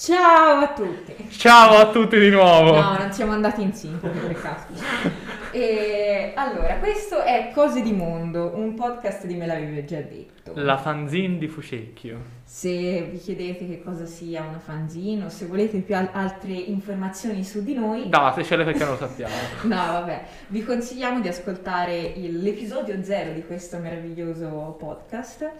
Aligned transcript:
Ciao 0.00 0.60
a 0.60 0.68
tutti! 0.74 1.28
Ciao 1.28 1.76
a 1.76 1.90
tutti 1.90 2.20
di 2.20 2.30
nuovo! 2.30 2.80
No, 2.80 2.96
non 2.98 3.10
siamo 3.10 3.32
andati 3.32 3.62
in 3.62 3.72
sync, 3.74 4.00
che 4.00 4.08
peccato. 4.28 4.72
E 5.50 6.32
allora, 6.36 6.76
questo 6.76 7.20
è 7.20 7.50
Cose 7.52 7.82
di 7.82 7.92
Mondo, 7.92 8.52
un 8.54 8.74
podcast 8.74 9.26
di 9.26 9.34
Me 9.34 9.46
l'avevi 9.46 9.84
già 9.84 9.96
detto. 10.00 10.52
La 10.54 10.76
fanzine 10.78 11.36
di 11.38 11.48
Fucecchio. 11.48 12.20
Se 12.44 13.08
vi 13.10 13.18
chiedete 13.18 13.66
che 13.66 13.82
cosa 13.82 14.06
sia 14.06 14.44
una 14.44 14.60
fanzine 14.60 15.24
o 15.24 15.28
se 15.30 15.46
volete 15.46 15.78
più 15.78 15.96
al- 15.96 16.10
altre 16.12 16.52
informazioni 16.52 17.42
su 17.42 17.64
di 17.64 17.74
noi, 17.74 18.08
Datecele 18.08 18.62
perché 18.62 18.84
non 18.84 18.90
lo 18.92 18.98
sappiamo. 18.98 19.34
no 19.62 19.74
vabbè, 19.74 20.22
vi 20.46 20.62
consigliamo 20.62 21.18
di 21.20 21.26
ascoltare 21.26 21.98
il- 21.98 22.40
l'episodio 22.40 23.02
zero 23.02 23.32
di 23.32 23.44
questo 23.44 23.78
meraviglioso 23.78 24.76
podcast. 24.78 25.50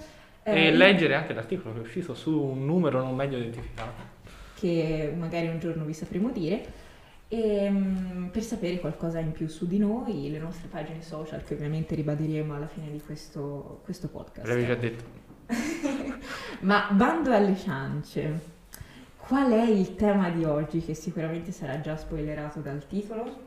e 0.45 0.67
eh, 0.67 0.71
leggere 0.73 1.15
anche 1.17 1.35
l'articolo 1.35 1.75
che 1.75 1.81
è 1.81 1.83
uscito 1.83 2.15
su 2.15 2.41
un 2.41 2.65
numero 2.65 3.03
non 3.03 3.17
meglio 3.17 3.37
identificato. 3.37 4.17
Che 4.59 5.13
magari 5.17 5.49
un 5.49 5.59
giorno 5.59 5.85
vi 5.85 5.93
sapremo 5.93 6.31
dire. 6.31 6.87
E, 7.29 7.69
mm, 7.71 8.27
per 8.29 8.43
sapere 8.43 8.81
qualcosa 8.81 9.19
in 9.19 9.33
più 9.33 9.49
su 9.49 9.67
di 9.67 9.79
noi, 9.79 10.31
le 10.31 10.39
nostre 10.39 10.69
pagine 10.69 11.03
social 11.03 11.45
che 11.45 11.55
ovviamente 11.55 11.95
ribadiremo 11.95 12.55
alla 12.55 12.67
fine 12.67 12.91
di 12.91 13.01
questo, 13.01 13.81
questo 13.85 14.09
podcast. 14.09 14.47
L'avevi 14.47 14.67
già 14.67 14.75
detto. 14.75 15.05
Ma 16.61 16.89
bando 16.91 17.33
alle 17.33 17.57
ciance, 17.57 18.41
qual 19.17 19.53
è 19.53 19.65
il 19.65 19.95
tema 19.95 20.31
di 20.31 20.45
oggi 20.45 20.81
che 20.81 20.95
sicuramente 20.95 21.53
sarà 21.53 21.81
già 21.81 21.97
spoilerato 21.97 22.61
dal 22.61 22.87
titolo? 22.87 23.47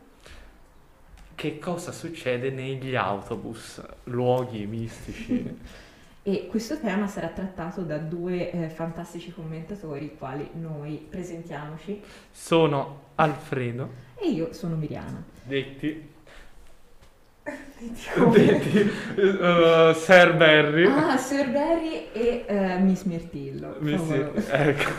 Che 1.33 1.57
cosa 1.57 1.91
succede 1.91 2.51
negli 2.51 2.95
autobus? 2.95 3.81
Luoghi 4.03 4.67
mistici. 4.67 5.57
E 6.23 6.47
questo 6.49 6.77
tema 6.79 7.07
sarà 7.07 7.27
trattato 7.29 7.81
da 7.81 7.97
due 7.97 8.51
eh, 8.51 8.69
fantastici 8.69 9.33
commentatori, 9.33 10.15
quali 10.19 10.47
noi 10.53 11.03
presentiamoci. 11.09 11.99
Sono 12.31 12.99
Alfredo, 13.15 13.89
E 14.19 14.27
io 14.29 14.53
sono 14.53 14.75
Miriana. 14.75 15.23
detti... 15.43 16.09
detti 17.43 18.91
uh, 19.17 19.93
Sir 19.93 20.35
Barry. 20.35 20.85
Ah, 20.85 21.17
Sir 21.17 21.49
Barry 21.49 22.09
e 22.13 22.45
eh, 22.45 22.77
Miss 22.77 23.01
Mirtillo. 23.03 23.77
Mi 23.79 23.97
si- 23.97 24.05
favoloso. 24.05 24.51
ecco. 24.51 24.89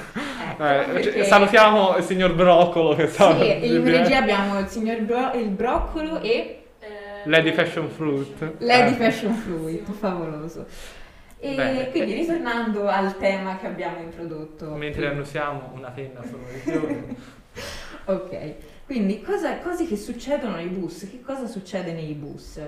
Ecco, 0.58 0.64
Eh, 0.64 0.84
perché- 0.92 1.12
cioè, 1.12 1.24
salutiamo 1.24 1.96
il 1.98 2.02
signor 2.02 2.34
Broccolo 2.34 2.96
che 2.96 3.06
sta... 3.06 3.38
Sì, 3.38 3.64
in 3.66 3.84
regia 3.84 4.18
abbiamo 4.18 4.58
il 4.58 4.66
signor 4.66 5.00
Bro- 5.02 5.32
il 5.34 5.50
Broccolo 5.50 6.20
e 6.20 6.64
Lady 7.26 7.52
Fashion 7.52 7.88
Fruit. 7.88 8.54
Lady 8.58 8.90
Eh. 8.94 8.96
Fashion 8.96 9.32
Fruit, 9.34 9.88
favoloso. 9.92 10.66
E 11.44 11.56
Bene. 11.56 11.90
quindi 11.90 12.14
ritornando 12.14 12.86
al 12.86 13.18
tema 13.18 13.56
che 13.56 13.66
abbiamo 13.66 13.98
introdotto. 13.98 14.74
Mentre 14.76 15.08
annusiamo 15.08 15.72
una 15.74 15.90
penna 15.90 16.22
sono 16.22 16.44
lezioni. 16.46 17.16
Ok, 18.04 18.54
quindi 18.84 19.20
cosa, 19.22 19.58
cose 19.58 19.86
che 19.86 19.96
succedono 19.96 20.56
nei 20.56 20.66
bus, 20.66 21.08
che 21.08 21.20
cosa 21.20 21.46
succede 21.46 21.92
nei 21.92 22.14
bus? 22.14 22.60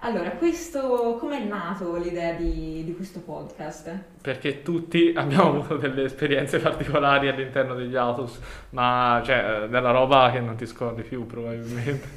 Allora, 0.00 0.30
questo, 0.30 1.16
com'è 1.20 1.44
nato 1.44 1.96
l'idea 1.96 2.32
di, 2.32 2.82
di 2.84 2.92
questo 2.96 3.20
podcast? 3.20 3.96
Perché 4.20 4.62
tutti 4.62 5.12
abbiamo 5.14 5.50
avuto 5.50 5.76
delle 5.76 6.02
esperienze 6.04 6.58
particolari 6.58 7.28
all'interno 7.28 7.74
degli 7.74 7.94
autobus, 7.94 8.40
ma 8.70 9.22
cioè 9.24 9.62
eh, 9.64 9.68
della 9.68 9.92
roba 9.92 10.30
che 10.32 10.40
non 10.40 10.56
ti 10.56 10.66
scordi 10.66 11.02
più 11.02 11.26
probabilmente. 11.26 12.08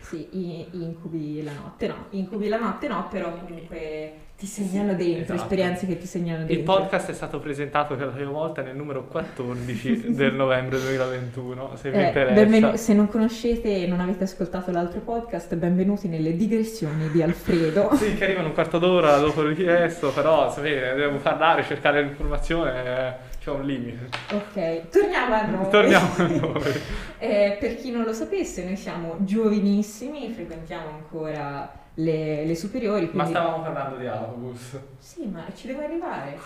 Sì, 0.00 0.26
incubi 0.72 1.42
la 1.42 1.52
notte 1.52 1.88
no, 1.88 2.06
incubi 2.10 2.48
la 2.48 2.58
notte 2.58 2.88
no, 2.88 3.08
però 3.10 3.36
comunque 3.38 4.12
ti 4.44 4.50
segnano 4.50 4.94
dentro, 4.94 5.22
esatto. 5.34 5.40
esperienze 5.40 5.86
che 5.86 5.96
ti 5.96 6.06
segnano 6.06 6.38
dentro. 6.44 6.54
Il 6.54 6.62
podcast 6.64 7.08
è 7.10 7.14
stato 7.14 7.38
presentato 7.40 7.96
per 7.96 8.06
la 8.08 8.12
prima 8.12 8.30
volta 8.30 8.60
nel 8.60 8.76
numero 8.76 9.06
14 9.06 10.12
del 10.14 10.34
novembre 10.34 10.78
2021, 10.80 11.76
se 11.76 11.90
vi 11.90 11.96
Eh, 11.96 12.06
interessa. 12.08 12.34
benvenu- 12.34 12.74
se 12.74 12.92
non 12.92 13.08
conoscete 13.08 13.82
e 13.82 13.86
non 13.86 14.00
avete 14.00 14.24
ascoltato 14.24 14.70
l'altro 14.70 15.00
podcast, 15.00 15.54
benvenuti 15.56 16.08
nelle 16.08 16.36
digressioni 16.36 17.08
di 17.10 17.22
Alfredo. 17.22 17.92
Sì, 18.04 18.14
che 18.16 18.24
arrivano 18.24 18.48
un 18.48 18.52
quarto 18.52 18.78
d'ora 18.78 19.16
dopo 19.16 19.42
richiesto, 19.46 20.10
però 20.12 20.50
sapete, 20.52 20.92
devo 20.94 21.16
parlare, 21.18 21.64
cercare 21.64 22.02
l'informazione, 22.02 22.84
eh, 22.84 23.12
c'è 23.42 23.50
un 23.50 23.64
limite. 23.64 24.08
Ok, 24.32 24.88
torniamo 24.90 25.34
a 25.34 25.46
noi. 25.46 25.70
Torniamo 25.70 26.10
a 26.18 26.22
noi. 26.28 26.72
Eh, 27.18 27.56
per 27.58 27.76
chi 27.76 27.90
non 27.90 28.02
lo 28.04 28.12
sapesse, 28.12 28.62
noi 28.62 28.76
siamo 28.76 29.16
giovanissimi, 29.20 30.30
frequentiamo 30.34 30.86
ancora 30.90 31.72
le, 31.94 32.44
le 32.44 32.54
superiori. 32.56 33.04
Ma 33.12 33.24
Quindi... 33.24 33.30
stavamo 33.30 33.62
parlando 33.62 33.96
di 33.96 34.06
autobus. 34.06 34.78
Sì, 34.98 35.26
ma 35.26 35.44
ci 35.54 35.66
devo 35.68 35.80
arrivare. 35.82 36.38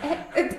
Eh, 0.00 0.40
eh, 0.40 0.58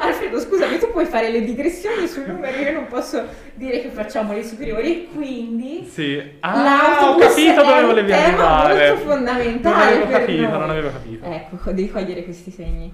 Alfredo, 0.00 0.40
scusami, 0.40 0.78
tu 0.78 0.90
puoi 0.90 1.06
fare 1.06 1.30
le 1.30 1.42
digressioni 1.42 2.06
sul 2.08 2.24
numero, 2.26 2.56
io 2.58 2.72
non 2.72 2.86
posso 2.88 3.22
dire 3.54 3.80
che 3.80 3.88
facciamo 3.88 4.32
le 4.34 4.42
superiori, 4.44 5.08
quindi 5.14 5.86
Sì. 5.88 6.20
Ah, 6.40 6.58
ho 6.58 6.62
l'autobus 6.62 7.26
capito 7.28 7.50
è 7.62 7.64
dove 7.64 7.80
un 7.80 7.86
volevi 7.86 8.08
tema 8.08 8.26
arrivare. 8.64 8.88
molto 8.90 9.04
fondamentale 9.08 9.74
Non 9.74 10.02
avevo 10.02 10.10
capito, 10.10 10.42
noi. 10.42 10.50
non 10.58 10.70
avevo 10.70 10.90
capito. 10.90 11.24
Ecco, 11.24 11.70
devi 11.70 11.90
cogliere 11.90 12.24
questi 12.24 12.50
segni. 12.50 12.92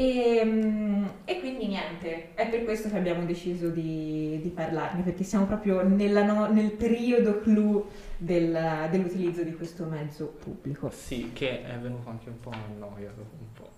E, 0.00 0.42
mm, 0.44 1.04
e 1.24 1.40
quindi 1.40 1.66
niente, 1.66 2.28
è 2.34 2.48
per 2.48 2.62
questo 2.62 2.88
che 2.88 2.96
abbiamo 2.96 3.24
deciso 3.24 3.68
di, 3.68 4.38
di 4.40 4.48
parlarne, 4.50 5.02
perché 5.02 5.24
siamo 5.24 5.46
proprio 5.46 5.82
nella 5.82 6.22
no- 6.22 6.46
nel 6.46 6.70
periodo 6.70 7.40
clou 7.40 7.84
del- 8.16 8.86
dell'utilizzo 8.92 9.42
di 9.42 9.56
questo 9.56 9.86
mezzo 9.86 10.26
pubblico. 10.40 10.88
Sì, 10.90 11.32
che 11.32 11.64
è 11.64 11.76
venuto 11.78 12.08
anche 12.10 12.28
un 12.28 12.38
po' 12.38 12.50
a 12.50 12.58
noia 12.78 13.08
dopo 13.16 13.34
un 13.40 13.52
po'. 13.54 13.68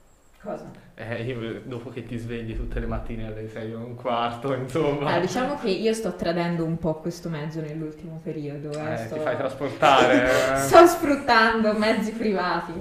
Cosa? 0.43 0.71
Eh, 0.95 1.23
io, 1.23 1.61
dopo 1.65 1.89
che 1.89 2.03
ti 2.05 2.19
svegli 2.19 2.55
tutte 2.55 2.81
le 2.81 2.87
mattine 2.87 3.27
alle 3.27 3.49
6 3.49 3.71
e 3.71 3.75
un 3.75 3.95
quarto, 3.95 4.53
insomma. 4.55 5.07
Allora, 5.07 5.21
diciamo 5.21 5.57
che 5.59 5.69
io 5.71 5.95
sto 5.95 6.15
tradendo 6.17 6.65
un 6.65 6.77
po' 6.79 6.97
questo 6.97 7.31
mezzo 7.31 7.61
nell'ultimo 7.63 8.21
periodo. 8.23 8.71
eh, 8.73 8.93
Eh, 8.93 8.97
sto... 8.99 9.15
ti 9.15 9.21
fai 9.21 9.37
trasportare. 9.37 10.25
eh. 10.53 10.57
sto 10.57 10.87
sfruttando 10.87 11.73
mezzi 11.75 12.13
privati. 12.13 12.73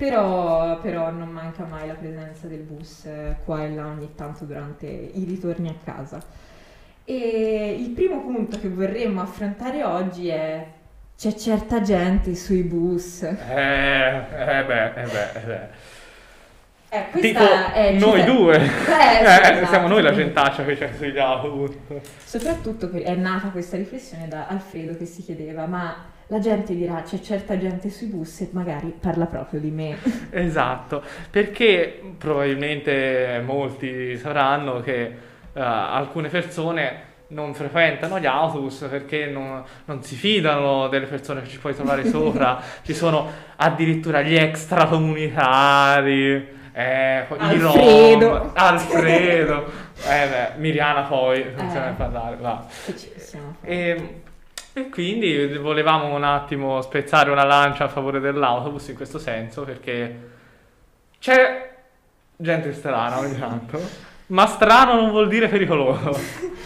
Però, 0.00 0.80
però 0.80 1.10
non 1.10 1.28
manca 1.28 1.64
mai 1.64 1.86
la 1.86 1.92
presenza 1.92 2.46
del 2.46 2.60
bus 2.60 3.04
eh, 3.04 3.36
qua 3.44 3.62
e 3.62 3.74
là 3.74 3.84
ogni 3.84 4.14
tanto 4.14 4.46
durante 4.46 4.86
i 4.86 5.24
ritorni 5.24 5.68
a 5.68 5.74
casa. 5.84 6.18
E 7.04 7.76
il 7.78 7.90
primo 7.90 8.22
punto 8.22 8.58
che 8.58 8.70
vorremmo 8.70 9.20
affrontare 9.20 9.84
oggi 9.84 10.28
è 10.28 10.66
c'è 11.18 11.34
certa 11.34 11.82
gente 11.82 12.34
sui 12.34 12.62
bus. 12.62 13.24
Eh, 13.24 13.34
eh 13.34 14.64
beh, 14.64 14.84
eh 14.86 15.04
beh, 15.04 15.32
eh 15.34 15.44
beh. 15.44 15.68
Eh, 16.88 17.04
questa 17.10 17.28
Tipo 17.28 17.72
è 17.74 17.92
noi 17.92 18.24
due. 18.24 18.56
Eh, 18.56 18.68
sì, 18.68 18.90
Eh, 18.90 19.20
esatto. 19.20 19.66
Siamo 19.66 19.88
noi 19.88 20.00
la 20.00 20.14
gentaccia 20.14 20.64
che 20.64 20.78
c'è 20.78 20.90
sugli 20.96 21.18
autobus. 21.18 21.76
Soprattutto 22.24 22.90
è 22.90 23.14
nata 23.16 23.48
questa 23.48 23.76
riflessione 23.76 24.28
da 24.28 24.46
Alfredo 24.46 24.96
che 24.96 25.04
si 25.04 25.22
chiedeva, 25.22 25.66
ma 25.66 25.94
la 26.30 26.38
gente 26.38 26.74
dirà 26.76 27.02
c'è 27.02 27.18
certa 27.20 27.58
gente 27.58 27.90
sui 27.90 28.06
bus 28.06 28.40
e 28.42 28.48
magari 28.52 28.94
parla 28.98 29.26
proprio 29.26 29.58
di 29.60 29.70
me. 29.70 29.96
Esatto, 30.30 31.02
perché 31.30 32.00
probabilmente 32.16 33.42
molti 33.44 34.16
sapranno 34.16 34.80
che 34.80 35.00
eh, 35.02 35.12
alcune 35.60 36.28
persone 36.28 37.08
non 37.28 37.54
frequentano 37.54 38.18
gli 38.18 38.26
autobus 38.26 38.86
perché 38.90 39.26
non, 39.26 39.62
non 39.86 40.02
si 40.02 40.14
fidano 40.16 40.88
delle 40.88 41.06
persone 41.06 41.42
che 41.42 41.48
ci 41.48 41.58
puoi 41.58 41.74
trovare 41.74 42.04
sopra, 42.08 42.60
ci 42.82 42.94
sono 42.94 43.28
addirittura 43.56 44.22
gli 44.22 44.36
extracomunitari, 44.36 46.48
eh, 46.72 47.24
Alfredo. 47.36 48.38
rom, 48.38 48.50
Alfredo, 48.54 49.64
eh 50.08 50.28
beh, 50.28 50.50
Miriana 50.58 51.02
poi, 51.02 51.44
non 51.56 51.66
Eh. 51.66 51.70
se 51.70 51.78
ne 51.80 51.94
parlare, 51.96 52.36
va. 52.40 52.64
Che 52.86 52.96
ci 52.96 53.08
possiamo 53.08 53.56
fare? 53.60 53.72
E, 53.72 54.20
e 54.72 54.88
quindi 54.88 55.56
volevamo 55.56 56.14
un 56.14 56.22
attimo 56.22 56.80
spezzare 56.80 57.30
una 57.30 57.44
lancia 57.44 57.84
a 57.84 57.88
favore 57.88 58.20
dell'autobus 58.20 58.88
in 58.88 58.94
questo 58.94 59.18
senso 59.18 59.64
perché 59.64 60.28
c'è 61.18 61.76
gente 62.36 62.72
strana 62.72 63.18
ogni 63.18 63.38
tanto, 63.38 63.80
ma 64.30 64.46
strano 64.46 64.94
non 65.00 65.10
vuol 65.10 65.28
dire 65.28 65.48
pericoloso. 65.48 66.48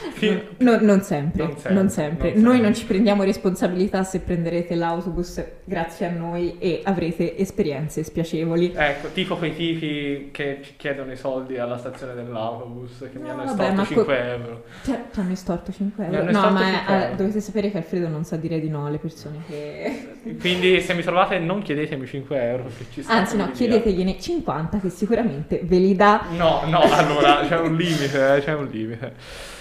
No, 0.59 0.79
non 0.81 1.03
sempre, 1.03 1.43
Non 1.45 1.57
non 1.75 1.89
sempre, 1.91 1.91
sempre. 1.91 2.33
non 2.35 2.43
Noi 2.43 2.53
sempre. 2.53 2.61
non 2.63 2.75
ci 2.75 2.85
prendiamo 2.87 3.23
responsabilità 3.25 4.05
se 4.05 4.21
prenderete 4.21 4.75
l'autobus 4.75 5.45
grazie 5.65 6.07
a 6.07 6.11
noi 6.11 6.57
e 6.59 6.81
avrete 6.85 7.37
esperienze 7.37 8.03
spiacevoli. 8.05 8.73
Ecco, 8.75 9.09
tipo 9.13 9.37
quei 9.37 9.55
tipi 9.55 10.31
che 10.33 10.61
ci 10.63 10.75
chiedono 10.77 11.13
i 11.13 11.17
soldi 11.17 11.59
alla 11.59 11.77
stazione 11.77 12.15
dell'autobus 12.15 13.01
che 13.13 13.19
mi 13.19 13.27
No, 13.27 13.33
hanno 13.33 13.45
vabbè, 13.45 13.51
estorto 13.63 13.75
ma 13.75 13.85
5 13.85 14.05
que- 14.05 14.29
euro. 14.31 14.65
Ti, 14.83 14.95
ti 15.13 15.21
hanno 15.21 15.33
estorto 15.33 15.73
5 15.73 16.07
Mi 16.07 16.15
euro? 16.17 16.29
hanno 16.29 16.31
No, 16.39 16.47
estorto 16.47 16.65
ma 16.65 16.71
5 16.79 16.95
eh, 16.95 17.03
euro. 17.03 17.17
dovete 17.17 17.41
sapere 17.41 17.71
che 17.71 17.77
Alfredo 17.77 18.09
non 18.09 18.25
sa 18.25 18.37
dire 18.37 18.61
di 18.61 18.69
no 18.71 18.87
alle 18.87 18.99
persone 18.99 19.37
che... 19.47 20.09
Quindi 20.41 20.81
se 20.81 20.95
mi 20.95 21.03
trovate 21.03 21.39
non 21.39 21.61
chiedetemi 21.61 22.07
5 22.07 22.43
euro 22.49 22.71
Anzi 23.07 23.37
no, 23.37 23.51
chiedetegliene 23.51 24.19
50 24.19 24.79
che 24.79 24.89
sicuramente 24.89 25.61
ve 25.65 25.77
li 25.79 25.95
dà. 25.95 26.23
No, 26.35 26.63
no, 26.67 26.81
allora 26.81 27.45
c'è 27.57 27.61
un 27.61 27.77
limite, 27.77 28.35
eh, 28.37 28.41
c'è 28.43 28.55
un 28.55 28.67
limite. 28.71 29.15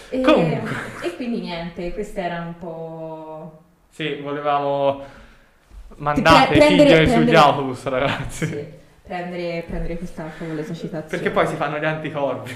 E, 0.09 0.21
Comunque. 0.21 0.71
e 1.01 1.15
quindi 1.15 1.39
niente, 1.41 1.93
queste 1.93 2.21
erano 2.21 2.47
un 2.47 2.57
po'... 2.57 3.59
Sì, 3.91 4.15
volevamo 4.21 5.03
mandare 5.97 6.47
Pre- 6.47 6.57
prendere- 6.57 6.89
figlie 6.89 7.05
sugli 7.05 7.13
prendere- 7.15 7.37
autobus, 7.37 7.83
ragazzi. 7.85 8.45
Sì, 8.47 8.65
prendere, 9.03 9.63
prendere 9.67 9.97
questa 9.97 10.25
favolosa 10.29 10.73
citazione. 10.73 11.07
Perché 11.09 11.29
poi 11.31 11.47
si 11.47 11.55
fanno 11.55 11.77
gli 11.79 11.85
anticorpi 11.85 12.55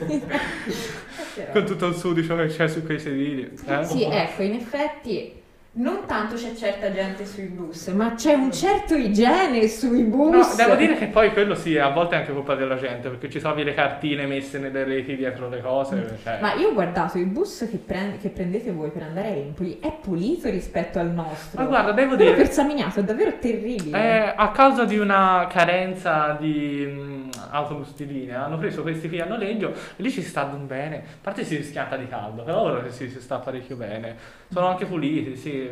con 1.52 1.64
tutto 1.66 1.86
il 1.86 1.94
sudicio 1.94 2.36
che 2.36 2.46
c'è 2.46 2.68
su 2.68 2.84
quei 2.84 2.98
sedili. 2.98 3.50
eh? 3.66 3.84
Sì, 3.84 4.04
ecco, 4.04 4.42
in 4.42 4.54
effetti 4.54 5.39
non 5.72 6.00
tanto 6.06 6.34
c'è 6.34 6.52
certa 6.54 6.92
gente 6.92 7.24
sui 7.24 7.44
bus, 7.46 7.86
ma 7.88 8.14
c'è 8.14 8.34
un 8.34 8.50
certo 8.52 8.94
igiene 8.96 9.68
sui 9.68 10.02
No, 10.02 10.16
bus. 10.16 10.56
devo 10.56 10.74
dire 10.74 10.96
che 10.96 11.06
poi 11.06 11.32
quello 11.32 11.54
sì, 11.54 11.78
a 11.78 11.90
volte 11.90 12.16
è 12.16 12.18
anche 12.18 12.32
colpa 12.32 12.56
della 12.56 12.76
gente, 12.76 13.08
perché 13.08 13.30
ci 13.30 13.38
trovi 13.38 13.62
le 13.62 13.72
cartine 13.72 14.26
messe 14.26 14.58
nelle 14.58 14.82
reti 14.82 15.14
dietro 15.14 15.48
le 15.48 15.60
cose. 15.60 16.18
Cioè... 16.24 16.40
Ma 16.40 16.54
io 16.54 16.70
ho 16.70 16.72
guardato 16.72 17.18
il 17.18 17.26
bus 17.26 17.68
che, 17.70 17.76
prend- 17.78 18.20
che 18.20 18.30
prendete 18.30 18.72
voi 18.72 18.90
per 18.90 19.02
andare 19.04 19.28
a 19.28 19.30
Empoli, 19.30 19.78
è 19.80 19.92
pulito 19.92 20.50
rispetto 20.50 20.98
al 20.98 21.10
nostro. 21.12 21.62
Ma 21.62 21.68
guarda, 21.68 21.92
devo 21.92 22.16
Quello 22.16 22.32
dire, 22.32 22.42
per 22.42 22.50
Samignato 22.52 22.98
è 23.00 23.04
davvero 23.04 23.38
terribile. 23.38 23.96
eh, 23.96 24.32
a 24.36 24.50
causa 24.50 24.84
di 24.84 24.98
una 24.98 25.46
carenza 25.48 26.36
di 26.38 26.84
mh, 26.84 27.30
autobus 27.52 27.94
di 27.94 28.06
linea, 28.08 28.44
hanno 28.44 28.58
preso 28.58 28.82
questi 28.82 29.08
qui 29.08 29.20
a 29.20 29.24
noleggio 29.24 29.70
e 29.72 30.02
lì 30.02 30.10
ci 30.10 30.22
stanno 30.22 30.56
bene. 30.56 30.96
A 30.96 31.00
parte 31.22 31.44
si 31.44 31.62
schianta 31.62 31.96
di 31.96 32.08
caldo, 32.08 32.42
però 32.42 32.62
ora 32.62 32.90
si, 32.90 33.08
si 33.08 33.20
sta 33.20 33.38
parecchio 33.38 33.76
bene. 33.76 34.16
Sono 34.50 34.66
anche 34.66 34.84
puliti, 34.84 35.36
sì. 35.36 35.69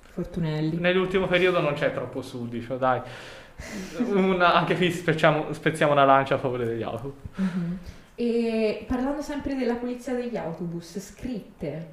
Fortunelli. 0.00 0.76
Nell'ultimo 0.78 1.26
periodo 1.26 1.60
non 1.60 1.74
c'è 1.74 1.92
troppo 1.92 2.22
sudicio, 2.22 2.76
dai. 2.76 3.00
Una- 3.98 4.54
anche 4.54 4.76
qui 4.76 4.90
spezziamo, 4.90 5.52
spezziamo 5.52 5.92
una 5.92 6.04
lancia 6.04 6.34
a 6.34 6.38
favore 6.38 6.64
degli 6.66 6.82
autobus. 6.82 7.14
Mhm. 7.36 7.78
E 8.14 8.84
parlando 8.88 9.20
sempre 9.20 9.54
della 9.54 9.74
pulizia 9.74 10.14
degli 10.14 10.36
autobus, 10.36 10.98
scritte, 10.98 11.90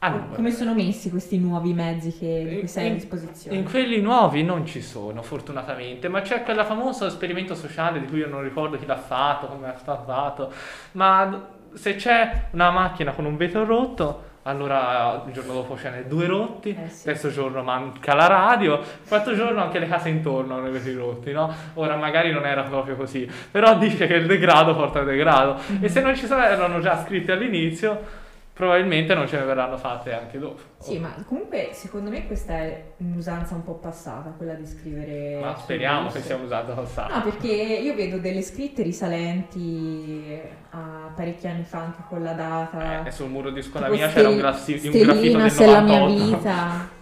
Allora, 0.00 0.26
come 0.34 0.52
sono 0.52 0.74
messi 0.74 1.10
questi 1.10 1.38
nuovi 1.38 1.72
mezzi 1.72 2.16
che, 2.16 2.62
sei 2.66 2.84
a 2.84 2.88
in- 2.88 2.94
disposizione? 2.94 3.56
In 3.56 3.64
quelli 3.64 4.00
nuovi 4.00 4.44
non 4.44 4.64
ci 4.64 4.80
sono, 4.80 5.22
fortunatamente, 5.22 6.06
ma 6.08 6.20
c'è 6.20 6.42
quella 6.44 6.64
famosa 6.64 7.06
esperimento 7.06 7.54
sociale 7.56 7.98
di 8.00 8.06
cui 8.06 8.18
io 8.18 8.28
non 8.28 8.42
ricordo 8.42 8.76
chi 8.78 8.86
l'ha 8.86 8.96
fatto, 8.96 9.46
come 9.46 9.74
è 9.74 9.76
stato 9.78 10.04
fatto, 10.04 10.52
ma 10.92 11.48
se 11.74 11.96
c'è 11.96 12.46
una 12.52 12.70
macchina 12.70 13.12
con 13.12 13.24
un 13.24 13.36
vetro 13.36 13.64
rotto, 13.64 14.22
allora 14.48 15.22
il 15.26 15.32
giorno 15.32 15.52
dopo 15.52 15.76
ce 15.76 15.90
n'è 15.90 16.04
due 16.04 16.26
rotti, 16.26 16.70
Eh 16.70 16.88
sì. 16.88 17.04
terzo 17.04 17.30
giorno 17.30 17.62
manca 17.62 18.14
la 18.14 18.26
radio, 18.26 18.80
quarto 19.06 19.34
giorno 19.34 19.60
anche 19.62 19.78
le 19.78 19.86
case 19.86 20.08
intorno 20.08 20.56
hanno 20.56 20.68
i 20.68 20.70
vetri 20.70 20.94
rotti, 20.94 21.32
no? 21.32 21.52
Ora 21.74 21.96
magari 21.96 22.32
non 22.32 22.46
era 22.46 22.62
proprio 22.62 22.96
così, 22.96 23.30
però 23.50 23.76
dice 23.76 24.06
che 24.06 24.14
il 24.14 24.26
degrado 24.26 24.74
porta 24.74 25.00
al 25.00 25.04
degrado 25.04 25.56
e 25.80 25.88
se 25.88 26.00
non 26.00 26.16
ci 26.16 26.26
sono, 26.26 26.42
erano 26.42 26.80
già 26.80 26.96
scritti 27.04 27.30
all'inizio, 27.30 28.26
probabilmente 28.58 29.14
non 29.14 29.28
ce 29.28 29.38
ne 29.38 29.44
verranno 29.44 29.76
fatte 29.76 30.12
anche 30.12 30.36
dopo. 30.36 30.60
Sì, 30.78 30.98
ma 30.98 31.14
comunque 31.24 31.68
secondo 31.70 32.10
me 32.10 32.26
questa 32.26 32.54
è 32.54 32.86
un'usanza 32.96 33.54
un 33.54 33.62
po' 33.62 33.74
passata, 33.74 34.30
quella 34.30 34.54
di 34.54 34.66
scrivere... 34.66 35.38
Ma 35.40 35.56
speriamo 35.56 36.08
che 36.10 36.20
sia 36.20 36.34
usato 36.34 36.72
al 36.72 36.88
No, 37.08 37.22
perché 37.22 37.46
io 37.46 37.94
vedo 37.94 38.18
delle 38.18 38.42
scritte 38.42 38.82
risalenti 38.82 40.40
a 40.70 41.12
parecchi 41.14 41.46
anni 41.46 41.62
fa 41.62 41.78
anche 41.78 42.02
con 42.08 42.20
la 42.24 42.32
data. 42.32 43.06
Eh, 43.06 43.12
sul 43.12 43.28
muro 43.28 43.50
di 43.50 43.62
scuola 43.62 43.88
mia 43.90 44.08
c'era 44.08 44.28
un, 44.28 44.38
grassi- 44.38 44.80
un 44.88 45.02
graffito 45.02 45.38
del 45.38 45.50
se 45.52 45.66
la 45.66 45.80
mia 45.80 45.98
98. 46.00 46.36
vita. 46.36 46.96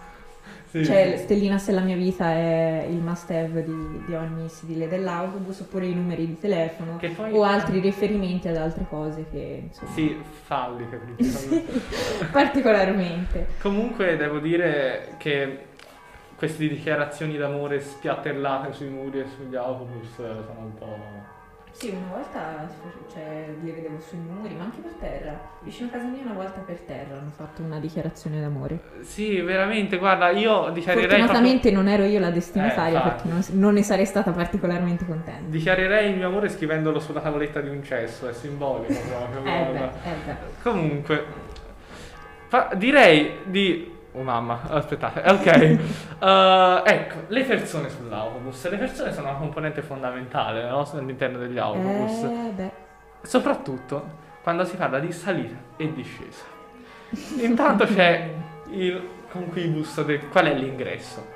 Sì, 0.69 0.85
Cioè, 0.85 1.15
sì. 1.17 1.23
Stellina 1.25 1.59
se 1.59 1.73
la 1.73 1.81
mia 1.81 1.97
vita 1.97 2.31
è 2.31 2.87
il 2.89 2.97
must 2.97 3.31
have 3.31 3.63
di, 3.65 4.05
di 4.07 4.15
ogni 4.15 4.49
sedile 4.49 4.89
dell'autobus, 4.89 5.61
oppure 5.61 5.87
i 5.87 5.95
numeri 5.95 6.27
di 6.27 6.39
telefono 6.39 6.99
poi- 7.15 7.33
o 7.33 7.43
altri 7.43 7.81
riferimenti 7.81 8.49
ad 8.49 8.57
altre 8.57 8.85
cose 8.89 9.27
che 9.31 9.63
insomma. 9.69 9.91
Sì, 9.93 10.17
falliche 10.45 10.97
principalmente. 10.97 11.81
particolarmente. 12.31 13.47
Comunque 13.61 14.17
devo 14.17 14.39
dire 14.39 15.15
che 15.19 15.67
queste 16.37 16.69
dichiarazioni 16.69 17.37
d'amore 17.37 17.81
spiattellate 17.81 18.73
sui 18.73 18.89
muri 18.89 19.21
e 19.21 19.27
sugli 19.37 19.57
autobus 19.57 20.15
sono 20.15 20.55
un 20.59 20.75
po'... 20.75 21.26
Sì, 21.79 21.91
una 21.91 22.17
volta 22.17 22.67
cioè, 23.13 23.49
le 23.63 23.71
vedevo 23.71 24.01
sui 24.01 24.17
muri, 24.17 24.55
ma 24.55 24.65
anche 24.65 24.79
per 24.79 24.93
terra. 24.93 25.39
Vicino 25.61 25.89
a 25.89 25.91
casa 25.93 26.07
mia 26.07 26.23
una 26.23 26.33
volta 26.33 26.61
per 26.61 26.79
terra 26.79 27.19
hanno 27.19 27.31
fatto 27.37 27.61
una 27.61 27.79
dichiarazione 27.79 28.41
d'amore. 28.41 28.81
Sì, 29.03 29.43
veramente, 29.43 29.99
guarda, 29.99 30.31
io 30.31 30.71
dichiarerei 30.71 31.07
proprio... 31.07 31.27
Fortunatamente 31.27 31.71
non 31.71 31.89
ero 31.89 32.05
io 32.05 32.19
la 32.19 32.31
destinataria 32.31 32.99
Eh, 32.99 33.03
perché 33.03 33.29
non, 33.29 33.45
non 33.51 33.75
ne 33.75 33.83
sarei 33.83 34.07
stata 34.07 34.31
particolarmente 34.31 35.05
contenta. 35.05 35.43
Dichiarerei 35.51 36.13
il 36.13 36.17
mio 36.17 36.29
amore 36.29 36.49
scrivendolo 36.49 36.99
sulla 36.99 37.21
tavoletta 37.21 37.61
di 37.61 37.69
un 37.69 37.85
cesso, 37.85 38.27
è 38.27 38.33
simbolico 38.33 38.99
proprio. 39.07 39.41
Eh 39.41 39.71
beh, 39.73 39.85
eh 39.85 40.15
beh. 40.25 40.37
Comunque, 40.63 41.25
fa- 42.49 42.71
direi 42.75 43.41
di... 43.45 43.96
Oh 44.17 44.23
mamma, 44.23 44.63
aspettate, 44.71 45.21
ok. 45.29 45.47
Eh, 45.47 46.83
ecco, 46.87 47.17
le 47.27 47.45
persone 47.45 47.91
sull'autobus. 47.91 48.71
Le 48.71 48.79
persone 48.79 49.13
sono 49.13 49.29
una 49.29 49.37
componente 49.37 49.83
fondamentale 49.83 50.67
no? 50.67 50.89
all'interno 50.91 51.37
degli 51.37 51.59
autobus. 51.59 52.23
Eh. 52.23 52.71
Soprattutto 53.21 54.25
quando 54.43 54.65
si 54.65 54.77
parla 54.77 55.01
di 55.01 55.13
salita 55.13 55.57
e 55.77 55.93
discesa. 55.93 56.45
Intanto 57.45 57.85
c'è 57.85 58.33
il 58.71 59.07
conquibus 59.31 60.03
del... 60.03 60.27
Qual 60.29 60.47
è 60.47 60.55
l'ingresso? 60.55 61.27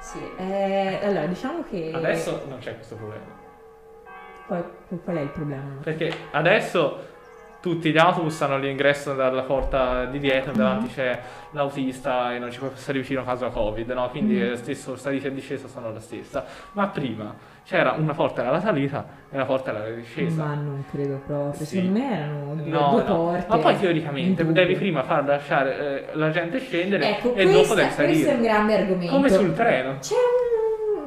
Sì, 0.00 0.18
eh, 0.38 0.98
allora 1.04 1.26
diciamo 1.26 1.62
che... 1.68 1.92
Adesso 1.94 2.46
non 2.48 2.58
c'è 2.58 2.74
questo 2.74 2.96
problema. 2.96 3.44
Qual, 4.46 4.64
qual 5.04 5.16
è 5.16 5.20
il 5.20 5.28
problema? 5.28 5.78
Perché 5.82 6.12
adesso 6.32 7.14
tutti 7.66 7.90
gli 7.90 7.98
autobus 7.98 8.40
hanno 8.42 8.58
l'ingresso 8.58 9.12
dalla 9.14 9.42
porta 9.42 10.04
di 10.04 10.20
dietro, 10.20 10.52
Mhm. 10.52 10.56
davanti 10.56 10.94
c'è 10.94 11.18
l'autista 11.50 12.32
e 12.32 12.38
non 12.38 12.52
ci 12.52 12.58
puoi 12.60 12.70
passare 12.70 13.00
vicino 13.00 13.22
a 13.22 13.24
causa 13.24 13.48
Covid, 13.48 13.90
no? 13.90 14.08
Quindi 14.10 14.48
lo 14.48 14.54
stesso 14.54 14.94
salita 14.94 15.26
e 15.26 15.34
discesa 15.34 15.66
sono 15.66 15.92
la 15.92 15.98
stessa. 15.98 16.44
Ma 16.74 16.86
prima 16.86 17.34
c'era 17.64 17.96
una 17.98 18.14
porta 18.14 18.46
alla 18.46 18.60
salita 18.60 19.04
e 19.28 19.34
una 19.34 19.44
porta 19.46 19.70
alla 19.70 19.90
discesa. 19.90 20.44
Ma 20.44 20.54
non 20.54 20.84
credo 20.92 21.20
proprio. 21.26 21.64
Sì. 21.64 21.76
Secondo 21.78 21.98
me 21.98 22.12
erano 22.16 22.54
due, 22.54 22.64
No, 22.70 22.90
due 22.92 23.02
no. 23.02 23.14
porte. 23.16 23.46
Ma 23.48 23.58
poi 23.58 23.76
teoricamente 23.80 24.52
devi 24.52 24.76
prima 24.76 25.02
far 25.02 25.24
lasciare 25.24 26.06
eh, 26.12 26.16
la 26.16 26.30
gente 26.30 26.60
scendere 26.60 27.08
Ecco, 27.16 27.34
e 27.34 27.44
dopo 27.46 27.56
questa- 27.56 27.74
devi 27.74 27.94
questo 27.94 28.02
è 28.02 28.06
un 28.06 28.14
salire. 28.22 28.42
grande 28.42 28.74
argomento. 28.78 29.12
Come 29.12 29.28
sul 29.28 29.54
treno. 29.54 29.96
C'è 29.98 30.14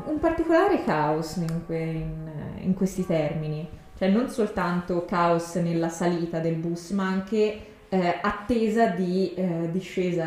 un, 0.06 0.12
un 0.14 0.20
particolare 0.20 0.84
caos 0.84 1.38
in, 1.38 1.62
que- 1.66 1.78
in- 1.78 2.28
in 2.64 2.74
questi 2.74 3.06
termini, 3.06 3.66
cioè 4.00 4.08
non 4.08 4.30
soltanto 4.30 5.04
caos 5.04 5.56
nella 5.56 5.90
salita 5.90 6.40
del 6.40 6.56
bus, 6.56 6.92
ma 6.92 7.06
anche 7.06 7.60
eh, 7.90 8.20
attesa 8.22 8.88
di 8.88 9.34
eh, 9.34 9.70
discesa 9.72 10.26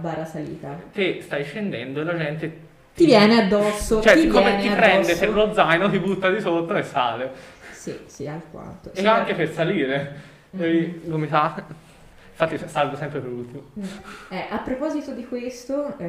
barra 0.00 0.24
salita. 0.24 0.80
Te 0.90 1.20
stai 1.20 1.44
scendendo 1.44 2.00
e 2.00 2.04
la 2.04 2.16
gente 2.16 2.58
Ti 2.94 3.04
viene 3.04 3.42
addosso, 3.42 4.00
Cioè, 4.00 4.14
ti 4.14 4.26
viene 4.26 4.62
ti 4.62 4.68
prende 4.70 5.14
per 5.16 5.34
lo 5.34 5.52
zaino, 5.52 5.90
ti 5.90 5.98
butta 5.98 6.30
di 6.30 6.40
sotto 6.40 6.74
e 6.74 6.82
sale. 6.82 7.30
Sì, 7.72 7.94
sì, 8.06 8.26
alquanto. 8.26 8.90
E 8.94 9.00
Sì, 9.00 9.06
anche 9.06 9.34
per 9.34 9.52
salire. 9.52 10.14
Mm. 10.56 10.58
Devi 10.58 11.02
gomitare. 11.04 11.64
Infatti 12.30 12.58
salgo 12.68 12.96
sempre 12.96 13.20
per 13.20 13.30
ultimo. 13.30 13.62
Mm. 13.78 13.82
Eh, 14.30 14.46
a 14.48 14.58
proposito 14.60 15.12
di 15.12 15.26
questo, 15.26 15.98
eh, 15.98 16.08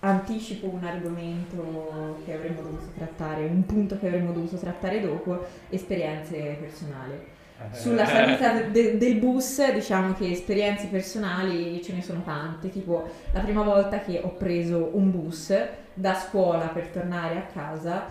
anticipo 0.00 0.66
un 0.68 0.84
argomento 0.84 2.20
che 2.24 2.34
avremmo 2.34 2.62
dovuto 2.62 2.86
trattare, 2.96 3.44
un 3.46 3.66
punto 3.66 3.98
che 3.98 4.06
avremmo 4.06 4.32
dovuto 4.32 4.56
trattare 4.56 5.00
dopo, 5.00 5.44
esperienze 5.70 6.56
personali. 6.60 7.36
Sulla 7.72 8.06
salita 8.06 8.52
de- 8.52 8.70
de- 8.70 8.98
del 8.98 9.16
bus, 9.16 9.72
diciamo 9.72 10.14
che 10.14 10.30
esperienze 10.30 10.86
personali 10.86 11.82
ce 11.82 11.92
ne 11.92 12.02
sono 12.02 12.22
tante, 12.22 12.70
tipo 12.70 13.08
la 13.32 13.40
prima 13.40 13.62
volta 13.64 13.98
che 13.98 14.20
ho 14.22 14.28
preso 14.34 14.90
un 14.92 15.10
bus 15.10 15.52
da 15.92 16.14
scuola 16.14 16.66
per 16.66 16.86
tornare 16.86 17.36
a 17.36 17.46
casa 17.52 18.04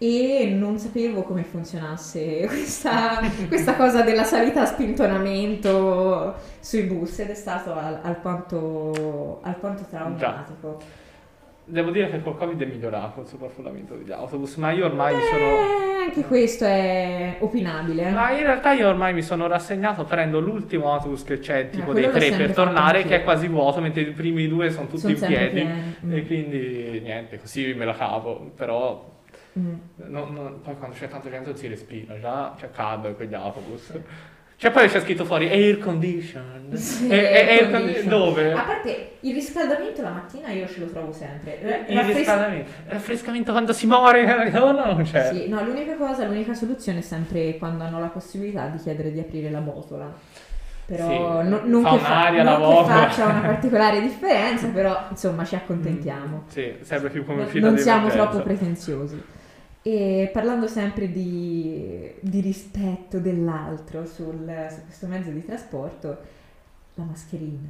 e 0.00 0.54
non 0.56 0.78
sapevo 0.78 1.22
come 1.24 1.42
funzionasse 1.42 2.46
questa, 2.46 3.18
questa 3.48 3.74
cosa 3.74 4.02
della 4.02 4.22
salita 4.22 4.60
a 4.62 4.66
spintonamento 4.66 6.36
sui 6.60 6.82
bus 6.82 7.18
ed 7.18 7.30
è 7.30 7.34
stato 7.34 7.72
al- 7.74 7.98
alquanto, 8.02 9.40
alquanto 9.42 9.82
traumatico. 9.90 10.78
Devo 11.70 11.90
dire 11.90 12.08
che 12.08 12.22
col 12.22 12.36
Covid 12.38 12.62
è 12.62 12.64
migliorato 12.64 13.20
il 13.20 13.26
sovraffollamento 13.26 13.94
degli 13.94 14.10
autobus, 14.10 14.56
ma 14.56 14.70
io 14.70 14.86
ormai 14.86 15.14
mi 15.14 15.20
sono... 15.30 15.44
Eh, 15.44 16.02
anche 16.08 16.24
questo 16.24 16.64
è 16.64 17.36
opinabile. 17.40 18.06
eh. 18.06 18.10
Ma 18.10 18.30
in 18.30 18.42
realtà 18.42 18.72
io 18.72 18.88
ormai 18.88 19.12
mi 19.12 19.20
sono 19.20 19.46
rassegnato, 19.46 20.04
prendo 20.04 20.40
l'ultimo 20.40 20.90
autobus 20.92 21.24
che 21.24 21.38
c'è, 21.40 21.68
tipo 21.68 21.90
Eh, 21.90 21.94
dei 21.94 22.02
quello 22.04 22.06
l'ho 22.06 22.12
tre 22.12 22.20
sempre 22.28 22.46
per 22.46 22.54
fatto 22.54 22.66
tornare, 22.68 22.96
anch'io. 22.98 23.10
che 23.10 23.20
è 23.20 23.22
quasi 23.24 23.48
vuoto, 23.48 23.80
mentre 23.82 24.00
i 24.00 24.12
primi 24.12 24.48
due 24.48 24.70
sono 24.70 24.86
tutti 24.86 25.00
Sono 25.00 25.12
in 25.12 25.18
sempre 25.18 25.48
piedi. 25.50 25.60
pieni. 25.60 25.94
Mm. 26.06 26.12
E 26.16 26.26
quindi 26.26 27.00
niente, 27.02 27.38
così 27.38 27.74
me 27.74 27.84
la 27.84 27.94
cavo. 27.94 28.50
Però 28.56 29.16
Mm. 29.58 29.74
non- 30.06 30.32
non- 30.32 30.60
poi 30.62 30.74
quando 30.78 30.94
c'è 30.96 31.08
tanta 31.08 31.28
gente 31.28 31.48
non 31.50 31.56
si 31.58 31.66
respira, 31.66 32.18
già 32.18 32.54
c'è 32.56 32.70
caldo 32.70 33.12
quegli 33.14 33.34
autobus. 33.34 33.92
Cioè 34.60 34.72
poi 34.72 34.88
c'è 34.88 35.00
scritto 35.00 35.24
fuori 35.24 35.48
air 35.48 35.78
conditioned. 35.78 36.74
Sì, 36.74 37.06
E- 37.08 37.14
e- 37.16 37.20
air 37.36 37.48
air 37.48 37.70
condi- 37.70 37.92
condition. 37.92 38.08
dove? 38.08 38.52
A 38.52 38.62
parte 38.62 39.10
il 39.20 39.32
riscaldamento 39.32 40.02
la 40.02 40.10
mattina 40.10 40.48
io 40.48 40.66
ce 40.66 40.80
lo 40.80 40.86
trovo 40.86 41.12
sempre. 41.12 41.58
R- 41.62 41.90
Il 41.90 41.96
raffres- 41.96 42.16
riscaldamento. 42.16 42.70
Raffrescamento 42.88 43.52
quando 43.52 43.72
si 43.72 43.86
muore 43.86 44.22
in 44.46 44.50
donna 44.52 44.86
non 44.92 45.02
c'è. 45.04 45.30
Sì, 45.32 45.48
no, 45.48 45.62
l'unica 45.64 45.94
cosa, 45.94 46.24
l'unica 46.26 46.54
soluzione 46.54 46.98
è 46.98 47.02
sempre 47.02 47.56
quando 47.56 47.84
hanno 47.84 48.00
la 48.00 48.08
possibilità 48.08 48.66
di 48.66 48.78
chiedere 48.78 49.12
di 49.12 49.20
aprire 49.20 49.48
la 49.50 49.60
botola. 49.60 50.12
Però 50.86 51.06
Sì, 51.06 51.48
no- 51.48 51.60
non, 51.64 51.82
fa 51.82 51.90
che, 51.92 51.98
fa- 51.98 52.30
non 52.42 52.84
che 52.84 52.90
faccia 52.90 53.24
una 53.26 53.40
particolare 53.46 54.00
differenza, 54.00 54.66
però 54.68 55.04
insomma 55.10 55.44
ci 55.44 55.54
accontentiamo. 55.54 56.44
Sì, 56.48 56.74
serve 56.80 57.10
più 57.10 57.24
come 57.24 57.44
uscita 57.44 57.68
non 57.68 57.78
siamo 57.78 58.06
emergenza. 58.08 58.28
troppo 58.30 58.42
pretenziosi. 58.44 59.22
E 59.82 60.28
parlando 60.32 60.66
sempre 60.66 61.10
di, 61.10 62.12
di 62.20 62.40
rispetto 62.40 63.18
dell'altro 63.20 64.04
sul, 64.04 64.66
su 64.70 64.84
questo 64.84 65.06
mezzo 65.06 65.30
di 65.30 65.44
trasporto, 65.44 66.18
la 66.94 67.04
mascherina. 67.04 67.68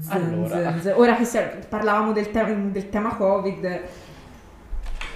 Zan, 0.00 0.22
Allora. 0.24 0.48
zan, 0.48 0.80
zan. 0.80 0.92
Ora 0.96 1.14
che 1.16 1.24
stiamo- 1.24 1.50
parlavamo 1.68 2.12
del, 2.12 2.30
te- 2.30 2.70
del 2.70 2.88
tema 2.88 3.14
Covid, 3.14 3.80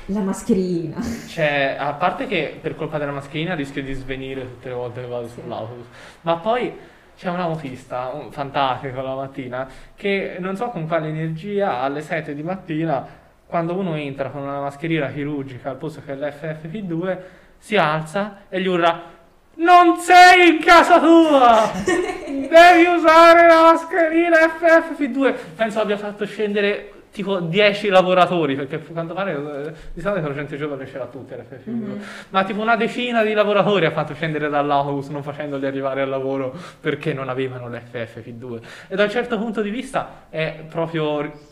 la 0.06 0.20
mascherina. 0.20 1.00
Cioè, 1.26 1.76
a 1.78 1.92
parte 1.94 2.26
che 2.26 2.58
per 2.60 2.76
colpa 2.76 2.98
della 2.98 3.12
mascherina 3.12 3.54
rischio 3.54 3.82
di 3.82 3.92
svenire 3.94 4.42
tutte 4.42 4.68
le 4.68 4.74
volte 4.74 5.00
che 5.00 5.06
vado 5.06 5.26
Sì. 5.28 5.40
sull'autobus, 5.40 5.86
ma 6.22 6.36
poi 6.36 6.72
c'è 7.16 7.28
un 7.28 7.40
autista, 7.40 8.08
un 8.14 8.30
fantastico 8.30 9.00
la 9.00 9.14
mattina, 9.14 9.68
che 9.94 10.36
non 10.38 10.56
so 10.56 10.68
con 10.70 10.86
quale 10.86 11.08
energia 11.08 11.80
alle 11.80 12.00
7 12.02 12.34
di 12.34 12.42
mattina, 12.42 13.06
quando 13.50 13.74
uno 13.74 13.96
entra 13.96 14.30
con 14.30 14.42
una 14.42 14.60
mascherina 14.60 15.08
chirurgica 15.08 15.68
al 15.68 15.76
posto 15.76 16.00
che 16.06 16.14
l'FFP2, 16.14 17.18
si 17.58 17.76
alza 17.76 18.44
e 18.48 18.60
gli 18.60 18.66
urla 18.66 19.18
non 19.56 19.96
sei 19.98 20.54
in 20.54 20.58
casa 20.60 20.98
tua! 20.98 21.70
Devi 21.84 22.86
usare 22.96 23.46
la 23.46 23.62
mascherina 23.72 24.38
FFP2! 24.38 25.34
Penso 25.54 25.80
abbia 25.80 25.98
fatto 25.98 26.24
scendere 26.24 26.92
tipo 27.12 27.40
10 27.40 27.88
lavoratori, 27.88 28.54
perché 28.54 28.76
a 28.76 28.78
quanto 28.78 29.14
pare 29.14 29.32
eh, 29.32 29.72
di 29.92 30.00
solito 30.00 30.28
la 30.28 30.34
gente 30.34 30.56
giovane 30.56 30.86
ce 30.86 30.96
l'ha 30.96 31.06
tutte 31.06 31.36
l'FFP2. 31.36 31.70
Mhm. 31.70 32.02
Ma 32.30 32.44
tipo 32.44 32.60
una 32.60 32.76
decina 32.76 33.22
di 33.22 33.32
lavoratori 33.32 33.84
ha 33.84 33.90
fatto 33.90 34.14
scendere 34.14 34.48
dall'autobus 34.48 35.08
non 35.08 35.22
facendoli 35.22 35.66
arrivare 35.66 36.02
al 36.02 36.08
lavoro 36.08 36.54
perché 36.80 37.12
non 37.12 37.28
avevano 37.28 37.68
l'FFP2. 37.68 38.60
E 38.88 38.96
da 38.96 39.02
un 39.04 39.10
certo 39.10 39.36
punto 39.38 39.60
di 39.60 39.70
vista 39.70 40.26
è 40.30 40.64
proprio 40.68 41.48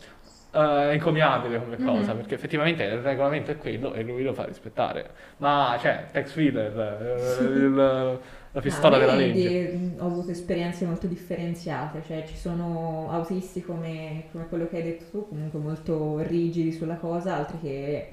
eh, 0.51 0.93
encomiabile 0.93 1.59
come 1.63 1.77
cosa, 1.77 2.11
Mhm. 2.11 2.17
perché 2.17 2.35
effettivamente 2.35 2.83
il 2.83 2.99
regolamento 3.01 3.51
è 3.51 3.57
quello 3.57 3.93
e 3.93 4.03
lui 4.03 4.23
lo 4.23 4.33
fa 4.33 4.45
rispettare. 4.45 5.09
Ma 5.37 5.77
cioè, 5.79 6.05
Tex 6.11 6.35
Wheeler, 6.35 6.79
eh, 6.79 7.43
il- 7.43 8.19
la 8.51 8.61
pistola 8.61 8.97
No, 8.97 9.03
a 9.03 9.05
della 9.05 9.15
legge. 9.15 9.95
ho 9.99 10.05
avuto 10.05 10.31
esperienze 10.31 10.85
molto 10.85 11.05
differenziate, 11.07 12.01
cioè 12.05 12.23
ci 12.25 12.35
sono 12.35 13.07
autisti 13.11 13.61
come, 13.61 14.23
come 14.31 14.47
quello 14.47 14.67
che 14.67 14.77
hai 14.77 14.83
detto 14.83 15.05
tu, 15.11 15.27
comunque 15.27 15.59
molto 15.59 16.19
rigidi 16.19 16.71
sulla 16.71 16.95
cosa, 16.95 17.35
altri 17.35 17.59
che 17.61 18.07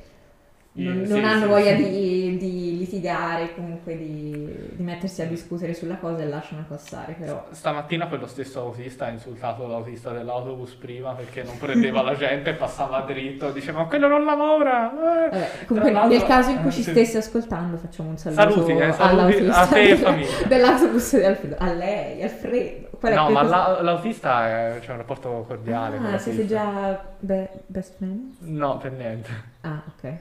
non, 0.77 1.05
Sì, 1.05 1.11
non 1.13 1.21
sì, 1.21 1.25
hanno 1.25 1.41
sì, 1.43 1.47
voglia 1.49 1.73
di, 1.75 2.37
di 2.39 2.79
litigare, 2.79 3.55
comunque 3.55 3.97
di, 3.97 4.71
di 4.73 4.83
mettersi 4.83 5.23
a 5.23 5.27
discutere 5.27 5.73
sulla 5.75 5.97
cosa 5.97 6.23
e 6.23 6.27
lasciano 6.29 6.65
passare, 6.69 7.15
però... 7.19 7.47
Stamattina 7.51 8.07
quello 8.09 8.27
stesso 8.27 8.61
autista 8.61 9.07
ha 9.07 9.11
insultato 9.11 9.67
l'autista 9.67 10.11
dell'autobus 10.13 10.73
prima 10.75 11.13
perché 11.15 11.43
non 11.43 11.57
prendeva 11.59 12.03
la 12.03 12.15
gente 12.15 12.53
passava 12.55 13.01
dritto, 13.01 13.51
diceva 13.53 13.81
ma 13.81 13.87
quello 13.87 14.09
non 14.09 14.25
lavora! 14.25 14.91
eh." 14.93 15.29
Vabbè, 15.31 15.51
comunque 15.67 15.93
l'altro- 15.93 16.17
nel 16.19 16.27
caso 16.27 16.51
in 16.51 16.61
cui 16.61 16.69
eh, 16.69 16.73
ci 16.73 16.83
sì. 16.83 16.91
stesse 16.91 17.19
ascoltando 17.19 17.77
facciamo 17.79 18.11
un 18.11 18.17
saluto 18.19 18.41
Saluti, 18.43 18.73
eh, 18.73 18.93
saluti 18.93 19.49
a 19.51 19.67
te 19.67 19.89
e 19.91 19.97
famiglia. 19.97 20.43
dell'autobus 20.47 21.17
di 21.17 21.25
Alfredo, 21.25 21.57
a 21.59 21.73
lei, 21.73 22.23
Alfredo. 22.23 22.85
Qual 22.99 23.13
No, 23.13 23.29
ma 23.31 23.43
la- 23.43 23.79
l'autista 23.83 24.79
c'è 24.81 24.91
un 24.91 24.97
rapporto 24.97 25.45
cordiale. 25.47 25.99
Ah, 25.99 26.19
siete 26.19 26.47
già 26.47 26.99
be- 27.19 27.49
best 27.67 27.97
friends? 27.97 28.39
No, 28.41 28.79
per 28.79 28.93
niente. 28.93 29.29
Ah, 29.61 29.83
ok. 29.87 30.13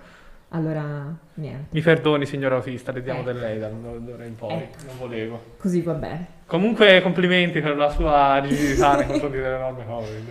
Allora, 0.50 1.14
niente. 1.36 1.68
Mi 1.72 1.82
perdoni, 1.82 2.26
signor 2.26 2.54
autista, 2.54 2.92
le 2.92 3.02
diamo 3.02 3.22
Eh. 3.22 3.24
del 3.24 3.40
lei 3.40 3.60
da 3.60 3.68
d'ora 3.68 4.24
in 4.24 4.36
poi. 4.36 4.54
Ecco. 4.54 4.78
Non 4.86 4.98
volevo. 4.98 5.44
Così 5.58 5.82
va 5.82 5.94
bene. 5.94 6.28
Comunque, 6.46 7.02
complimenti 7.02 7.60
per 7.60 7.76
la 7.76 7.90
sua 7.90 8.38
rigidità 8.38 8.96
nei 8.96 9.06
confronti 9.08 9.38
delle 9.38 9.58
norme 9.58 9.86
Covid. 9.86 10.30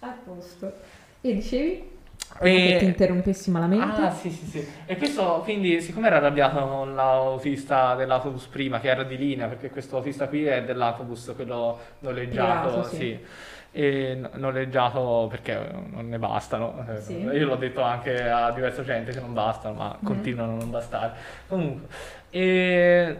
A 0.00 0.14
posto. 0.24 0.72
E 1.20 1.34
dicevi? 1.34 1.96
E- 2.40 2.66
Che 2.72 2.76
ti 2.78 2.84
interrompessi 2.84 3.50
malamente? 3.50 4.00
Ah, 4.02 4.10
sì, 4.10 4.30
sì, 4.30 4.44
sì. 4.46 4.68
E 4.86 4.96
questo, 4.96 5.40
quindi, 5.42 5.80
siccome 5.80 6.06
era 6.06 6.18
arrabbiato 6.18 6.60
con 6.68 6.94
l'autista 6.94 7.94
dell'autobus 7.96 8.46
prima, 8.46 8.78
che 8.78 8.88
era 8.90 9.02
di 9.02 9.16
linea, 9.16 9.48
perché 9.48 9.70
questo 9.70 9.96
autista 9.96 10.28
qui 10.28 10.44
è 10.44 10.62
dell'autobus, 10.62 11.32
quello 11.34 11.78
noleggiato, 12.00 12.68
Privato, 12.68 12.88
sì. 12.90 12.96
sì. 12.96 13.18
E 13.70 14.14
no- 14.18 14.30
noleggiato 14.34 15.26
perché 15.30 15.58
non 15.90 16.08
ne 16.08 16.18
bastano. 16.18 16.84
Eh, 16.88 17.00
Sì. 17.00 17.18
Io 17.20 17.46
l'ho 17.46 17.56
detto 17.56 17.82
anche 17.82 18.28
a 18.28 18.50
diversa 18.50 18.82
gente 18.82 19.12
che 19.12 19.20
non 19.20 19.34
bastano, 19.34 19.74
ma 19.74 19.96
Mhm. 19.98 20.06
continuano 20.06 20.52
a 20.52 20.56
non 20.56 20.70
bastare. 20.70 21.12
Comunque, 21.46 21.86
e, 22.30 23.18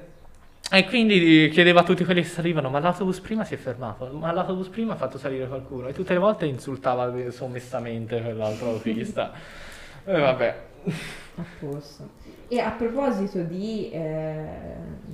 e 0.70 0.84
quindi 0.86 1.48
chiedeva 1.52 1.80
a 1.80 1.82
tutti 1.84 2.04
quelli 2.04 2.22
che 2.22 2.28
salivano, 2.28 2.70
ma 2.70 2.78
l'autobus 2.80 3.20
prima 3.20 3.44
si 3.44 3.54
è 3.54 3.56
fermato, 3.58 4.06
ma 4.12 4.32
l'autobus 4.32 4.68
prima 4.68 4.94
ha 4.94 4.96
fatto 4.96 5.18
salire 5.18 5.46
qualcuno. 5.46 5.88
E 5.88 5.92
tutte 5.92 6.14
le 6.14 6.18
volte 6.18 6.46
insultava 6.46 7.12
sommessamente 7.30 8.20
quell'altro 8.20 8.70
autista. 8.72 9.32
E 10.04 10.18
vabbè. 10.18 10.56
A 11.36 11.44
posto. 11.60 12.08
E 12.48 12.60
a 12.60 12.70
proposito 12.70 13.42
di, 13.42 13.90
eh, 13.90 14.46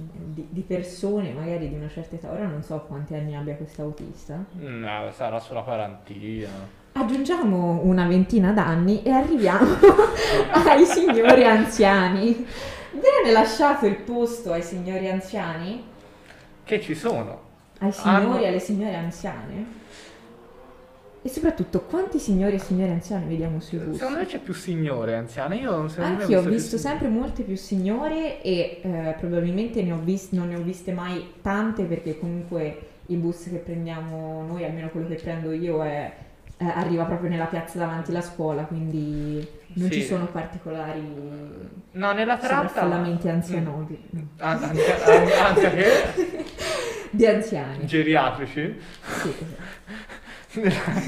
di, 0.06 0.46
di 0.50 0.60
persone, 0.60 1.32
magari 1.32 1.68
di 1.68 1.74
una 1.74 1.88
certa 1.88 2.14
età, 2.14 2.30
ora 2.30 2.46
non 2.46 2.62
so 2.62 2.84
quanti 2.86 3.14
anni 3.14 3.34
abbia 3.34 3.56
questa 3.56 3.82
autista. 3.82 4.44
No, 4.52 5.10
sarà 5.12 5.40
sulla 5.40 5.62
quarantina. 5.62 6.48
Aggiungiamo 6.92 7.80
una 7.82 8.06
ventina 8.06 8.52
d'anni 8.52 9.02
e 9.02 9.10
arriviamo 9.10 9.66
ai 10.66 10.84
signori 10.84 11.44
anziani. 11.44 12.46
Viene 12.92 13.32
lasciato 13.32 13.86
il 13.86 13.96
posto 13.96 14.52
ai 14.52 14.62
signori 14.62 15.10
anziani? 15.10 15.84
Che 16.62 16.80
ci 16.80 16.94
sono? 16.94 17.40
Ai 17.80 17.90
signori 17.90 18.44
e 18.44 18.46
alle 18.46 18.60
signore 18.60 18.94
anziane? 18.94 19.82
E 21.26 21.30
soprattutto, 21.30 21.80
quanti 21.80 22.18
signori 22.18 22.56
e 22.56 22.58
signore 22.58 22.92
anziane 22.92 23.24
vediamo 23.24 23.58
sui 23.58 23.78
bus? 23.78 23.96
Secondo 23.96 24.18
me 24.18 24.26
c'è 24.26 24.38
più 24.40 24.52
signore 24.52 25.14
anziane. 25.16 25.56
Io 25.56 25.70
non 25.70 25.90
me 25.96 26.04
Anche 26.04 26.24
io 26.30 26.40
ho 26.40 26.42
visto 26.42 26.76
sempre 26.76 27.08
molte 27.08 27.42
più 27.44 27.56
signore 27.56 28.42
e 28.42 28.80
eh, 28.82 29.14
probabilmente 29.18 29.82
ne 29.82 29.92
ho 29.92 29.98
vis- 30.02 30.32
non 30.32 30.48
ne 30.48 30.56
ho 30.56 30.60
viste 30.60 30.92
mai 30.92 31.32
tante 31.40 31.84
perché 31.84 32.18
comunque 32.18 32.78
il 33.06 33.16
bus 33.16 33.44
che 33.44 33.56
prendiamo 33.56 34.44
noi, 34.46 34.64
almeno 34.66 34.90
quello 34.90 35.08
che 35.08 35.14
prendo 35.14 35.50
io, 35.52 35.82
è- 35.82 36.12
eh, 36.58 36.64
arriva 36.66 37.04
proprio 37.04 37.30
nella 37.30 37.46
piazza 37.46 37.78
davanti 37.78 38.10
alla 38.10 38.20
scuola, 38.20 38.64
quindi 38.64 39.36
non 39.76 39.88
Sì. 39.90 40.00
ci 40.00 40.02
sono 40.04 40.26
particolari 40.26 41.00
No, 41.92 42.12
nella 42.12 42.36
tratta. 42.36 42.68
sovraffollamenti 42.68 43.26
Mm. 43.28 43.30
An- 43.30 44.62
anzia- 44.62 45.04
an- 45.06 45.46
anzia 45.46 45.70
che? 45.70 45.84
Di 47.10 47.26
anziani. 47.26 47.86
Geriatrici. 47.86 48.76
Sì, 49.22 49.28
esatto. 49.28 50.13
Nella, 50.54 51.02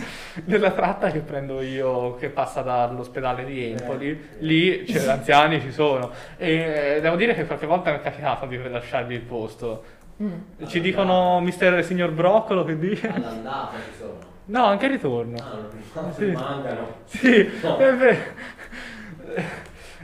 nella 0.47 0.71
tratta 0.73 1.11
che 1.11 1.21
prendo 1.21 1.61
io, 1.61 2.17
che 2.17 2.29
passa 2.31 2.63
dall'ospedale 2.63 3.45
di 3.45 3.65
Empoli, 3.73 4.29
lì 4.41 4.83
c'è, 4.85 5.07
anziani 5.09 5.61
ci 5.61 5.71
sono. 5.73 6.11
E 6.37 6.99
devo 7.01 7.17
dire 7.17 7.35
che 7.35 7.47
qualche 7.47 7.67
volta 7.67 7.91
mi 7.93 7.99
è 7.99 8.03
capitato 8.03 8.47
di 8.47 8.59
lasciargli 8.69 9.13
il 9.13 9.21
posto. 9.21 9.85
Mm. 10.23 10.67
Ci 10.67 10.81
dicono 10.81 11.41
mister 11.41 11.85
signor 11.85 12.11
Broccolo 12.11 12.65
che 12.65 12.79
dice. 12.79 13.09
All'andata 13.09 13.73
ci 13.77 13.99
sono. 13.99 14.19
No, 14.47 14.65
anche 14.65 14.87
ritorno. 14.89 15.37
Ah, 15.39 16.01
non 16.01 16.13
Sì. 16.13 16.25
mancano. 16.27 16.95
Sì, 17.05 17.51
No. 17.63 17.77
è 17.79 17.95
vero. 17.95 18.19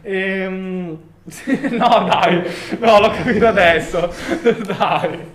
Ehm, 0.02 0.98
sì, 1.28 1.68
no, 1.76 2.04
dai, 2.08 2.42
no, 2.78 3.00
l'ho 3.00 3.10
capito 3.10 3.46
adesso. 3.46 4.12
Dai. 4.66 5.30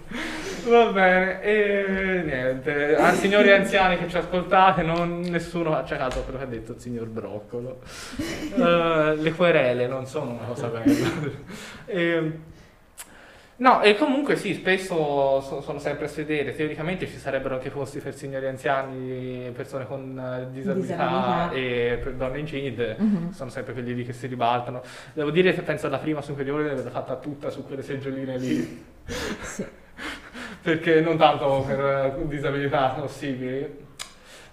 Va 0.67 0.91
bene, 0.91 1.41
e 1.41 2.21
niente. 2.25 2.95
A 2.95 3.13
signori 3.13 3.51
anziani 3.51 3.97
che 3.97 4.07
ci 4.09 4.17
ascoltate, 4.17 4.81
non, 4.81 5.21
nessuno 5.21 5.71
faccia 5.71 5.95
caso 5.97 6.19
a 6.19 6.21
quello 6.23 6.37
che 6.39 6.43
ha 6.43 6.47
detto 6.47 6.73
il 6.73 6.79
signor 6.79 7.07
Broccolo. 7.07 7.79
Eh, 8.57 9.15
le 9.17 9.31
querele 9.33 9.87
non 9.87 10.05
sono 10.07 10.31
una 10.31 10.45
cosa 10.47 10.67
bella. 10.67 11.07
Ehm, 11.85 12.33
No, 13.59 13.81
e 13.81 13.95
comunque 13.95 14.35
sì, 14.35 14.53
spesso 14.53 15.41
so- 15.41 15.61
sono 15.61 15.79
sempre 15.79 16.05
a 16.05 16.07
sedere. 16.07 16.55
Teoricamente 16.55 17.07
ci 17.07 17.17
sarebbero 17.17 17.55
anche 17.55 17.71
posti 17.71 17.97
per 17.99 18.13
signori 18.13 18.45
anziani, 18.45 19.49
persone 19.55 19.87
con 19.87 20.15
eh, 20.19 20.51
disabilità 20.51 21.49
Disabilità. 21.49 21.51
e 21.53 21.99
per 22.03 22.13
donne 22.13 22.37
incinte. 22.39 22.95
Mhm. 22.99 23.31
Sono 23.31 23.49
sempre 23.49 23.73
quelli 23.73 23.95
lì 23.95 24.05
che 24.05 24.13
si 24.13 24.27
ribaltano. 24.27 24.83
Devo 25.13 25.31
dire 25.31 25.53
che 25.55 25.61
penso 25.63 25.87
alla 25.87 25.97
prima 25.97 26.21
superiore 26.21 26.69
averla 26.69 26.91
fatta 26.91 27.15
tutta 27.15 27.49
su 27.49 27.65
quelle 27.65 27.81
seggioline 27.81 28.37
lì. 28.37 28.85
Sì. 29.41 29.65
Perché 30.61 31.01
non 31.01 31.17
tanto 31.17 31.63
per 31.65 32.17
disabilità 32.23 32.89
possibili, 32.89 33.85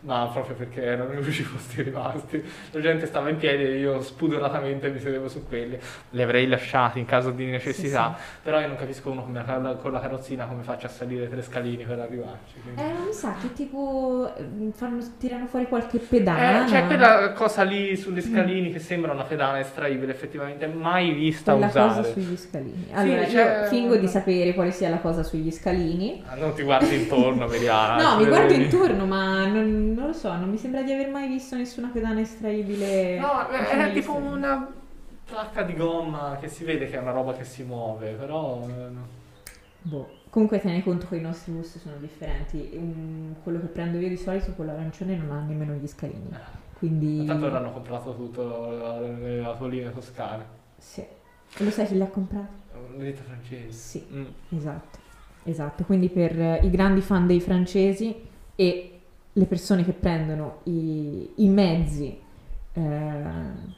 ma 0.05 0.29
proprio 0.33 0.55
perché 0.55 0.83
erano 0.83 1.19
unici 1.19 1.43
posti 1.43 1.81
rimasti. 1.83 2.43
La 2.71 2.81
gente 2.81 3.07
stava 3.07 3.29
in 3.31 3.37
piedi 3.37 3.65
e 3.65 3.79
io 3.79 4.01
spudoratamente 4.03 4.91
mi 4.91 4.99
sedevo 5.01 5.29
su 5.29 5.47
quelli. 5.47 5.79
Li 6.11 6.23
avrei 6.23 6.47
lasciati 6.47 6.99
in 6.99 7.07
caso 7.07 7.31
di 7.31 7.47
necessità, 7.47 8.17
però 8.43 8.61
io 8.61 8.67
non 8.69 8.77
capisco 8.77 9.11
uno 9.11 9.23
come 9.25 9.43
la- 9.47 9.77
con 9.81 9.93
la 9.93 10.01
carrozzina 10.01 10.45
come 10.47 10.63
faccia 10.63 10.87
a 10.87 10.91
salire 10.91 11.29
tre 11.29 11.43
scalini 11.43 11.85
per 11.85 11.99
arrivarci. 11.99 12.55
quindi- 12.63 12.81
Eh, 12.83 12.93
non 12.93 13.05
mi 13.07 13.13
sa 13.13 13.35
che 13.41 13.53
tipo 13.55 14.31
eh, 14.37 14.45
fanno, 14.73 15.03
tirano 15.19 15.47
fuori 15.47 15.67
qualche 15.69 15.99
pedana. 15.99 16.67
Eh, 16.67 16.71
c'è 16.71 16.87
quella 16.87 17.33
cosa 17.33 17.63
lì 17.63 17.97
sugli 17.97 18.21
scalini 18.21 18.71
che 18.73 18.79
sembra 18.79 19.13
una 19.13 19.25
pedana 19.25 19.59
estraibile, 19.59 20.13
effettivamente 20.13 20.67
mai 20.67 21.13
vista 21.13 21.53
quella 21.53 21.67
usare. 21.69 21.89
cosa 21.89 22.03
sugli 22.13 22.37
scalini. 22.37 22.89
Allora, 22.93 23.23
c'è- 23.25 23.61
io 23.63 23.69
fingo 23.69 23.97
di 23.97 24.07
sapere 24.09 24.53
quale 24.55 24.71
sia 24.71 24.89
la 24.91 24.99
cosa 24.99 25.23
sugli 25.23 25.51
scalini. 25.51 26.23
Ah, 26.27 26.35
non 26.35 26.53
ti 26.55 26.63
guardi 26.63 26.95
intorno, 26.95 27.47
Meriana. 27.47 28.03
No, 28.15 28.19
mi 28.21 28.27
guardo 28.27 28.53
intorno, 28.53 29.07
ma 29.07 29.47
non, 29.47 29.94
non 29.95 30.07
lo 30.09 30.13
so, 30.13 30.35
non 30.37 30.51
mi 30.51 30.57
sembra 30.59 30.83
di 30.83 30.93
aver 30.93 31.09
mai 31.11 31.29
visto 31.29 31.57
nessuna 31.57 31.89
pedana 31.89 32.21
estraibile. 32.21 33.19
No, 33.19 33.49
era 33.49 33.89
tipo 33.91 34.15
una 34.15 34.73
placca 35.25 35.63
di 35.63 35.75
gomma 35.75 36.37
che 36.41 36.49
si 36.49 36.65
vede 36.65 36.87
che 36.87 36.97
è 36.97 37.01
una 37.01 37.13
roba 37.13 37.33
che 37.35 37.45
si 37.45 37.63
muove, 37.63 38.13
però... 38.13 38.67
eh, 38.69 38.91
no. 38.91 39.07
Boh. 39.83 40.23
Comunque 40.31 40.59
tieni 40.61 40.83
conto 40.83 41.07
che 41.09 41.17
i 41.17 41.21
nostri 41.21 41.53
bus 41.53 41.79
sono 41.79 41.97
differenti. 41.99 42.71
Mm, 42.77 43.33
quello 43.43 43.61
che 43.61 43.67
prendo 43.67 43.99
io 43.99 44.09
di 44.09 44.17
solito, 44.17 44.51
quello 44.53 44.73
arancione, 44.73 45.17
non 45.17 45.31
ha 45.31 45.41
nemmeno 45.41 45.75
gli 45.75 45.87
scalini. 45.87 46.29
Quindi... 46.77 47.19
Ma 47.19 47.33
Tanto 47.33 47.49
l'hanno 47.51 47.73
comprato 47.73 48.15
tutto 48.17 48.71
le 49.21 49.45
autolinee 49.45 49.93
toscane. 49.93 50.45
Sì. 50.77 51.01
E 51.03 51.63
lo 51.65 51.71
sai 51.71 51.87
chi 51.87 51.97
l'ha 51.97 52.07
comprato? 52.07 52.63
Le 52.97 53.05
ditte 53.05 53.23
francesi. 53.23 53.73
Sì, 53.73 54.07
Mm. 54.13 54.25
esatto. 54.57 54.99
Esatto. 55.45 55.85
Quindi 55.85 56.09
per 56.09 56.41
eh, 56.41 56.61
i 56.65 56.71
grandi 56.71 57.01
fan 57.01 57.27
dei 57.29 57.41
francesi 57.41 58.27
e 58.57 58.94
le 59.37 59.45
persone 59.47 59.85
che 59.85 59.93
prendono 59.93 60.61
i, 60.65 61.31
i 61.37 61.49
mezzi 61.49 62.17
eh, 62.73 63.23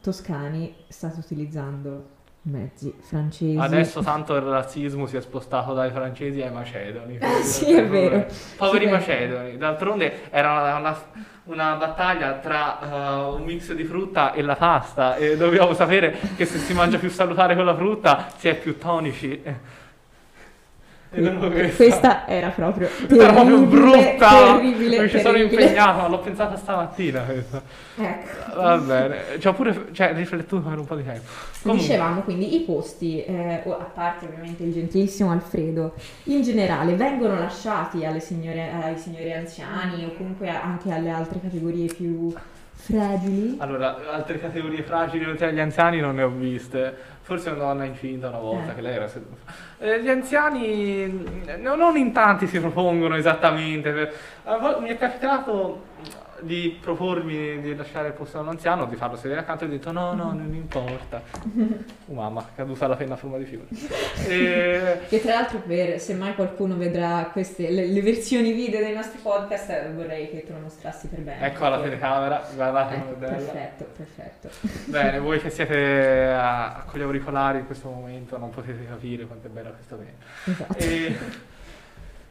toscani, 0.01 0.75
state 0.89 1.19
utilizzando 1.19 2.15
mezzi 2.43 2.95
francesi. 3.01 3.57
Adesso 3.59 4.03
tanto 4.03 4.35
il 4.37 4.43
razzismo 4.43 5.07
si 5.07 5.17
è 5.17 5.21
spostato 5.21 5.75
dai 5.75 5.91
francesi 5.91 6.41
ai 6.43 6.53
macedoni. 6.53 7.19
Ah, 7.21 7.41
sì, 7.43 7.73
è 7.73 7.85
vero. 7.87 8.27
Poveri 8.57 8.85
Sì, 8.85 8.91
vero. 8.91 8.97
macedoni. 8.97 9.57
D'altronde 9.57 10.31
era 10.31 10.53
una, 10.53 10.77
una- 10.79 11.35
una 11.47 11.75
battaglia 11.77 12.33
tra 12.35 12.81
eh, 12.81 13.35
un 13.37 13.43
mix 13.45 13.73
di 13.73 13.85
frutta 13.85 14.33
e 14.33 14.43
la 14.43 14.57
pasta 14.57 15.15
e 15.17 15.37
dobbiamo 15.37 15.75
sapere 15.75 16.17
che 16.37 16.45
se 16.45 16.59
si 16.59 16.73
mangia 16.75 16.99
più 16.99 17.09
salutare 17.09 17.55
con 17.55 17.65
la 17.65 17.75
frutta 17.77 18.27
si 18.37 18.49
è 18.49 18.57
più 18.57 18.79
tonici. 18.79 19.43
Questa. 21.09 21.77
Questa 21.77 22.27
era 22.29 22.49
proprio 22.49 22.89
Questa 22.89 23.25
era 23.25 23.33
proprio 23.33 23.61
brutta. 23.63 24.29
terribile, 24.29 24.97
non 24.99 25.09
ci 25.09 25.21
sono 25.21 25.37
impegnato, 25.39 26.01
ma 26.01 26.09
l'ho 26.09 26.19
pensata 26.19 26.57
stamattina 26.57 27.21
questa. 27.23 27.63
Ecco. 27.97 28.61
Va 28.61 28.77
bene. 28.79 29.17
Ci 29.39 29.47
ho 29.47 29.53
pure 29.55 29.87
cioè, 29.93 30.13
riflettuto 30.15 30.69
per 30.69 30.79
un 30.79 30.85
po' 30.85 30.97
di 30.97 31.05
tempo. 31.05 31.23
Comunque, 31.63 31.87
Dicevamo 31.87 32.21
quindi 32.23 32.57
i 32.57 32.61
posti, 32.61 33.25
eh, 33.25 33.63
a 33.65 33.91
parte 33.95 34.27
ovviamente 34.27 34.63
il 34.65 34.73
gentilissimo 34.73 35.31
Alfredo, 35.31 35.95
in 36.25 36.43
generale 36.43 36.95
vengono 36.95 37.39
lasciati 37.39 38.05
alle 38.05 38.21
signore- 38.21 38.71
ai 38.83 38.99
signori 38.99 39.33
anziani 39.33 40.05
o 40.05 40.13
comunque 40.17 40.49
anche 40.49 40.93
alle 40.93 41.11
altre 41.11 41.41
categorie 41.41 41.87
più 41.87 42.33
fragili. 42.87 43.57
Allora, 43.59 43.97
altre 44.13 44.39
categorie 44.39 44.83
fragili 44.83 45.25
oltre 45.25 45.47
agli 45.49 45.61
anziani 45.61 46.01
non 46.01 46.15
ne 46.17 46.23
ho 46.23 46.29
viste. 46.31 46.95
Forse 47.23 47.51
una 47.51 47.59
donna 47.59 47.85
incinta 47.85 48.29
una 48.29 48.39
volta, 48.39 48.71
Eh. 48.71 48.75
che 48.77 48.81
lei 48.83 48.95
era 48.95 49.09
seduta. 49.09 49.53
Eh, 49.79 50.01
gli 50.01 50.09
anziani 50.09 51.43
no- 51.59 51.75
non 51.75 51.97
in 51.97 52.13
tanti 52.13 52.47
si 52.47 52.61
propongono 52.61 53.17
esattamente. 53.17 53.91
Per- 53.91 54.15
Mi 54.81 54.89
è 54.91 54.97
capitato 54.97 55.83
di 56.41 56.79
propormi 56.81 57.61
di 57.61 57.75
lasciare 57.75 58.09
il 58.09 58.15
posto 58.15 58.39
a 58.39 58.41
un 58.43 58.49
anziano, 58.49 58.87
di 58.87 58.97
farlo 58.97 59.17
sedere 59.17 59.41
accanto 59.41 59.65
e 59.65 59.67
ho 59.67 59.71
detto 59.71 59.93
no, 59.93 60.13
no, 60.15 60.33
non 60.35 60.53
importa. 60.55 61.23
Oh, 62.07 62.13
mamma, 62.15 62.47
caduta 62.55 62.87
la 62.87 62.97
penna 62.97 63.15
a 63.15 63.17
forma 63.17 63.39
di 63.39 63.45
fiore. 63.45 63.67
E- 64.29 65.01
Che 65.09 65.21
tra 65.21 65.35
l'altro 65.35 65.59
per 65.61 66.01
se 66.01 66.15
mai 66.15 66.35
qualcuno 66.35 66.77
vedrà 66.77 67.29
queste, 67.33 67.71
le, 67.71 67.87
le 67.87 68.03
versioni 68.03 68.53
video 68.53 68.81
dei 68.81 68.95
nostri 68.95 69.19
podcast 69.23 69.93
vorrei 69.93 70.29
che 70.31 70.45
te 70.45 70.53
lo 70.53 70.59
mostrassi 70.59 71.07
per 71.09 71.21
bene. 71.21 71.47
Ecco 71.47 71.69
la 71.69 71.81
telecamera, 71.81 72.43
guardate 72.55 72.95
Ecco, 72.97 73.05
come 73.15 73.27
perfetto, 73.27 73.87
perfetto. 73.97 74.49
Bene, 74.87 75.19
voi 75.21 75.41
che 75.41 75.51
siete 75.51 76.29
a- 76.33 76.85
con 76.87 76.99
gli 76.99 77.03
auricolari 77.03 77.59
in 77.61 77.67
questo 77.67 77.89
momento 77.89 78.39
non 78.39 78.51
potete 78.51 78.87
capire 78.87 79.25
quanto 79.27 79.47
è 79.47 79.51
bella 79.51 79.71
questa 79.71 79.97
penna. 79.97 80.25
Esatto. 80.45 80.79
E, 80.79 81.17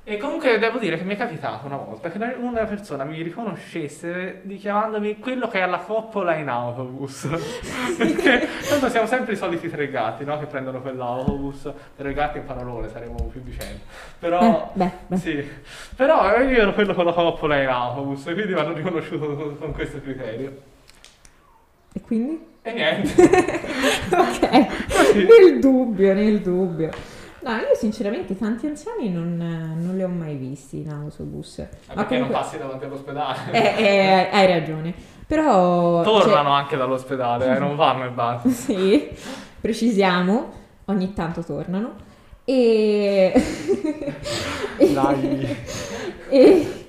e 0.07 0.17
comunque 0.17 0.59
devo 0.59 0.77
dire 0.77 0.99
che 0.99 1.03
mi 1.03 1.15
è 1.15 1.17
capitato 1.17 1.65
una 1.65 1.77
volta 1.77 2.11
che 2.11 2.19
una 2.37 2.63
persona 2.65 3.03
mi 3.05 3.23
riconoscesse 3.23 4.41
dichiamandomi 4.43 5.17
quello 5.17 5.47
che 5.47 5.57
è 5.57 5.61
alla 5.61 5.79
coppola 5.79 6.35
in 6.35 6.47
autobus. 6.47 7.27
Perché 7.97 8.47
tanto 8.69 8.87
siamo 8.89 9.07
sempre 9.07 9.33
i 9.33 9.35
soliti 9.35 9.67
tre 9.67 9.89
gatti, 9.89 10.23
no? 10.23 10.37
Che 10.37 10.45
prendono 10.45 10.79
quell'autobus. 10.81 11.71
Tre 11.97 12.13
gatti 12.13 12.37
in 12.37 12.45
parolone, 12.45 12.87
saremo 12.89 13.15
più 13.31 13.41
vicini. 13.41 13.81
Però... 14.19 14.41
Eh, 14.41 14.77
beh, 14.77 14.91
beh. 15.07 15.17
Sì, 15.17 15.49
però 15.95 16.39
io 16.39 16.61
ero 16.61 16.73
quello 16.73 16.93
con 16.93 17.05
la 17.05 17.13
coppola 17.13 17.59
in 17.59 17.69
autobus, 17.69 18.25
quindi 18.25 18.53
mi 18.53 18.59
hanno 18.59 18.73
riconosciuto 18.73 19.35
con, 19.35 19.57
con 19.57 19.71
questo 19.71 19.99
criterio. 20.01 20.55
E 21.93 22.01
quindi? 22.01 22.45
E 22.61 22.73
niente. 22.73 23.09
ok, 24.13 24.93
Così. 24.95 25.25
nel 25.25 25.59
dubbio, 25.59 26.13
nel 26.13 26.41
dubbio. 26.41 26.91
No, 27.45 27.51
io 27.57 27.75
sinceramente 27.75 28.35
tanti 28.35 28.65
anziani 28.65 29.11
non, 29.11 29.37
non 29.37 29.95
li 29.95 30.01
ho 30.01 30.07
mai 30.07 30.35
visti 30.35 30.79
in 30.79 30.89
autobus. 30.89 31.63
Perché 31.93 32.17
non 32.17 32.29
passi 32.29 32.57
davanti 32.57 32.85
all'ospedale? 32.85 33.51
Eh, 33.51 33.83
eh, 33.83 34.29
hai 34.31 34.47
ragione. 34.47 34.91
Però... 35.27 36.01
Tornano 36.01 36.49
anche 36.49 36.75
dall'ospedale, 36.75 37.55
eh, 37.55 37.59
non 37.59 37.75
vanno 37.75 38.05
e 38.05 38.09
basta. 38.09 38.49
cioè, 38.49 38.57
sì, 38.57 39.09
precisiamo, 39.61 40.53
ogni 40.85 41.13
tanto 41.13 41.43
tornano. 41.43 41.93
E... 42.45 43.31
Dai. 44.91 45.57
e, 46.29 46.87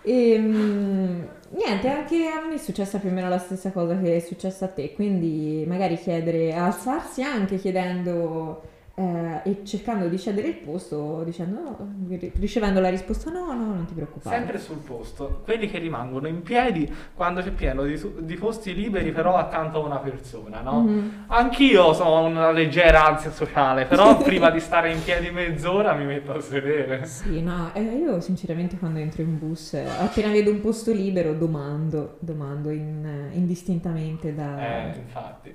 e, 0.00 0.38
mm, 0.38 1.22
niente, 1.50 1.88
anche 1.90 2.26
a 2.26 2.46
me 2.48 2.54
è 2.54 2.58
successa 2.58 2.96
più 2.96 3.10
o 3.10 3.12
meno 3.12 3.28
la 3.28 3.36
stessa 3.36 3.70
cosa 3.70 3.98
che 3.98 4.16
è 4.16 4.20
successa 4.20 4.64
a 4.64 4.68
te, 4.68 4.94
quindi 4.94 5.62
magari 5.68 5.98
chiedere, 5.98 6.54
alzarsi 6.54 7.22
anche 7.22 7.58
chiedendo 7.58 8.72
eh, 8.96 9.40
e 9.42 9.64
cercando 9.64 10.06
di 10.06 10.18
cedere 10.18 10.46
il 10.46 10.54
posto, 10.54 11.22
dicendo, 11.24 11.60
no, 11.60 12.08
ricevendo 12.38 12.78
la 12.78 12.90
risposta 12.90 13.30
no, 13.30 13.52
no, 13.52 13.74
non 13.74 13.84
ti 13.86 13.94
preoccupare. 13.94 14.36
Sempre 14.36 14.58
sul 14.58 14.78
posto, 14.78 15.40
quelli 15.44 15.68
che 15.68 15.78
rimangono 15.78 16.28
in 16.28 16.42
piedi 16.42 16.92
quando 17.12 17.42
c'è 17.42 17.50
pieno 17.50 17.82
di, 17.82 18.00
di 18.18 18.36
posti 18.36 18.72
liberi 18.72 19.10
però 19.10 19.34
accanto 19.34 19.82
a 19.82 19.86
una 19.86 19.98
persona, 19.98 20.60
no? 20.60 20.82
Mhm. 20.82 21.24
Anch'io 21.26 21.82
ho 21.82 22.24
una 22.24 22.52
leggera 22.52 23.06
ansia 23.06 23.32
sociale, 23.32 23.84
però 23.86 24.16
prima 24.22 24.50
di 24.50 24.60
stare 24.60 24.92
in 24.92 25.02
piedi 25.02 25.30
mezz'ora 25.30 25.94
mi 25.94 26.04
metto 26.04 26.32
a 26.32 26.40
sedere. 26.40 27.04
Sì, 27.04 27.42
no, 27.42 27.70
eh, 27.74 27.82
io 27.82 28.20
sinceramente 28.20 28.78
quando 28.78 29.00
entro 29.00 29.22
in 29.22 29.38
bus, 29.38 29.74
eh, 29.74 29.88
appena 29.88 30.30
vedo 30.30 30.52
un 30.52 30.60
posto 30.60 30.92
libero, 30.92 31.34
domando, 31.34 32.16
domando 32.20 32.70
in- 32.70 33.04
eh, 33.32 33.36
indistintamente 33.36 34.32
da... 34.34 34.92
Eh, 34.92 34.96
infatti. 34.98 35.54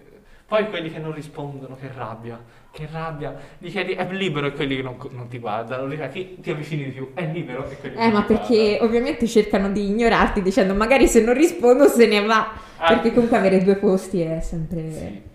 Poi 0.49 0.67
quelli 0.67 0.89
che 0.89 0.97
non 0.97 1.13
rispondono, 1.13 1.75
che 1.75 1.91
rabbia, 1.93 2.41
che 2.71 2.87
rabbia. 2.91 3.35
Gli 3.57 3.69
chiedi 3.69 3.93
è 3.93 4.07
libero 4.11 4.47
e 4.47 4.51
quelli 4.53 4.75
che 4.77 4.81
non, 4.81 4.95
non 5.11 5.27
ti 5.27 5.39
guardano, 5.39 5.87
gli 5.91 5.97
chiedi 5.97 6.39
ti 6.39 6.51
avvicini 6.51 6.85
di 6.85 6.91
più, 6.91 7.11
è 7.13 7.25
libero 7.31 7.67
e 7.69 7.75
quelli 7.77 7.95
che 7.95 8.01
Eh, 8.01 8.05
non 8.05 8.13
ma 8.13 8.21
ti 8.23 8.33
perché 8.33 8.77
ovviamente 8.81 9.27
cercano 9.27 9.69
di 9.71 9.85
ignorarti 9.87 10.41
dicendo 10.41 10.73
magari 10.75 11.07
se 11.07 11.21
non 11.21 11.33
rispondo 11.33 11.87
se 11.87 12.05
ne 12.07 12.21
va. 12.25 12.51
Ah. 12.77 12.87
Perché 12.93 13.11
comunque 13.13 13.37
avere 13.37 13.63
due 13.63 13.75
posti 13.75 14.21
è 14.21 14.39
sempre... 14.41 14.91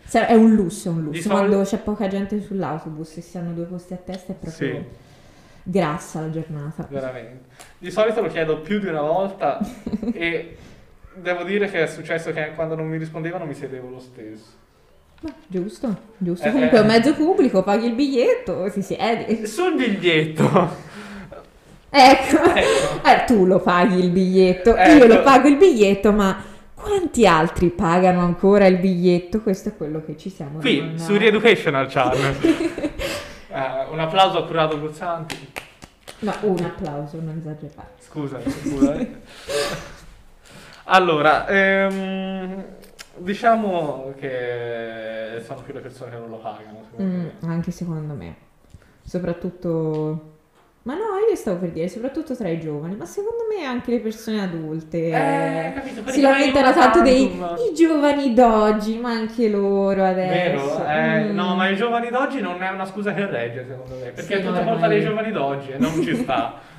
Sì. 0.06 0.18
È 0.18 0.34
un 0.34 0.54
lusso, 0.54 0.88
è 0.88 0.92
un 0.92 0.98
Di 0.98 1.04
lusso. 1.06 1.22
solito- 1.22 1.38
Quando 1.48 1.62
c'è 1.68 1.78
poca 1.78 2.08
gente 2.08 2.40
sull'autobus 2.40 3.16
e 3.16 3.20
si 3.20 3.36
hanno 3.36 3.52
due 3.52 3.64
posti 3.64 3.94
a 3.94 3.96
testa 3.96 4.32
è 4.32 4.36
proprio 4.36 4.68
Sì. 4.72 4.84
grassa 5.64 6.20
la 6.20 6.30
giornata. 6.30 6.86
Veramente. 6.88 7.44
Di 7.78 7.90
solito 7.90 8.20
lo 8.20 8.28
chiedo 8.28 8.60
più 8.60 8.78
di 8.78 8.86
una 8.86 9.00
volta 9.02 9.58
e 10.12 10.56
devo 11.16 11.42
dire 11.42 11.68
che 11.68 11.82
è 11.82 11.86
successo 11.86 12.32
che 12.32 12.52
quando 12.54 12.74
non 12.76 12.86
mi 12.86 12.96
rispondevano 12.96 13.44
mi 13.44 13.54
sedevo 13.54 13.88
lo 13.90 13.98
stesso. 13.98 14.62
Giusto, 15.46 15.96
giusto. 16.18 16.46
Eh, 16.46 16.50
Comunque 16.52 16.78
è 16.78 16.80
un 16.80 16.90
eh. 16.90 16.92
mezzo 16.92 17.14
pubblico, 17.14 17.62
paghi 17.62 17.86
il 17.86 17.94
biglietto, 17.94 18.68
si 18.70 18.82
siede. 18.82 19.46
Sul 19.46 19.74
biglietto. 19.74 20.92
Ecco, 21.96 22.42
Ecco. 22.42 23.06
Eh, 23.08 23.24
tu 23.24 23.46
lo 23.46 23.60
paghi 23.60 24.00
il 24.00 24.10
biglietto, 24.10 24.74
Ecco. 24.74 25.04
io 25.04 25.06
lo 25.06 25.22
pago 25.22 25.46
il 25.46 25.56
biglietto, 25.56 26.10
ma 26.10 26.42
quanti 26.74 27.24
altri 27.24 27.70
pagano 27.70 28.18
ancora 28.20 28.66
il 28.66 28.78
biglietto? 28.78 29.40
Questo 29.40 29.68
è 29.68 29.76
quello 29.76 30.02
che 30.04 30.16
ci 30.16 30.28
siamo 30.28 30.58
Qui, 30.58 30.94
su 30.96 31.16
Reeducational 31.16 31.86
Channel. 31.88 32.36
Eh, 33.54 33.86
un 33.92 34.00
applauso 34.00 34.38
a 34.38 34.46
Curato 34.46 34.80
Guzzanti. 34.80 35.52
Ma 36.20 36.36
un 36.40 36.58
applauso, 36.58 37.20
non 37.20 37.36
esagerare. 37.38 37.90
Scusa, 38.00 38.40
scusa. 38.44 38.94
eh. 38.94 39.10
Allora, 40.86 41.46
ehm, 41.46 42.64
diciamo 43.18 44.12
che 44.18 45.42
sono 45.44 45.60
più 45.62 45.72
le 45.74 45.80
persone 45.80 46.10
che 46.10 46.16
non 46.18 46.28
lo 46.30 46.36
pagano. 46.36 46.82
secondo 46.90 47.12
Mm, 47.16 47.20
me. 47.20 47.32
anche 47.52 47.70
secondo 47.70 48.14
me. 48.14 48.34
Soprattutto... 49.02 50.32
Ma 50.82 50.92
no, 50.92 51.00
io 51.30 51.34
stavo 51.34 51.60
per 51.60 51.70
dire, 51.70 51.88
soprattutto 51.88 52.36
tra 52.36 52.46
i 52.50 52.60
giovani, 52.60 52.94
ma 52.94 53.06
secondo 53.06 53.44
me 53.48 53.64
anche 53.64 53.90
le 53.90 54.00
persone 54.00 54.42
adulte 54.42 54.98
Eh, 55.06 55.72
capito, 55.72 56.02
perché 56.02 56.12
si 56.12 56.20
lamentano 56.20 56.72
tanto 56.74 57.00
dei 57.00 57.22
i 57.24 57.74
giovani 57.74 58.34
d'oggi, 58.34 58.98
ma 58.98 59.12
anche 59.12 59.48
loro 59.48 60.04
adesso. 60.04 60.74
Vero? 60.76 60.86
Eh, 60.86 61.22
Mm. 61.30 61.34
No, 61.34 61.54
ma 61.54 61.68
i 61.70 61.76
giovani 61.76 62.10
d'oggi 62.10 62.42
non 62.42 62.62
è 62.62 62.68
una 62.68 62.84
scusa 62.84 63.14
che 63.14 63.24
regge, 63.24 63.64
secondo 63.66 63.94
me. 63.94 64.10
Perché 64.10 64.22
Sì, 64.22 64.32
è 64.34 64.36
tutta 64.42 64.58
colpa 64.58 64.72
ormai- 64.72 64.88
dei 64.90 65.00
giovani 65.02 65.32
d'oggi 65.32 65.70
e 65.70 65.78
non 65.78 66.02
ci 66.02 66.14
sta. 66.16 66.60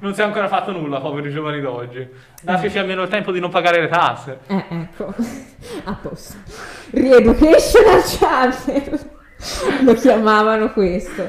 non 0.00 0.14
si 0.14 0.20
è 0.20 0.24
ancora 0.24 0.48
fatto 0.48 0.72
nulla, 0.72 1.00
poveri 1.00 1.30
giovani 1.30 1.60
d'oggi. 1.60 2.08
Dateci 2.42 2.78
almeno 2.78 3.02
il 3.02 3.08
tempo 3.08 3.32
di 3.32 3.40
non 3.40 3.50
pagare 3.50 3.80
le 3.80 3.88
tasse. 3.88 4.38
Eh, 4.46 4.64
ecco, 4.68 5.14
a 5.84 5.94
posto. 5.94 6.36
Reeducational 6.90 8.02
Channel, 8.02 9.10
lo 9.84 9.94
chiamavano 9.94 10.72
questo. 10.72 11.28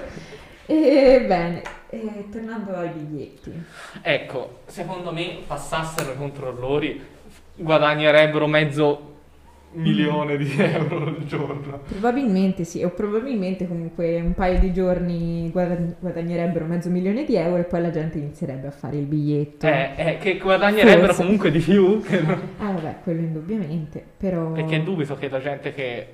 E 0.66 1.24
bene, 1.28 1.62
eh, 1.90 2.26
tornando 2.32 2.76
ai 2.76 2.90
biglietti. 2.90 3.52
Ecco, 4.02 4.62
secondo 4.66 5.12
me 5.12 5.40
passassero 5.46 6.14
i 6.14 6.18
controllori, 6.18 7.06
guadagnerebbero 7.56 8.48
mezzo 8.48 9.13
milione 9.74 10.38
di 10.38 10.52
euro 10.58 11.06
al 11.08 11.26
giorno. 11.26 11.80
Probabilmente 11.88 12.64
sì, 12.64 12.84
o 12.84 12.90
probabilmente 12.90 13.68
comunque 13.68 14.20
un 14.22 14.34
paio 14.34 14.60
di 14.60 14.72
giorni 14.74 15.50
guadagn- 15.52 15.96
guadagnerebbero 16.00 16.66
mezzo 16.66 16.90
milione 16.90 17.24
di 17.26 17.36
euro 17.36 17.58
e 17.58 17.64
poi 17.66 17.82
la 17.82 17.90
gente 17.92 18.18
inizierebbe 18.18 18.68
a 18.68 18.72
fare 18.72 18.98
il 18.98 19.06
biglietto. 19.06 19.66
Eh, 19.68 19.92
eh, 19.96 20.18
che 20.18 20.38
guadagnerebbero 20.38 21.08
Forse. 21.08 21.22
comunque 21.24 21.52
di 21.52 21.60
più. 21.60 22.02
non- 22.26 22.42
Ah 22.60 22.72
vabbè, 22.72 22.98
quello 23.04 23.22
indubbiamente, 23.22 24.04
però... 24.18 24.52
Perché 24.52 24.84
dubito 24.84 25.16
che 25.16 25.30
la 25.30 25.40
gente 25.40 25.74
che 25.74 26.08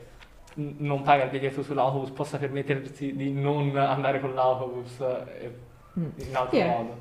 non 0.56 1.02
paga 1.04 1.24
il 1.26 1.30
biglietto 1.30 1.62
sull'autobus 1.64 2.10
possa 2.10 2.38
permettersi 2.38 3.16
di 3.16 3.32
non 3.32 3.76
andare 3.78 4.20
con 4.20 4.34
l'autobus 4.34 5.00
eh, 5.00 5.68
Mm. 6.00 6.04
in 6.18 6.36
altro 6.36 6.56
Sì, 6.56 6.62
eh. 6.64 6.66
modo. 6.68 6.98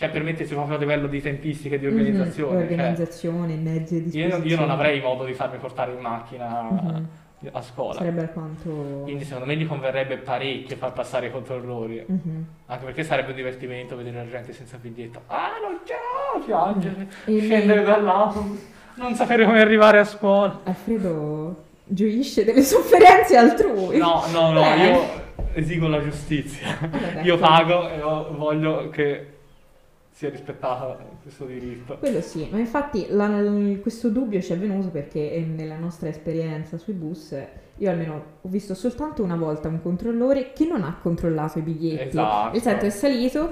Cioè 0.00 0.08
permettersi 0.08 0.54
proprio 0.54 0.76
a 0.76 0.78
livello 0.78 1.08
di 1.08 1.20
tempistiche 1.20 1.78
di 1.78 1.84
organizzazione. 1.86 2.52
cioè, 2.62 2.70
organizzazione, 2.70 3.54
mezzi 3.56 3.94
a 3.96 3.98
io, 3.98 4.02
disposizione. 4.04 4.46
io 4.46 4.56
non 4.58 4.70
avrei 4.70 4.98
modo 5.02 5.24
di 5.26 5.34
farmi 5.34 5.58
portare 5.58 5.92
in 5.92 5.98
macchina 6.00 6.68
Mhm. 6.70 7.08
a 7.52 7.60
scuola. 7.60 7.92
Sarebbe 7.98 8.22
alquanto... 8.22 8.70
Quindi 9.02 9.24
secondo 9.24 9.44
me 9.44 9.56
gli 9.56 9.66
converrebbe 9.66 10.16
parecchio 10.16 10.76
far 10.76 10.94
passare 10.94 11.26
i 11.26 11.30
controllori. 11.30 12.02
Mhm. 12.06 12.46
Anche 12.68 12.84
perché 12.86 13.04
sarebbe 13.04 13.28
un 13.32 13.36
divertimento 13.36 13.94
vedere 13.94 14.16
la 14.24 14.26
gente 14.30 14.54
senza 14.54 14.78
biglietto. 14.80 15.20
Ah, 15.26 15.50
non 15.60 15.80
c'è! 15.84 16.46
Piangere, 16.46 17.06
E 17.26 17.40
scendere 17.42 17.82
dall'autobus, 17.82 18.58
non 18.94 19.14
sapere 19.14 19.44
come 19.44 19.60
arrivare 19.60 19.98
a 19.98 20.04
scuola. 20.04 20.60
Alfredo 20.64 21.64
gioisce 21.84 22.42
delle 22.42 22.62
sofferenze 22.62 23.36
altrui. 23.36 23.98
No, 23.98 24.22
no, 24.32 24.50
no, 24.52 24.64
Eh. 24.64 24.86
io 24.86 25.00
esigo 25.52 25.88
la 25.88 26.02
giustizia. 26.02 26.78
Vabbè, 26.80 27.20
Io 27.22 27.36
pago 27.36 27.86
e 27.90 28.00
voglio 28.34 28.88
che 28.88 29.34
sia 30.20 30.28
rispettato 30.28 30.98
questo 31.22 31.46
diritto. 31.46 31.96
Quello 31.96 32.20
sì, 32.20 32.46
ma 32.50 32.58
infatti 32.58 33.06
la- 33.08 33.42
questo 33.80 34.10
dubbio 34.10 34.42
ci 34.42 34.52
è 34.52 34.58
venuto 34.58 34.88
perché 34.88 35.32
eh, 35.32 35.40
nella 35.40 35.78
nostra 35.78 36.10
esperienza 36.10 36.76
sui 36.76 36.92
bus 36.92 37.34
io 37.78 37.90
almeno 37.90 38.24
ho 38.42 38.48
visto 38.50 38.74
soltanto 38.74 39.22
una 39.22 39.36
volta 39.36 39.68
un 39.68 39.80
controllore 39.80 40.52
che 40.52 40.66
non 40.66 40.82
ha 40.82 40.98
controllato 41.00 41.58
i 41.60 41.62
biglietti. 41.62 42.08
Esatto. 42.08 42.52
Nel 42.52 42.60
senso 42.60 42.84
è 42.84 42.90
salito 42.90 43.50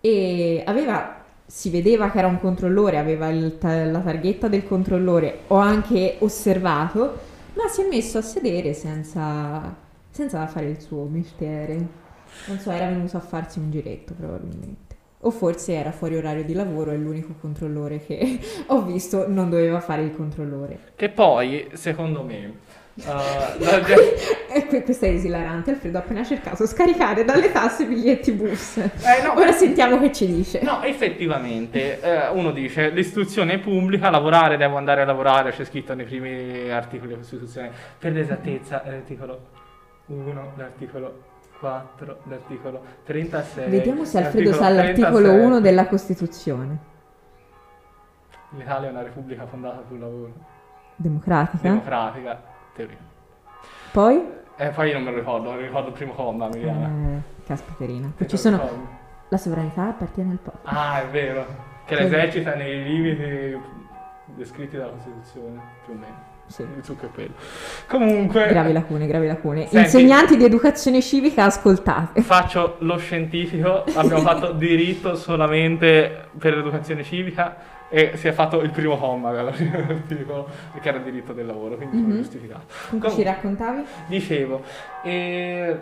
e 0.00 0.62
aveva, 0.64 1.24
si 1.44 1.70
vedeva 1.70 2.08
che 2.12 2.18
era 2.18 2.28
un 2.28 2.38
controllore, 2.38 2.98
aveva 2.98 3.28
ta- 3.58 3.84
la 3.84 3.98
targhetta 3.98 4.46
del 4.46 4.62
controllore, 4.64 5.40
ho 5.48 5.56
anche 5.56 6.18
osservato, 6.20 7.18
ma 7.54 7.66
si 7.66 7.82
è 7.82 7.88
messo 7.88 8.18
a 8.18 8.22
sedere 8.22 8.74
senza, 8.74 9.74
senza 10.10 10.46
fare 10.46 10.68
il 10.68 10.80
suo 10.80 11.02
mestiere. 11.10 11.74
Non 12.46 12.58
so, 12.60 12.70
era 12.70 12.86
venuto 12.86 13.16
a 13.16 13.20
farsi 13.20 13.58
un 13.58 13.72
giretto 13.72 14.14
probabilmente. 14.14 14.85
O 15.20 15.30
forse 15.30 15.72
era 15.72 15.92
fuori 15.92 16.16
orario 16.16 16.44
di 16.44 16.52
lavoro 16.52 16.90
e 16.90 16.96
l'unico 16.96 17.34
controllore 17.40 18.04
che 18.04 18.38
ho 18.66 18.82
visto 18.82 19.28
non 19.28 19.50
doveva 19.50 19.80
fare 19.80 20.02
il 20.02 20.14
controllore. 20.14 20.78
Che 20.94 21.08
poi, 21.08 21.68
secondo 21.72 22.22
me, 22.22 22.52
eh, 22.96 23.02
la 23.58 23.78
E 24.52 24.66
que- 24.66 24.82
questa 24.82 25.06
è 25.06 25.10
esilarante. 25.10 25.70
Alfredo 25.70 25.98
ha 25.98 26.00
appena 26.00 26.24
cercato 26.24 26.66
scaricare 26.66 27.24
dalle 27.24 27.52
tasse 27.52 27.82
i 27.82 27.86
biglietti 27.86 28.32
bus. 28.32 28.76
Eh, 28.78 29.22
no, 29.22 29.34
Ora 29.36 29.52
sentiamo 29.52 29.98
che 30.00 30.12
ci 30.12 30.26
dice. 30.26 30.60
No, 30.62 30.82
effettivamente, 30.82 32.00
eh, 32.00 32.28
uno 32.30 32.52
dice 32.52 32.90
l'istruzione 32.90 33.54
è 33.54 33.58
pubblica, 33.58 34.10
lavorare, 34.10 34.56
devo 34.56 34.76
andare 34.76 35.02
a 35.02 35.04
lavorare, 35.04 35.50
c'è 35.50 35.64
scritto 35.64 35.94
nei 35.94 36.06
primi 36.06 36.70
articoli 36.70 37.08
della 37.08 37.20
Costituzione. 37.20 37.70
Per 37.98 38.12
l'esattezza, 38.12 38.82
l'articolo 38.86 39.40
1, 40.06 40.52
l'articolo 40.56 41.25
4, 41.58 42.18
l'articolo 42.24 42.82
36. 43.04 43.70
Vediamo 43.70 44.04
se 44.04 44.18
Alfredo 44.18 44.52
sa 44.52 44.68
l'articolo 44.68 45.20
l'articolo 45.20 45.28
37. 45.28 45.46
1 45.46 45.60
della 45.60 45.86
Costituzione. 45.86 46.78
L'Italia 48.50 48.88
è 48.88 48.90
una 48.92 49.02
repubblica 49.02 49.46
fondata 49.46 49.82
sul 49.88 49.98
lavoro, 49.98 50.32
Democratica. 50.96 51.68
democratica, 51.68 52.42
teoria. 52.74 52.96
Poi? 53.92 54.34
E 54.56 54.68
poi 54.70 54.88
io 54.88 54.94
non 54.94 55.02
me 55.02 55.10
lo 55.10 55.18
ricordo, 55.18 55.52
lo 55.52 55.58
ricordo 55.58 55.88
il 55.88 55.94
primo 55.94 56.12
comma, 56.12 56.48
Miriana. 56.48 56.86
Eh, 56.88 57.20
caspiterina. 57.46 58.12
Che 58.16 58.26
ci 58.26 58.36
sono... 58.38 58.56
ricordo. 58.56 59.04
La 59.28 59.36
sovranità 59.38 59.88
appartiene 59.88 60.30
al 60.30 60.38
popolo. 60.38 60.62
Ah, 60.64 61.02
è 61.02 61.08
vero, 61.08 61.44
che 61.84 61.96
Che- 61.96 62.02
l'esercita 62.02 62.54
nei 62.54 62.82
limiti 62.84 63.60
descritti 64.26 64.76
dalla 64.76 64.92
Costituzione, 64.92 65.60
più 65.84 65.94
o 65.94 65.96
meno. 65.96 66.34
Sì. 66.48 66.64
Comunque, 67.88 68.46
Gravi 68.48 68.72
lacune, 68.72 69.06
gravi 69.06 69.26
lacune. 69.26 69.62
Senti. 69.62 69.76
Insegnanti 69.78 70.36
di 70.36 70.44
educazione 70.44 71.02
civica, 71.02 71.44
ascoltate. 71.44 72.22
faccio 72.22 72.76
lo 72.80 72.96
scientifico, 72.98 73.84
abbiamo 73.94 74.20
fatto 74.22 74.52
diritto 74.52 75.16
solamente 75.16 76.28
per 76.38 76.54
l'educazione 76.56 77.02
civica 77.02 77.74
e 77.88 78.12
si 78.16 78.28
è 78.28 78.32
fatto 78.32 78.60
il 78.62 78.70
primo 78.70 78.96
comma 78.96 79.32
dell'articolo 79.32 80.48
che 80.80 80.88
era 80.88 80.98
diritto 80.98 81.32
del 81.32 81.46
lavoro, 81.46 81.76
quindi 81.76 81.96
sono 81.98 82.08
Mhm. 82.08 82.16
giustificato. 82.16 82.62
Comunque 82.90 83.10
ci 83.10 83.22
raccontavi? 83.22 83.82
Dicevo, 84.06 84.62
e... 85.02 85.78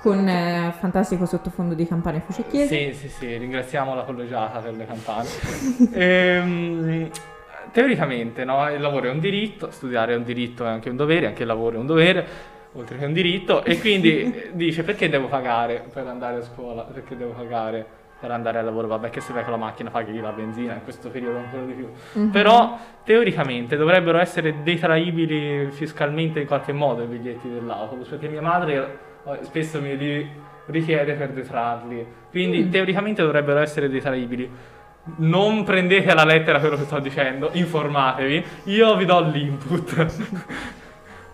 Con 0.00 0.26
eh, 0.28 0.72
fantastico 0.78 1.26
sottofondo 1.26 1.74
di 1.74 1.86
campane 1.86 2.22
fucecchiesi. 2.24 2.92
sì, 2.92 2.94
sì, 2.94 3.08
sì, 3.08 3.36
ringraziamo 3.36 3.94
la 3.96 4.02
collegiata 4.04 4.60
per 4.60 4.74
le 4.76 4.86
campane. 4.86 5.28
Ehm, 5.92 7.10
teoricamente, 7.72 8.44
no, 8.44 8.70
il 8.72 8.80
lavoro 8.80 9.06
è 9.06 9.10
un 9.10 9.20
diritto, 9.20 9.70
studiare 9.70 10.12
è 10.12 10.16
un 10.16 10.24
diritto 10.24 10.64
è 10.64 10.68
anche 10.68 10.90
un 10.90 10.96
dovere, 10.96 11.26
anche 11.26 11.42
il 11.42 11.48
lavoro 11.48 11.76
è 11.76 11.78
un 11.78 11.86
dovere, 11.86 12.26
oltre 12.72 12.98
che 12.98 13.04
un 13.04 13.12
diritto, 13.12 13.64
e 13.64 13.78
quindi 13.78 14.50
dice 14.52 14.82
perché 14.82 15.08
devo 15.08 15.26
pagare 15.28 15.84
per 15.92 16.06
andare 16.06 16.38
a 16.38 16.42
scuola, 16.42 16.82
perché 16.82 17.16
devo 17.16 17.32
pagare 17.32 17.84
per 18.20 18.32
andare 18.32 18.58
al 18.58 18.64
lavoro, 18.64 18.88
vabbè 18.88 19.10
che 19.10 19.20
se 19.20 19.32
vai 19.32 19.44
con 19.44 19.52
la 19.52 19.58
macchina 19.58 19.90
paghi 19.90 20.18
la 20.18 20.32
benzina, 20.32 20.74
in 20.74 20.82
questo 20.82 21.08
periodo 21.08 21.38
ancora 21.38 21.62
di 21.62 21.72
più. 21.72 21.88
Mhm. 22.14 22.30
Però 22.30 22.76
teoricamente 23.04 23.76
dovrebbero 23.76 24.18
essere 24.18 24.62
detraibili 24.64 25.70
fiscalmente 25.70 26.40
in 26.40 26.46
qualche 26.46 26.72
modo 26.72 27.02
i 27.04 27.06
biglietti 27.06 27.48
dell'autobus, 27.48 28.08
perché 28.08 28.28
mia 28.28 28.42
madre 28.42 28.98
eh, 29.24 29.38
spesso 29.42 29.80
mi 29.80 29.96
li 29.96 30.28
richiede 30.66 31.14
per 31.14 31.30
detrarli, 31.30 32.06
quindi 32.30 32.64
Mm. 32.64 32.70
teoricamente 32.70 33.22
dovrebbero 33.22 33.60
essere 33.60 33.88
detraibili. 33.88 34.50
Non 35.16 35.64
prendete 35.64 36.10
alla 36.10 36.24
lettera 36.24 36.60
quello 36.60 36.76
che 36.76 36.84
sto 36.84 36.98
dicendo, 36.98 37.50
informatevi, 37.52 38.44
io 38.64 38.96
vi 38.96 39.04
do 39.04 39.20
l'input. 39.20 40.06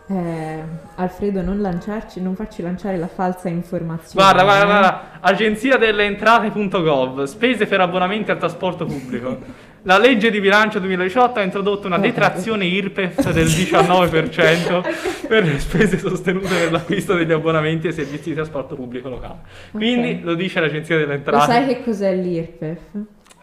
Eh, 0.07 0.59
Alfredo, 0.97 1.41
non 1.41 1.61
lanciarci, 1.63 2.21
non 2.21 2.35
farci 2.35 2.61
lanciare 2.61 2.99
la 2.99 3.09
falsa 3.09 3.49
informazione. 3.49 4.23
Guarda, 4.23 4.43
guarda, 4.43 4.63
eh. 4.63 4.67
guarda, 4.67 5.03
agenzia 5.21 5.79
delle 5.79 6.05
entrate.gov, 6.05 7.23
spese 7.23 7.65
per 7.67 7.81
abbonamenti 7.81 8.31
al 8.31 8.37
trasporto 8.39 8.85
pubblico. 8.85 9.39
La 9.87 9.99
legge 9.99 10.31
di 10.31 10.41
bilancio 10.41 10.79
2018 10.79 11.41
ha 11.41 11.43
introdotto 11.43 11.87
una 11.87 11.99
detrazione 11.99 12.65
IRPEF 12.67 13.31
del 13.33 13.47
19% 13.47 14.83
per 15.29 15.45
le 15.45 15.59
spese 15.59 15.99
sostenute 15.99 16.49
per 16.55 16.71
l'acquisto 16.73 17.15
degli 17.15 17.33
abbonamenti 17.33 17.87
ai 17.89 17.93
servizi 17.93 18.31
di 18.31 18.35
trasporto 18.35 18.75
pubblico 18.77 19.09
locale. 19.11 19.41
Quindi 19.73 20.13
Ok. 20.21 20.25
lo 20.25 20.35
dice 20.35 20.61
l'agenzia 20.61 20.97
delle 20.97 21.09
Lo 21.09 21.15
entrate. 21.15 21.53
sai 21.53 21.67
che 21.67 21.83
cos'è 21.83 22.15
l'IRPEF? 22.15 22.79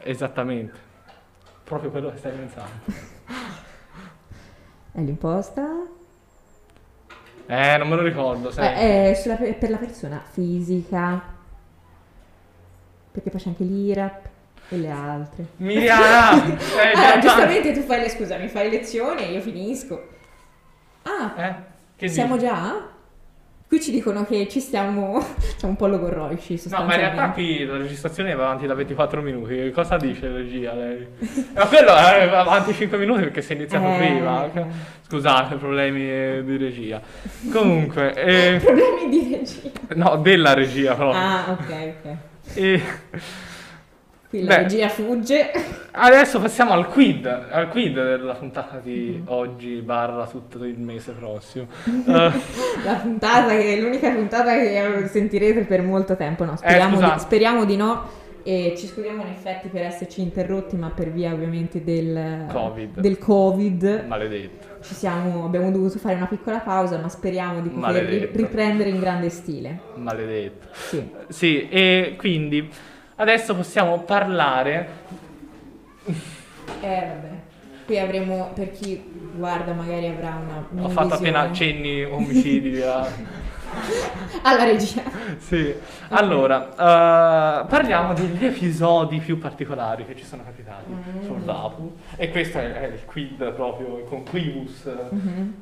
Esattamente. 0.04 0.90
Proprio 1.64 1.90
quello 1.92 2.12
che 2.12 2.18
stai 2.18 2.32
pensando. 2.34 2.70
È 4.94 5.00
l'imposta? 5.00 5.66
Eh, 7.46 7.78
non 7.78 7.88
me 7.88 7.96
lo 7.96 8.02
ricordo, 8.02 8.52
sai. 8.52 8.74
Eh, 8.78 9.12
è 9.12 9.14
sulla- 9.14 9.36
per 9.36 9.70
la 9.70 9.78
persona 9.78 10.22
fisica. 10.32 11.22
Perché 13.12 13.30
poi 13.30 13.40
c'è 13.40 13.48
anche 13.50 13.64
l'IRAP 13.64 14.28
e 14.70 14.78
le 14.78 14.90
altre. 14.90 15.46
Miriam! 15.58 16.52
eh, 16.78 16.92
Ah, 16.94 17.14
già- 17.14 17.20
giustamente 17.20 17.72
tu 17.74 17.82
fai 17.82 18.02
le 18.02 18.10
scusami, 18.10 18.48
fai 18.50 18.70
lezione 18.70 19.28
e 19.28 19.32
io 19.34 19.42
finisco. 19.42 20.08
Ah, 21.04 21.34
Eh? 21.38 21.56
Che 21.96 22.08
siamo 22.10 22.36
dici? 22.36 22.48
già? 22.48 22.88
Qui 23.72 23.80
ci 23.82 23.92
dicono 23.92 24.26
che 24.26 24.50
ci 24.50 24.60
stiamo, 24.60 25.22
siamo 25.56 25.70
un 25.70 25.76
po' 25.78 25.88
logorroici 25.88 26.60
No, 26.66 26.84
ma 26.84 26.94
in 26.96 27.00
realtà 27.00 27.30
qui 27.30 27.64
la 27.64 27.78
registrazione 27.78 28.36
va 28.36 28.44
avanti 28.44 28.68
da 28.68 28.74
24 28.74 29.22
minuti. 29.22 29.72
Cosa 29.72 29.96
dice 29.96 30.28
la 30.28 30.36
regia 30.36 30.74
lei? 30.74 31.08
Ma 31.56 31.66
quello 31.68 31.96
è 31.96 32.30
avanti 32.36 32.74
5 32.74 32.98
minuti 32.98 33.22
perché 33.22 33.42
si 33.42 33.54
è 33.54 33.56
iniziato 33.56 33.86
Eh. 33.86 33.98
prima. 33.98 34.50
Scusate, 35.08 35.56
problemi 35.56 36.02
eh, 36.02 36.42
di 36.44 36.58
regia. 36.58 37.00
Comunque, 37.50 38.14
eh, 38.14 38.60
Problemi 38.62 39.08
di 39.10 39.36
regia. 39.38 39.70
no, 39.96 40.18
della 40.18 40.54
regia 40.54 40.94
proprio. 40.94 41.22
Ah, 41.22 41.46
ok, 41.58 41.94
ok. 42.04 42.16
E 42.56 42.82
Qui 44.32 44.44
la 44.44 44.56
Beh. 44.56 44.62
regia 44.62 44.88
fugge. 44.88 45.52
adesso 45.92 46.40
passiamo 46.40 46.72
al 46.72 46.88
quid, 46.88 47.26
al 47.26 47.68
quid 47.68 47.94
della 47.96 48.34
puntata 48.36 48.80
di 48.82 49.12
Mm-hmm. 49.12 49.22
oggi 49.26 49.82
barra 49.82 50.26
tutto 50.26 50.64
il 50.64 50.80
mese 50.80 51.12
prossimo. 51.12 51.68
Eh, 52.08 52.32
La 52.86 52.94
puntata 53.02 53.50
che 53.50 53.76
è 53.76 53.80
l'unica 53.82 54.10
puntata 54.12 54.54
che 54.54 55.08
sentirete 55.12 55.64
per 55.66 55.82
molto 55.82 56.16
tempo. 56.16 56.46
No, 56.46 56.56
speriamo, 56.56 56.96
di, 56.96 57.02
scusate. 57.02 57.20
speriamo 57.20 57.66
di 57.66 57.76
no. 57.76 58.20
E 58.44 58.74
ci 58.76 58.88
scusiamo 58.88 59.22
in 59.22 59.28
effetti 59.28 59.68
per 59.68 59.82
esserci 59.84 60.22
interrotti, 60.22 60.76
ma 60.76 60.90
per 60.90 61.12
via 61.12 61.32
ovviamente 61.34 61.84
del 61.84 62.46
Covid. 62.52 63.00
Del 63.00 63.18
COVID. 63.20 64.06
maledetto. 64.08 64.68
Ci 64.82 64.96
siamo, 64.96 65.46
abbiamo 65.46 65.70
dovuto 65.72 66.00
fare 66.00 66.16
una 66.16 66.26
piccola 66.26 66.58
pausa, 66.60 66.98
ma 66.98 67.08
speriamo 67.10 67.62
di 67.62 67.68
poter 67.70 67.80
Maledetto. 68.04 68.38
riprendere 68.38 68.90
in 68.90 69.00
grande 69.00 69.30
stile. 69.30 69.78
Maledetto. 69.96 70.68
Sì. 70.72 71.08
Sì, 71.28 71.68
e 71.70 72.16
quindi 72.18 72.68
adesso 73.22 73.56
possiamo 73.56 74.00
parlare 74.00 74.90
Eh, 76.06 77.06
vabbè. 77.08 77.30
Qui 77.86 78.00
avremo, 78.00 78.52
per 78.54 78.72
chi 78.72 79.04
guarda 79.36 79.74
magari 79.74 80.08
avrà 80.08 80.40
una 80.72 80.86
Ho 80.86 80.90
fatto 80.90 81.16
appena 81.16 81.46
visione. 81.48 81.74
cenni 81.74 82.04
omicidi 82.04 82.82
a... 82.82 83.06
alla 84.44 84.64
regia. 84.64 85.02
Sì, 85.38 85.74
allora, 86.10 86.70
eh, 86.72 87.66
parliamo 87.68 88.14
degli 88.14 88.46
episodi 88.46 89.20
più 89.20 89.38
particolari 89.40 90.06
che 90.06 90.16
ci 90.16 90.24
sono 90.26 90.44
capitati 90.44 90.90
Mm. 90.92 91.24
sull'Apu 91.26 91.96
e 92.16 92.30
questo 92.32 92.58
è, 92.60 92.72
è 92.72 92.86
il 92.88 93.06
quid 93.06 93.52
proprio, 93.54 93.98
il 94.00 94.06
conquibus. 94.06 94.90
Mhm. 95.10 95.54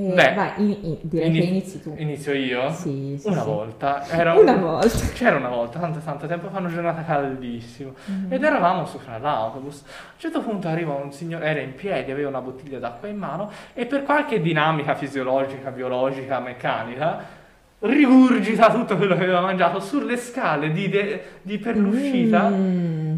Eh, 0.00 0.12
Beh, 0.14 0.32
vai, 0.34 0.50
in- 0.58 0.76
in- 0.82 0.96
direi 1.00 1.26
Ini- 1.28 1.40
che 1.40 1.46
inizi 1.46 1.82
tu. 1.82 1.92
Inizio 1.98 2.32
io? 2.32 2.70
Sì, 2.70 3.16
sì, 3.18 3.26
Una 3.26 3.40
sì. 3.40 3.46
volta, 3.48 4.06
era 4.08 4.34
Una 4.34 4.54
volta. 4.54 4.86
C'era 5.12 5.36
una 5.36 5.48
volta, 5.48 5.80
tanto 5.80 5.98
tanto 5.98 6.28
tempo 6.28 6.48
fa, 6.50 6.58
una 6.60 6.68
giornata 6.68 7.02
caldissima 7.02 7.90
Mhm. 8.04 8.32
ed 8.32 8.44
eravamo 8.44 8.86
sopra 8.86 9.18
l'autobus. 9.18 9.80
A 9.82 9.90
un 10.14 10.18
certo 10.20 10.40
punto 10.40 10.68
arriva 10.68 10.94
un 10.94 11.10
signore, 11.12 11.46
era 11.46 11.58
in 11.60 11.74
piedi, 11.74 12.12
aveva 12.12 12.28
una 12.28 12.40
bottiglia 12.40 12.78
d'acqua 12.78 13.08
in 13.08 13.16
mano 13.16 13.50
e 13.74 13.86
per 13.86 14.04
qualche 14.04 14.40
dinamica 14.40 14.94
fisiologica, 14.94 15.70
biologica, 15.72 16.38
meccanica 16.38 17.36
rigurgita 17.80 18.70
tutto 18.70 18.96
quello 18.96 19.16
che 19.16 19.22
aveva 19.24 19.40
mangiato 19.40 19.80
sulle 19.80 20.16
scale 20.16 20.70
di, 20.70 20.88
de- 20.88 21.22
di 21.42 21.58
per 21.58 21.76
l'uscita 21.76 22.48
Mm. 22.48 23.14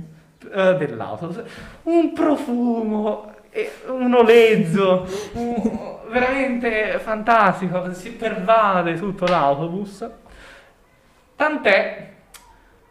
eh, 0.55 0.75
dell'autobus. 0.77 1.43
Un 1.85 2.13
profumo, 2.15 3.33
e 3.51 3.71
un 3.89 4.15
olezzo, 4.15 5.07
un- 5.35 5.99
veramente 6.11 6.99
fantastico, 6.99 7.93
si 7.95 8.13
pervade 8.13 8.95
tutto 8.95 9.25
l'autobus. 9.25 10.09
Tant'è 11.37 12.13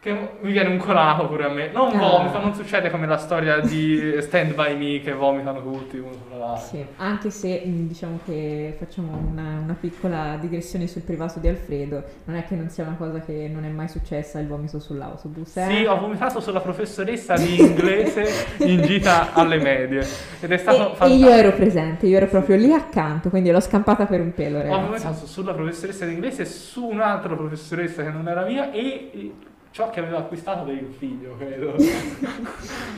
che 0.02 0.30
mi 0.40 0.52
viene 0.54 0.70
un 0.70 0.78
colato 0.78 1.28
pure 1.28 1.44
a 1.44 1.50
me. 1.50 1.70
Non 1.74 1.94
Ah. 1.94 1.98
vomito, 2.00 2.40
non 2.40 2.54
succede 2.54 2.90
come 2.90 3.06
la 3.06 3.18
storia 3.18 3.60
di 3.60 4.16
Stand 4.22 4.54
By 4.54 4.78
Me 4.78 5.02
che 5.02 5.12
vomitano 5.12 5.62
tutti 5.62 5.98
uno 5.98 6.14
sull'altro. 6.30 6.66
Sì, 6.66 6.86
anche 6.98 7.30
se 7.32 7.64
mh, 7.66 7.88
diciamo 7.88 8.20
che 8.26 8.76
facciamo 8.80 9.18
una, 9.30 9.60
una 9.62 9.76
piccola 9.78 10.38
digressione 10.40 10.88
sul 10.88 11.02
privato 11.02 11.40
di 11.40 11.50
Alfredo, 11.50 12.02
non 12.26 12.38
è 12.38 12.46
che 12.46 12.56
non 12.56 12.70
sia 12.70 12.86
una 12.86 12.96
cosa 12.98 13.20
che 13.20 13.50
non 13.54 13.66
è 13.66 13.68
mai 13.68 13.90
successa 13.90 14.40
il 14.40 14.48
vomito 14.48 14.80
sull'autobus. 14.80 15.58
Eh? 15.58 15.68
Sì, 15.70 15.84
ho 15.84 16.00
vomitato 16.00 16.40
sulla 16.40 16.62
professoressa 16.62 17.36
di 17.36 17.60
inglese 17.60 18.26
in 18.60 18.82
gita 18.84 19.34
alle 19.34 19.58
medie 19.58 20.08
ed 20.40 20.50
è 20.52 20.58
stato 20.58 20.78
e, 20.78 20.82
e 20.82 20.96
fantastico. 20.96 21.28
io 21.28 21.30
ero 21.36 21.52
presente, 21.52 22.06
io 22.08 22.16
ero 22.18 22.28
proprio 22.28 22.56
lì 22.56 22.72
accanto, 22.72 23.28
quindi 23.30 23.52
l'ho 23.52 23.60
scampata 23.60 24.06
per 24.06 24.22
un 24.22 24.34
pelo, 24.34 24.60
Ho 24.60 24.62
ragazzi. 24.62 24.86
vomitato 24.86 25.26
sulla 25.26 25.54
professoressa 25.54 26.06
di 26.06 26.14
inglese, 26.14 26.46
su 26.46 26.86
un'altra 26.88 27.36
professoressa 27.36 28.02
che 28.02 28.10
non 28.12 28.30
era 28.30 28.46
mia 28.46 28.72
e 28.72 29.34
ciò 29.72 29.90
che 29.90 30.00
avevo 30.00 30.18
acquistato 30.18 30.64
per 30.64 30.76
il 30.76 30.94
figlio, 30.98 31.36
credo. 31.38 31.76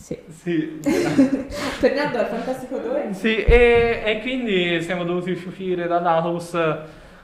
Sì, 0.00 0.18
sì. 0.30 0.80
sì. 0.80 0.80
Tornando 1.78 2.18
al 2.18 2.26
fantastico 2.26 2.76
odore. 2.76 3.12
Sì, 3.12 3.36
e, 3.36 4.02
e 4.02 4.20
quindi 4.22 4.80
siamo 4.82 5.04
dovuti 5.04 5.32
uscire 5.32 5.86
dall'autobus 5.86 6.56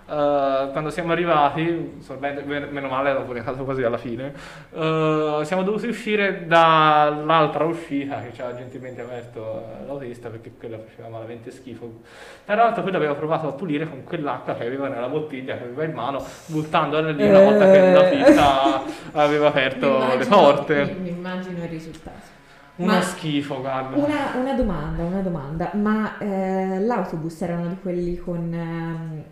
eh, 0.09 0.69
quando 0.73 0.91
siamo 0.91 1.13
arrivati, 1.13 1.97
sorbente- 2.01 2.43
men- 2.45 2.69
meno 2.71 2.89
male 2.89 3.11
a 3.11 3.43
casa 3.43 3.63
quasi 3.63 3.83
alla 3.83 3.99
fine, 3.99 4.33
eh, 4.73 5.41
siamo 5.43 5.63
dovuti 5.63 5.87
uscire 5.89 6.47
dall'altra 6.47 7.65
uscita 7.65 8.21
che 8.23 8.33
ci 8.33 8.43
ha 8.43 8.55
gentilmente 8.55 9.03
aperto 9.03 9.65
eh, 9.83 9.87
l'autista 9.87 10.29
perché 10.29 10.53
quella 10.59 10.79
faceva 10.79 11.09
malamente 11.09 11.51
schifo. 11.51 12.01
Tra 12.45 12.55
l'altro 12.55 12.83
quello 12.83 12.97
aveva 12.97 13.15
provato 13.15 13.49
a 13.49 13.53
pulire 13.53 13.89
con 13.89 14.05
quell'acqua 14.05 14.55
che 14.55 14.65
aveva 14.67 14.89
nella 14.89 15.09
bottiglia 15.09 15.57
che 15.57 15.65
aveva 15.65 15.85
in 15.85 15.93
mano, 15.93 16.25
buttandola 16.47 17.11
lì 17.11 17.29
una 17.29 17.41
volta 17.41 17.71
che 17.71 17.93
la 17.93 18.09
Eh. 18.09 18.17
pista 18.17 18.83
aveva 19.13 19.49
aperto 19.49 20.17
le 20.17 20.27
porte. 20.27 20.85
Mi, 20.85 20.95
mi 21.01 21.09
immagino 21.11 21.63
il 21.63 21.69
risultato. 21.69 22.35
Uno 22.79 22.93
Ma- 22.93 23.01
schifo, 23.01 23.61
guarda. 23.61 23.97
Una, 23.97 24.33
una 24.39 24.53
domanda, 24.53 25.03
una 25.03 25.21
domanda, 25.23 25.71
ma 25.75 26.19
eh, 26.19 26.79
l'autobus 26.81 27.41
era 27.41 27.55
uno 27.57 27.69
di 27.69 27.77
quelli 27.81 28.17
con 28.19 28.53
ehm, 28.53 29.23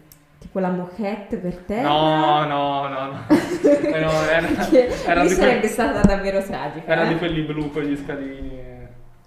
tipo 0.44 0.58
la 0.58 0.68
moquette 0.70 1.36
per 1.38 1.54
terra? 1.66 1.88
No, 1.88 2.44
no, 2.44 2.88
no, 2.88 3.06
no. 3.06 3.24
Eh, 3.64 4.00
no, 4.00 4.10
era, 4.28 4.46
era 5.06 5.22
di 5.22 5.28
sarebbe 5.30 5.60
que- 5.60 5.68
stata 5.68 6.00
davvero 6.00 6.42
tragica. 6.42 6.86
era 6.90 7.04
eh? 7.04 7.08
di 7.08 7.16
quelli 7.18 7.42
blu 7.42 7.70
con 7.70 7.82
gli 7.82 7.96
scalini. 7.96 8.62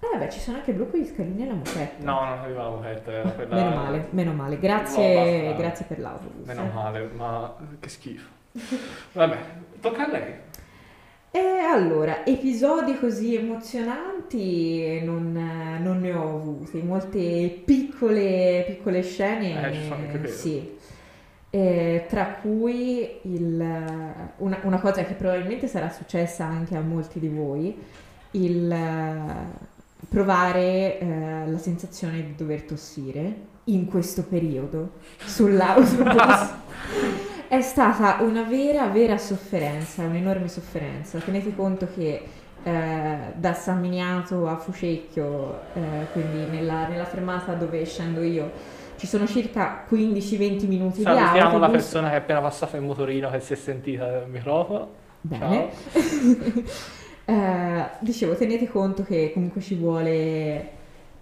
Eh 0.00 0.16
beh, 0.16 0.30
ci 0.30 0.38
sono 0.38 0.58
anche 0.58 0.72
blu 0.72 0.88
con 0.90 1.00
gli 1.00 1.06
scalini 1.06 1.42
e 1.42 1.46
la 1.46 1.54
moquette. 1.54 2.04
No, 2.04 2.24
non 2.24 2.38
aveva 2.38 2.62
la 2.64 2.68
moquette, 2.70 3.10
era 3.12 3.28
quella... 3.30 3.54
Meno 3.56 3.70
male, 3.74 4.06
meno 4.10 4.32
male. 4.32 4.54
No, 4.54 4.60
Grazie, 4.60 5.14
basta. 5.46 5.60
grazie 5.62 5.84
per 5.86 5.98
l'autobus. 5.98 6.46
Meno 6.46 6.62
eh. 6.62 6.72
male, 6.72 7.10
ma 7.14 7.54
che 7.80 7.88
schifo. 7.88 8.28
Vabbè, 9.12 9.36
tocca 9.80 10.06
a 10.06 10.10
lei. 10.10 10.34
E 11.30 11.38
allora, 11.40 12.24
episodi 12.24 12.96
così 12.98 13.36
emozionanti 13.36 15.00
non, 15.04 15.36
eh, 15.36 15.78
non 15.78 16.00
ne 16.00 16.12
ho 16.14 16.36
avuti, 16.36 16.80
molte 16.82 17.60
piccole, 17.64 18.64
piccole 18.66 19.02
scene, 19.02 19.68
Eh, 19.68 19.74
ci 19.74 19.82
sono 19.82 19.94
anche 19.96 20.10
quelle. 20.10 20.28
sì, 20.28 20.77
Eh, 21.50 22.04
tra 22.08 22.26
cui 22.42 23.20
il, 23.22 23.56
una, 24.36 24.58
una 24.62 24.80
cosa 24.80 25.02
che 25.04 25.14
probabilmente 25.14 25.66
sarà 25.66 25.90
successa 25.90 26.44
anche 26.44 26.76
a 26.76 26.80
molti 26.80 27.18
di 27.18 27.28
voi, 27.28 27.74
il 28.32 28.70
eh, 28.70 29.76
provare 30.08 30.98
eh, 30.98 31.44
la 31.46 31.58
sensazione 31.58 32.22
di 32.22 32.34
dover 32.36 32.62
tossire 32.62 33.46
in 33.64 33.86
questo 33.86 34.24
periodo 34.24 34.92
sull'autobus. 35.24 36.54
È 37.48 37.62
stata 37.62 38.22
una 38.22 38.42
vera, 38.42 38.88
vera 38.88 39.16
sofferenza, 39.16 40.02
un'enorme 40.02 40.48
sofferenza. 40.48 41.18
Tenete 41.18 41.54
conto 41.54 41.88
che 41.94 42.22
eh, 42.62 43.16
da 43.34 43.52
San 43.54 43.80
Miniato 43.80 44.46
a 44.46 44.56
Fucecchio, 44.56 45.60
eh, 45.74 46.06
quindi 46.12 46.50
nella, 46.50 46.86
nella 46.88 47.04
fermata 47.04 47.54
dove 47.54 47.84
scendo 47.84 48.22
io, 48.22 48.50
ci 48.96 49.06
sono 49.06 49.26
circa 49.26 49.86
15-20 49.88 50.66
minuti 50.66 50.98
di 50.98 51.02
Salutiamo 51.04 51.58
la 51.58 51.68
persona 51.68 52.08
che 52.08 52.14
è 52.14 52.18
appena 52.18 52.40
passata 52.40 52.76
in 52.76 52.84
motorino 52.84 53.30
che 53.30 53.40
si 53.40 53.52
è 53.52 53.56
sentita 53.56 54.10
dal 54.10 54.28
microfono. 54.28 54.88
Bene. 55.20 55.70
Eh, 57.28 57.86
dicevo, 57.98 58.34
tenete 58.36 58.66
conto 58.68 59.02
che 59.02 59.32
comunque 59.34 59.60
ci 59.60 59.74
vuole 59.74 60.70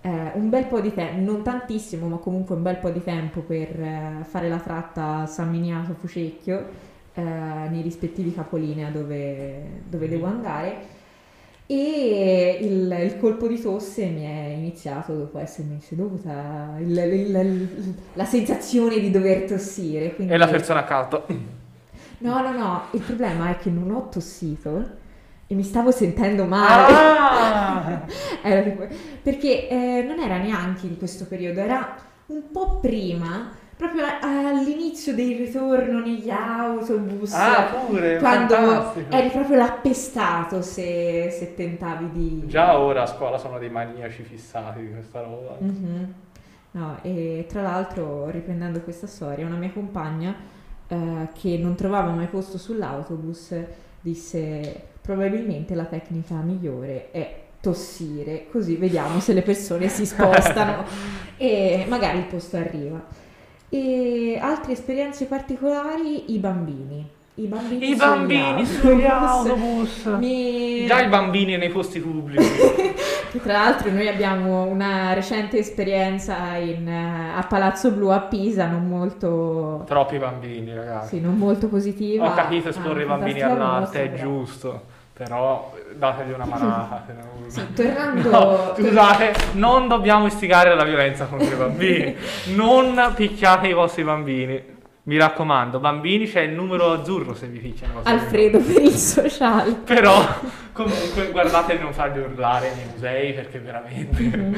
eh, 0.03 0.31
un 0.35 0.49
bel 0.49 0.67
po' 0.67 0.81
di 0.81 0.95
tempo, 0.95 1.21
non 1.21 1.43
tantissimo, 1.43 2.07
ma 2.07 2.19
comunque 2.19 2.55
un 2.55 2.63
bel 2.63 2.77
po' 2.77 2.91
di 2.91 3.03
tempo 3.03 3.41
per 3.41 3.81
eh, 3.81 4.19
fare 4.23 4.49
la 4.49 4.59
tratta 4.59 5.27
San 5.27 5.51
Miniato 5.51 5.95
Fucecchio 5.95 6.65
eh, 7.13 7.23
nei 7.23 7.83
rispettivi 7.83 8.33
capolinea 8.33 8.91
dove, 8.91 9.83
dove 9.89 10.09
devo 10.09 10.27
andare. 10.27 10.95
E 11.69 12.59
il, 12.63 12.97
il 13.03 13.19
colpo 13.19 13.49
di 13.49 13.61
tosse 13.61 14.07
mi 14.07 14.23
è 14.23 14.55
iniziato 14.57 15.15
dopo 15.17 15.39
essermi 15.39 15.81
seduta, 15.81 16.77
il- 16.79 16.97
il- 16.97 17.95
la 18.13 18.25
sensazione 18.25 19.01
di 19.01 19.11
dover 19.11 19.43
tossire. 19.45 20.15
Quindi... 20.15 20.33
E 20.33 20.37
la 20.37 20.47
persona 20.47 20.81
accanto. 20.81 21.27
No, 22.19 22.41
no, 22.41 22.53
no, 22.53 22.83
il 22.93 23.01
problema 23.01 23.51
è 23.51 23.57
che 23.59 23.69
non 23.71 23.91
ho 23.91 24.09
tossito 24.09 25.05
e 25.49 25.55
mi 25.55 25.65
stavo 25.65 25.91
sentendo 25.91 26.45
male. 26.45 26.93
Ah! 26.95 28.03
Tipo- 28.63 28.87
perché 29.23 29.69
eh, 29.69 30.05
non 30.07 30.21
era 30.21 30.39
neanche 30.39 30.87
in 30.87 30.97
questo 30.99 31.27
periodo, 31.27 31.61
era 31.61 31.97
un 32.27 32.43
po' 32.53 32.79
prima, 32.81 33.51
proprio 33.77 34.05
all'inizio 34.21 35.15
del 35.15 35.37
ritorno 35.37 36.01
negli 36.01 36.31
autobus. 36.31 37.33
Ah, 37.35 37.85
pure, 37.87 38.19
quando 38.19 38.55
fantastico. 38.55 39.15
eri 39.15 39.29
proprio 39.29 39.57
l'appestato 39.57 40.63
se, 40.63 41.29
se 41.31 41.55
tentavi 41.55 42.11
di... 42.11 42.47
Già 42.47 42.79
ora 42.79 43.03
a 43.03 43.07
scuola 43.07 43.37
sono 43.37 43.59
dei 43.59 43.71
maniaci 43.71 44.23
fissati 44.23 44.81
di 44.81 44.91
questa 44.93 45.21
roba. 45.21 45.57
Mhm. 45.59 46.15
No, 46.73 46.99
e 47.03 47.47
tra 47.49 47.63
l'altro, 47.63 48.29
riprendendo 48.31 48.81
questa 48.81 49.07
storia, 49.07 49.47
una 49.47 49.57
mia 49.57 49.71
compagna 49.71 50.35
eh, 50.89 51.29
che 51.33 51.59
non 51.59 51.75
trovava 51.75 52.11
mai 52.11 52.27
posto 52.27 52.59
sull'autobus 52.59 53.55
disse 54.01 54.83
probabilmente 55.01 55.75
la 55.75 55.85
tecnica 55.85 56.35
migliore 56.37 57.11
è 57.11 57.45
tossire, 57.61 58.47
così 58.51 58.77
vediamo 58.77 59.19
se 59.21 59.33
le 59.33 59.43
persone 59.43 59.89
si 59.89 60.05
spostano 60.07 60.85
e 61.37 61.85
magari 61.89 62.19
il 62.19 62.25
posto 62.25 62.57
arriva. 62.57 63.25
E 63.77 64.39
altre 64.41 64.73
esperienze 64.73 65.27
particolari, 65.27 66.33
i 66.33 66.39
bambini. 66.39 67.07
I 67.35 67.47
bambini, 67.47 67.91
I 67.91 67.95
bambini 67.95 68.65
sugli 68.65 69.05
autobus. 69.05 70.07
Mi- 70.19 70.87
Già 70.87 71.03
i 71.03 71.09
bambini 71.09 71.59
nei 71.59 71.69
posti 71.69 72.01
pubblici. 72.01 72.49
tra 73.43 73.53
l'altro 73.53 73.91
noi 73.91 74.09
abbiamo 74.09 74.63
una 74.63 75.13
recente 75.13 75.59
esperienza 75.59 76.57
in, 76.57 76.89
eh, 76.89 77.33
a 77.37 77.43
Palazzo 77.47 77.91
Blu 77.91 78.09
a 78.09 78.21
Pisa, 78.21 78.67
non 78.67 78.89
molto, 78.89 79.85
Troppi 79.87 80.17
bambini, 80.17 80.75
ragazzi. 80.75 81.17
sì, 81.17 81.21
non 81.21 81.37
molto 81.37 81.69
positiva. 81.69 82.27
Ho 82.31 82.35
capito 82.35 82.71
esporre 82.71 83.03
i 83.03 83.07
bambini 83.07 83.43
all'arte, 83.43 84.03
è 84.05 84.15
giusto. 84.15 84.95
Però 85.17 85.75
dategli 85.95 86.33
una 86.33 86.45
manata. 86.45 87.05
Sì, 87.47 87.73
tornando- 87.73 88.29
No, 88.31 88.75
scusate, 88.77 89.35
non 89.53 89.89
dobbiamo 89.89 90.27
istigare 90.27 90.75
la 90.75 90.85
violenza 90.85 91.25
contro 91.25 91.55
i 91.55 91.57
bambini. 91.57 92.15
Non 92.55 93.13
picchiate 93.15 93.69
i 93.69 93.73
vostri 93.73 94.03
bambini. 94.05 94.75
Mi 95.05 95.17
raccomando, 95.17 95.79
bambini 95.79 96.27
c'è 96.29 96.41
il 96.41 96.51
numero 96.53 96.93
azzurro 96.93 97.33
se 97.33 97.47
vi 97.47 97.61
picchiano. 97.61 98.01
Alfredo 98.03 98.59
per 98.59 98.83
il 98.83 98.91
sociale. 98.91 99.73
Però, 99.85 100.23
Comunque, 100.73 101.31
guardate 101.31 101.77
di 101.77 101.83
non 101.83 101.95
farli 101.95 102.19
urlare 102.19 102.71
nei 102.75 102.85
musei 102.93 103.33
perché 103.33 103.59
veramente. 103.61 104.21
Mhm. 104.23 104.57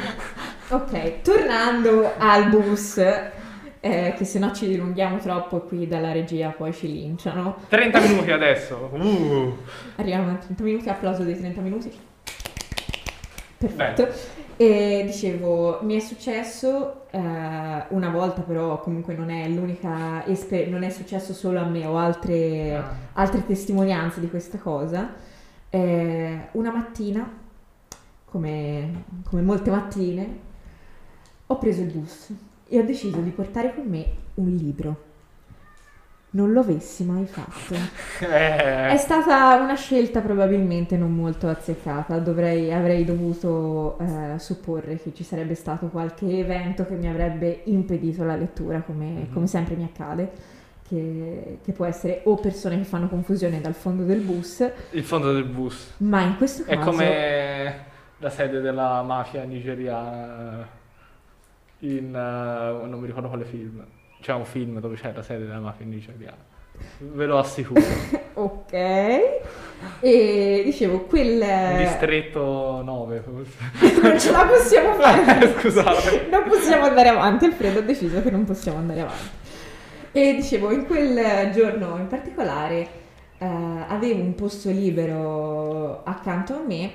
Ok, 0.70 1.20
tornando 1.22 2.12
al 2.18 2.48
bus, 2.48 3.00
eh, 3.80 4.14
che 4.16 4.24
se 4.24 4.38
no 4.38 4.52
ci 4.52 4.66
dilunghiamo 4.66 5.18
troppo 5.18 5.60
qui 5.60 5.86
dalla 5.86 6.12
regia, 6.12 6.50
poi 6.50 6.72
ci 6.72 6.86
linciano. 6.90 7.56
30 7.68 8.00
minuti 8.00 8.30
adesso. 8.30 8.90
Uh. 8.92 9.56
Arriviamo 9.96 10.32
a 10.32 10.34
30 10.34 10.62
minuti, 10.62 10.88
applauso 10.88 11.22
dei 11.22 11.36
30 11.36 11.60
minuti. 11.60 11.90
Perfetto. 13.58 14.08
E 14.56 15.02
dicevo, 15.06 15.80
mi 15.82 15.96
è 15.96 16.00
successo 16.00 17.06
eh, 17.10 17.18
una 17.18 18.08
volta, 18.10 18.42
però 18.42 18.80
comunque 18.80 19.14
non 19.14 19.30
è 19.30 19.48
l'unica 19.48 20.24
esperienza, 20.26 20.72
non 20.72 20.82
è 20.82 20.90
successo 20.90 21.32
solo 21.32 21.60
a 21.60 21.64
me, 21.64 21.84
ho 21.86 21.96
altre, 21.96 22.74
Ah. 22.76 22.96
altre 23.14 23.44
testimonianze 23.46 24.20
di 24.20 24.28
questa 24.28 24.58
cosa. 24.58 25.14
Eh, 25.70 26.48
una 26.52 26.70
mattina, 26.72 27.30
come, 28.24 29.04
come 29.24 29.42
molte 29.42 29.70
mattine, 29.70 30.38
ho 31.46 31.58
preso 31.58 31.82
il 31.82 31.90
bus 31.92 32.30
e 32.68 32.78
ho 32.78 32.84
deciso 32.84 33.18
di 33.20 33.30
portare 33.30 33.74
con 33.74 33.86
me 33.86 34.04
un 34.34 34.54
libro. 34.54 35.06
Non 36.30 36.52
lo 36.52 36.60
avessi 36.60 37.04
mai 37.04 37.24
fatto. 37.24 37.74
È 38.20 38.92
Eh, 38.92 38.96
stata 38.98 39.54
una 39.62 39.74
scelta 39.76 40.20
probabilmente 40.20 40.98
non 40.98 41.14
molto 41.14 41.48
azzeccata, 41.48 42.18
dovrei, 42.18 42.70
avrei 42.70 43.04
dovuto 43.06 43.98
eh, 43.98 44.38
supporre 44.38 45.00
che 45.00 45.14
ci 45.14 45.24
sarebbe 45.24 45.54
stato 45.54 45.86
qualche 45.86 46.26
evento 46.38 46.84
che 46.84 46.94
mi 46.96 47.08
avrebbe 47.08 47.62
impedito 47.64 48.24
la 48.24 48.36
lettura, 48.36 48.80
come, 48.82 49.06
Mhm. 49.06 49.32
come 49.32 49.46
sempre 49.46 49.74
mi 49.76 49.84
accade, 49.84 50.30
che, 50.86 51.58
che 51.64 51.72
può 51.72 51.86
essere 51.86 52.20
o 52.24 52.34
persone 52.36 52.76
che 52.76 52.84
fanno 52.84 53.08
confusione 53.08 53.60
dal 53.62 53.74
fondo 53.74 54.04
del 54.04 54.20
bus, 54.20 54.70
il 54.90 55.04
fondo 55.04 55.32
del 55.32 55.44
bus. 55.44 55.94
ma 55.98 56.20
in 56.22 56.36
questo 56.36 56.64
È 56.64 56.74
caso... 56.76 56.90
come 56.90 57.84
la 58.18 58.30
sede 58.30 58.60
della 58.60 59.02
mafia 59.02 59.44
nigeriana 59.44 60.76
in... 61.80 62.14
eh, 62.14 62.86
non 62.86 62.98
mi 63.00 63.06
ricordo 63.06 63.28
quale 63.28 63.44
film. 63.44 63.84
C'è 64.20 64.32
un 64.32 64.44
film 64.44 64.80
dove 64.80 64.96
c'è 64.96 65.12
la 65.12 65.22
sede 65.22 65.46
della 65.46 65.60
mafia 65.60 65.86
nigeriana. 65.86 66.56
Ve 66.98 67.26
lo 67.26 67.38
assicuro. 67.38 67.80
Ok, 68.38 68.72
e 68.72 70.62
dicevo, 70.64 71.00
quel... 71.06 71.44
Distretto 71.78 72.82
9 72.84 73.20
forse. 73.20 73.98
non 74.00 74.16
ce 74.16 74.30
la 74.30 74.46
possiamo 74.46 74.94
fare. 75.00 75.54
Scusate. 75.58 76.28
non 76.30 76.44
possiamo 76.44 76.84
andare 76.84 77.08
avanti, 77.08 77.46
Alfredo 77.46 77.80
ha 77.80 77.82
deciso 77.82 78.22
che 78.22 78.30
non 78.30 78.44
possiamo 78.44 78.78
andare 78.78 79.00
avanti. 79.00 79.28
E 80.12 80.34
dicevo, 80.36 80.70
in 80.70 80.86
quel 80.86 81.50
giorno 81.52 81.96
in 81.96 82.06
particolare 82.06 82.88
eh, 83.38 83.46
avevo 83.88 84.22
un 84.22 84.36
posto 84.36 84.70
libero 84.70 86.04
accanto 86.04 86.54
a 86.54 86.62
me 86.64 86.92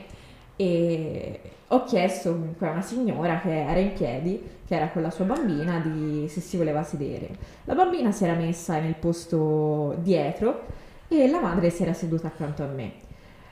e 0.55 1.39
ho 1.73 1.83
chiesto 1.85 2.31
comunque 2.31 2.67
a 2.67 2.71
una 2.71 2.81
signora 2.81 3.39
che 3.39 3.65
era 3.65 3.79
in 3.79 3.93
piedi, 3.93 4.41
che 4.65 4.75
era 4.75 4.89
con 4.89 5.01
la 5.01 5.09
sua 5.09 5.25
bambina, 5.25 5.79
di 5.79 6.27
se 6.29 6.39
si 6.39 6.55
voleva 6.55 6.83
sedere. 6.83 7.29
La 7.65 7.73
bambina 7.73 8.11
si 8.11 8.23
era 8.23 8.35
messa 8.35 8.79
nel 8.79 8.95
posto 8.95 9.95
dietro 9.99 10.65
e 11.07 11.27
la 11.27 11.39
madre 11.39 11.71
si 11.71 11.81
era 11.81 11.93
seduta 11.93 12.27
accanto 12.27 12.63
a 12.63 12.67
me. 12.67 12.91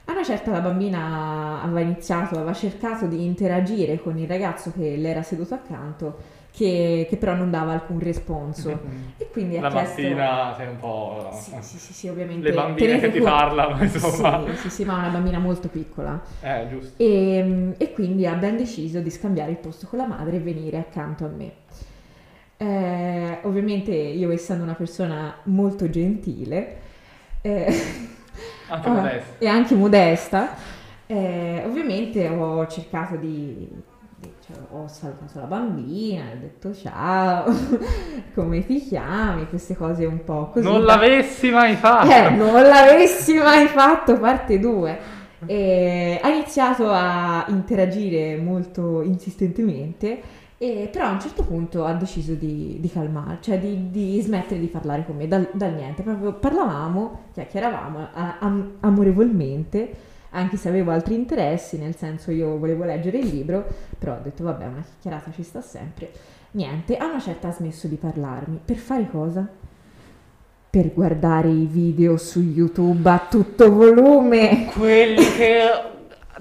A 0.06 0.12
una 0.12 0.24
certa 0.24 0.52
la 0.52 0.60
bambina 0.60 1.62
aveva 1.64 1.80
iniziato, 1.80 2.36
aveva 2.36 2.54
cercato 2.54 3.08
di 3.08 3.26
interagire 3.26 4.00
con 4.00 4.18
il 4.18 4.28
ragazzo 4.28 4.72
che 4.72 4.98
le 4.98 5.10
era 5.10 5.24
seduto 5.24 5.56
accanto, 5.56 6.18
che, 6.52 7.08
che 7.10 7.18
però 7.18 7.34
non 7.34 7.50
dava 7.50 7.72
alcun 7.74 8.00
responso. 8.00 8.80
E 9.18 9.30
quindi 9.32 9.58
ha 9.58 9.62
La 9.62 9.70
chiesto... 9.70 10.02
mattina 10.02 10.54
sei 10.56 10.68
un 10.68 10.78
po'... 10.78 11.30
Sì, 11.34 11.52
sì, 11.62 11.78
sì, 11.78 11.94
sì, 11.94 12.08
ovviamente. 12.10 12.50
Le 12.50 12.56
bambine 12.56 12.88
tenete 12.88 13.08
che 13.08 13.14
ti 13.14 13.20
conto- 13.20 13.36
parlano, 13.36 13.84
insomma. 13.84 14.44
Sì, 14.50 14.56
sì, 14.58 14.70
sì, 14.70 14.84
ma 14.86 14.98
una 14.98 15.10
bambina 15.10 15.40
molto 15.40 15.68
piccola. 15.70 16.22
Eh, 16.42 16.68
giusto. 16.70 17.02
E, 17.02 17.74
e 17.78 17.94
quindi 17.94 18.28
abbiamo 18.28 18.58
deciso 18.58 19.00
di 19.00 19.10
scambiare 19.10 19.52
il 19.52 19.58
posto 19.58 19.88
con 19.88 20.00
la 20.00 20.08
madre 20.08 20.36
e 20.36 20.40
venire 20.40 20.78
accanto 20.78 21.26
a 21.26 21.30
me. 21.30 21.52
Eh, 22.58 23.40
ovviamente 23.44 23.92
io 23.92 24.30
essendo 24.32 24.64
una 24.64 24.76
persona 24.76 25.36
molto 25.46 25.90
gentile 25.90 26.78
eh, 27.42 27.74
Anche 28.68 28.90
modesto. 28.90 29.34
e 29.44 29.48
anche 29.48 29.74
modesta, 29.76 30.56
eh, 31.08 31.64
ovviamente 31.66 32.28
ho 32.30 32.68
cercato 32.68 33.16
di, 33.16 33.68
ho 34.72 34.88
salutato 34.88 35.40
la 35.40 35.46
bambina, 35.46 36.24
ho 36.34 36.40
detto 36.40 36.74
ciao, 36.74 37.46
come 38.34 38.66
ti 38.66 38.80
chiami, 38.80 39.48
queste 39.48 39.76
cose 39.76 40.06
un 40.06 40.24
po' 40.24 40.50
così. 40.52 40.68
Non 40.68 40.84
l'avessi 40.84 41.50
mai 41.50 41.76
fatto. 41.76 42.10
eh, 42.12 42.30
non 42.32 42.54
l'avessi 42.62 43.36
mai 43.38 43.68
fatto, 43.68 44.18
parte 44.20 44.60
2. 44.60 45.00
E 45.46 46.20
ha 46.22 46.30
iniziato 46.30 46.90
a 46.92 47.46
interagire 47.48 48.38
molto 48.38 49.02
insistentemente, 49.02 50.22
e 50.60 50.88
però 50.92 51.06
a 51.08 51.12
un 51.12 51.20
certo 51.20 51.44
punto 51.44 51.86
ha 51.86 51.94
deciso 51.94 52.34
di, 52.34 52.78
di 52.80 52.92
calmare, 52.92 53.40
cioè 53.42 53.58
di, 53.60 53.90
di 53.90 54.22
smettere 54.22 54.60
di 54.60 54.68
parlare 54.68 55.04
con 55.06 55.16
me 55.16 55.28
dal, 55.28 55.50
dal 55.54 55.74
niente. 55.74 56.04
Proprio 56.04 56.34
parlavamo, 56.34 57.22
chiacchieravamo 57.34 58.08
a- 58.14 58.36
am- 58.40 58.74
amorevolmente, 58.82 59.92
anche 60.32 60.58
se 60.58 60.70
avevo 60.70 60.92
altri 60.92 61.16
interessi, 61.16 61.78
nel 61.78 61.96
senso 61.96 62.32
io 62.32 62.58
volevo 62.58 62.84
leggere 62.84 63.18
il 63.18 63.28
libro, 63.28 63.66
però 63.98 64.16
ho 64.16 64.20
detto 64.22 64.44
vabbè, 64.44 64.66
una 64.66 64.82
chiacchierata 64.82 65.32
ci 65.32 65.44
sta 65.44 65.62
sempre. 65.62 66.12
Niente, 66.52 66.98
a 66.98 67.06
una 67.06 67.20
certa 67.20 67.50
ha 67.50 67.52
smesso 67.52 67.88
di 67.88 67.96
parlarmi. 67.96 68.60
Per 68.64 68.78
fare 68.78 69.10
cosa? 69.10 69.48
Per 70.70 70.94
guardare 70.94 71.50
i 71.50 71.66
video 71.66 72.18
su 72.18 72.42
YouTube 72.42 73.10
a 73.10 73.26
tutto 73.30 73.72
volume. 73.72 74.70
Quelli 74.74 75.24
che 75.36 75.70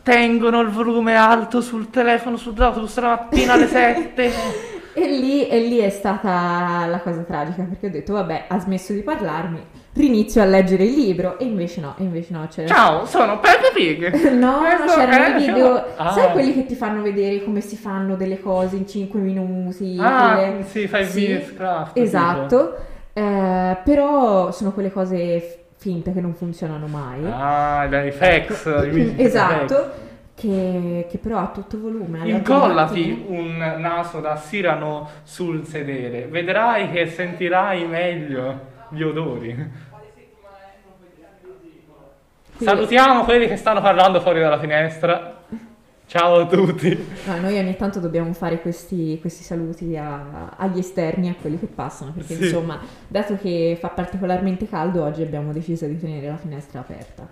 tengono 0.03 0.61
il 0.61 0.68
volume 0.68 1.14
alto 1.14 1.61
sul 1.61 1.90
telefono 1.90 2.37
sull'autobus 2.37 2.98
la 2.98 3.09
mattina 3.09 3.53
alle 3.55 3.66
7. 3.66 4.33
E 4.92 5.07
lì, 5.07 5.46
e 5.46 5.61
lì 5.61 5.79
è 5.79 5.88
stata 5.88 6.85
la 6.87 6.98
cosa 6.98 7.20
tragica 7.20 7.62
perché 7.62 7.87
ho 7.87 7.90
detto 7.90 8.12
vabbè 8.14 8.46
ha 8.48 8.59
smesso 8.59 8.92
di 8.92 9.03
parlarmi, 9.03 9.64
rinizio 9.92 10.40
a 10.40 10.44
leggere 10.44 10.85
il 10.85 10.92
libro 10.94 11.38
e 11.38 11.44
invece 11.44 11.81
no, 11.81 11.94
e 11.98 12.03
invece 12.05 12.33
no, 12.33 12.46
c'era... 12.48 12.68
Ciao, 12.68 13.05
sono 13.07 13.40
Peppa 13.40 13.70
Pig. 13.74 14.12
No, 14.31 14.61
no, 14.61 14.66
Questo 14.76 14.98
c'erano 14.98 15.37
i 15.37 15.46
video, 15.46 15.85
Ah. 15.96 16.12
sai 16.12 16.31
quelli 16.33 16.55
che 16.55 16.66
ti 16.66 16.74
fanno 16.74 17.03
vedere 17.03 17.42
come 17.42 17.61
si 17.61 17.76
fanno 17.76 18.14
delle 18.16 18.40
cose 18.40 18.76
in 18.76 18.87
5 18.87 19.18
minuti? 19.20 19.96
Ah, 20.00 20.35
quelle- 20.37 20.62
sì, 20.64 20.87
fai 20.87 21.05
Sì, 21.07 21.26
minutes 21.26 21.55
craft. 21.57 21.98
Esatto, 21.98 22.76
eh, 23.12 23.76
però 23.85 24.50
sono 24.53 24.72
quelle 24.72 24.92
cose 24.92 25.40
f- 25.40 25.59
finte 25.76 26.12
che 26.12 26.20
non 26.20 26.35
funzionano 26.35 26.87
mai. 26.87 27.24
Ah, 27.29 27.85
i 28.05 28.12
fax. 28.12 28.66
esatto, 29.16 29.90
che, 30.35 31.07
che 31.11 31.18
però 31.18 31.38
ha 31.38 31.50
tutto 31.53 31.79
volume. 31.81 32.20
Incollati 32.29 33.24
un 33.29 33.57
naso 33.79 34.20
da 34.20 34.37
Sirano 34.37 35.09
sul 35.24 35.66
sedere, 35.66 36.26
vedrai 36.31 36.90
che 36.92 37.07
sentirai 37.07 37.87
meglio 37.87 38.69
gli 38.90 39.03
odori. 39.03 39.88
Salutiamo 42.59 43.24
quelli 43.24 43.46
che 43.48 43.57
stanno 43.57 43.81
parlando 43.81 44.20
fuori 44.20 44.40
dalla 44.40 44.59
finestra. 44.59 45.38
Ciao 46.07 46.40
a 46.40 46.46
tutti. 46.46 47.07
No, 47.26 47.40
noi 47.40 47.57
ogni 47.57 47.76
tanto 47.76 48.00
dobbiamo 48.00 48.33
fare 48.33 48.61
questi, 48.61 49.16
questi 49.20 49.44
saluti 49.44 49.96
a- 49.96 50.55
agli 50.57 50.79
esterni, 50.81 51.29
a 51.31 51.37
quelli 51.40 51.59
che 51.59 51.66
passano, 51.66 52.11
perché 52.12 52.35
Sì. 52.35 52.42
insomma, 52.44 52.81
dato 53.07 53.37
che 53.37 53.79
fa 53.81 53.88
particolarmente 53.88 54.68
caldo, 54.68 55.05
oggi 55.05 55.22
abbiamo 55.22 55.53
deciso 55.53 55.87
di 55.87 55.98
tenere 55.98 56.26
la 56.26 56.37
finestra 56.37 56.81
aperta. 56.81 57.26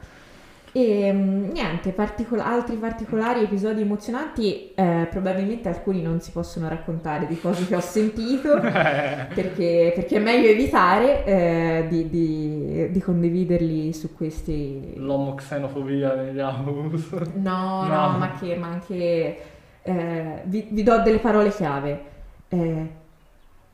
E 0.72 1.12
mm, 1.12 1.50
niente, 1.50 1.90
particola- 1.92 2.44
altri 2.46 2.76
particolari 2.76 3.42
episodi 3.42 3.80
emozionanti, 3.80 4.72
eh, 4.74 5.06
probabilmente 5.10 5.68
alcuni 5.68 6.02
non 6.02 6.20
si 6.20 6.30
possono 6.30 6.68
raccontare 6.68 7.26
di 7.26 7.40
cose 7.40 7.66
che 7.66 7.74
ho 7.74 7.80
sentito, 7.80 8.58
perché, 8.60 9.92
perché 9.94 10.16
è 10.16 10.18
meglio 10.18 10.48
evitare 10.48 11.24
eh, 11.24 11.86
di, 11.88 12.08
di- 12.10 12.90
di 12.90 13.00
condividerli 13.00 13.92
su 13.92 14.14
questi... 14.14 14.92
L'omoxenofobia 14.96 16.14
negli 16.14 16.38
autobus. 16.40 17.10
No, 17.34 17.86
no, 17.88 18.10
No. 18.10 18.18
ma 18.18 18.32
che, 18.38 18.54
ma 18.56 18.68
anche 18.68 19.38
eh, 19.82 20.42
vi, 20.44 20.66
vi 20.70 20.82
do 20.82 21.00
delle 21.02 21.18
parole 21.18 21.50
chiave. 21.50 22.00
Eh, 22.48 22.88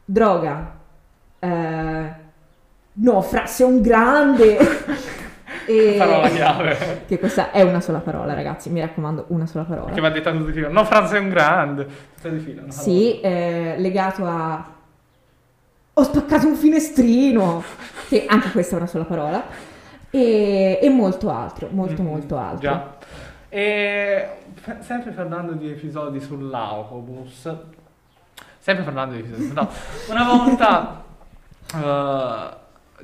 droga. 0.05 0.79
Eh, 1.41 2.13
no, 2.93 3.21
fra, 3.23 3.47
sei 3.47 3.67
un 3.67 3.81
grande. 3.83 4.59
E- 5.67 5.95
Parola 5.99 6.29
chiave. 6.29 7.03
Che 7.07 7.19
questa 7.19 7.51
è 7.51 7.63
una 7.63 7.81
sola 7.81 7.99
parola, 8.01 8.35
ragazzi, 8.35 8.71
mi 8.71 8.81
raccomando, 8.81 9.27
una 9.29 9.47
sola 9.47 9.65
parola. 9.65 9.93
Che 9.93 10.01
va 10.01 10.11
detta 10.11 10.31
tutti 10.33 10.47
di 10.47 10.53
fila. 10.53 10.69
No, 10.69 10.85
Franz 10.85 11.13
è 11.13 11.19
un 11.19 11.29
grande. 11.29 11.87
Tutte 12.17 12.31
di 12.33 12.39
fila. 12.39 12.63
no? 12.63 12.71
Sì, 12.71 13.21
eh, 13.21 13.75
legato 13.79 14.25
a... 14.25 14.73
Ho 15.97 16.03
spaccato 16.03 16.47
un 16.49 16.57
finestrino, 16.57 17.63
che 18.09 18.25
anche 18.29 18.51
questa 18.51 18.75
è 18.75 18.79
una 18.79 18.89
sola 18.89 19.05
parola, 19.05 19.45
e, 20.11 20.79
e 20.83 20.89
molto 20.91 21.31
altro, 21.31 21.69
molto 21.71 22.03
Mm, 22.03 22.07
molto 22.07 22.37
altro. 22.37 22.59
Già. 22.61 22.97
E 23.49 24.29
sempre 24.81 25.13
parlando 25.13 25.53
di 25.53 25.71
episodi 25.71 26.21
sull'autobus, 26.21 27.55
sempre 28.59 28.83
parlando 28.83 29.15
di 29.15 29.21
episodi 29.21 29.47
sull'autobus, 29.47 30.09
una 30.09 30.25
volta 30.25 31.05
eh, 31.75 32.57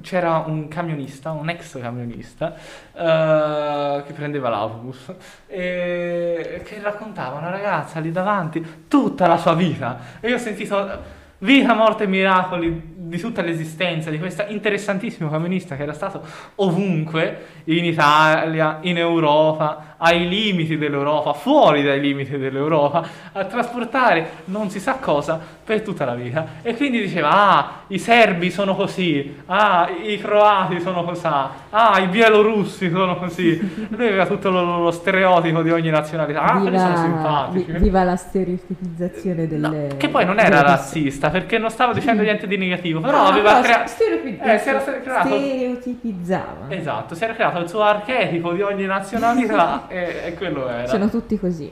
c'era 0.03 0.45
un 0.47 0.69
camionista, 0.69 1.31
un 1.31 1.49
ex 1.49 1.79
camionista, 1.81 2.55
eh, 2.95 4.03
che 4.07 4.13
prendeva 4.13 4.49
l'autobus 4.49 5.13
e 5.47 6.63
che 6.65 6.81
raccontava 6.81 7.39
una 7.39 7.51
ragazza 7.51 8.01
lì 8.01 8.11
davanti 8.11 8.85
tutta 8.89 9.27
la 9.27 9.37
sua 9.37 9.55
vita. 9.55 9.99
E 10.21 10.29
io 10.29 10.37
ho 10.37 10.39
sentito 10.39 11.19
vita, 11.39 11.75
morte 11.75 12.05
e 12.05 12.07
miracoli 12.07 12.99
di 13.11 13.19
tutta 13.19 13.43
l'esistenza 13.43 14.11
di 14.11 14.19
questo 14.19 14.45
interessantissimo 14.47 15.29
camionista 15.29 15.77
che 15.77 15.83
era 15.83 15.93
stato 15.93 16.23
ovunque 16.57 17.63
in 17.65 17.85
Italia, 17.85 18.79
in 18.83 18.99
Europa, 18.99 19.90
ai 20.03 20.29
limiti 20.29 20.79
dell'Europa, 20.79 21.33
fuori 21.33 21.83
dai 21.83 22.01
limiti 22.01 22.39
dell'Europa, 22.39 23.07
a 23.33 23.45
trasportare 23.45 24.31
non 24.47 24.71
si 24.71 24.81
sa 24.81 24.95
cosa 24.95 25.39
per 25.63 25.83
tutta 25.83 26.05
la 26.05 26.15
vita. 26.15 26.47
E 26.63 26.75
quindi 26.75 27.01
diceva, 27.01 27.31
ah, 27.31 27.71
i 27.89 27.99
serbi 27.99 28.51
sono 28.51 28.75
così, 28.75 29.43
ah, 29.47 29.89
i 30.03 30.19
croati 30.19 30.81
sono 30.81 31.05
così, 31.05 31.27
ah, 31.27 31.99
i 31.99 32.07
bielorussi 32.07 32.91
sono 32.91 33.17
così. 33.17 33.87
Lui 33.91 34.07
aveva 34.07 34.27
tutto 34.27 34.51
lo, 34.51 34.83
lo 34.83 34.91
stereotipo 34.91 35.63
di 35.63 35.71
ogni 35.71 35.91
nazionalità. 35.91 36.43
Ah, 36.43 36.61
quelli 36.61 36.79
sono 36.79 36.97
simpatici. 36.97 37.73
viva 37.73 38.03
la 38.03 38.17
stereotipizzazione 38.17 39.47
delle... 39.47 39.69
No, 39.69 39.97
che 39.99 40.09
poi 40.09 40.25
non 40.25 40.39
era 40.39 40.63
razzista, 40.63 41.29
perché 41.29 41.59
non 41.59 41.71
stava 41.71 41.93
dicendo 41.93 42.23
niente 42.25 42.47
di 42.47 42.57
negativo, 42.57 43.01
però 43.01 43.23
no, 43.23 43.29
aveva 43.29 43.61
creato... 43.61 43.89
Stereotip- 43.89 44.47
eh, 44.47 44.59
si 44.59 44.69
era 44.69 44.83
creato... 44.83 45.29
Stereotipizzava. 45.29 46.67
Esatto, 46.69 47.15
si 47.15 47.23
era 47.23 47.35
creato 47.35 47.59
il 47.59 47.69
suo 47.69 47.83
archetipo 47.83 48.53
di 48.53 48.63
ogni 48.63 48.87
nazionalità 48.87 49.89
e, 49.91 50.23
e 50.27 50.35
quello 50.35 50.69
era. 50.69 50.87
Sono 50.87 51.11
tutti 51.11 51.39
così. 51.39 51.71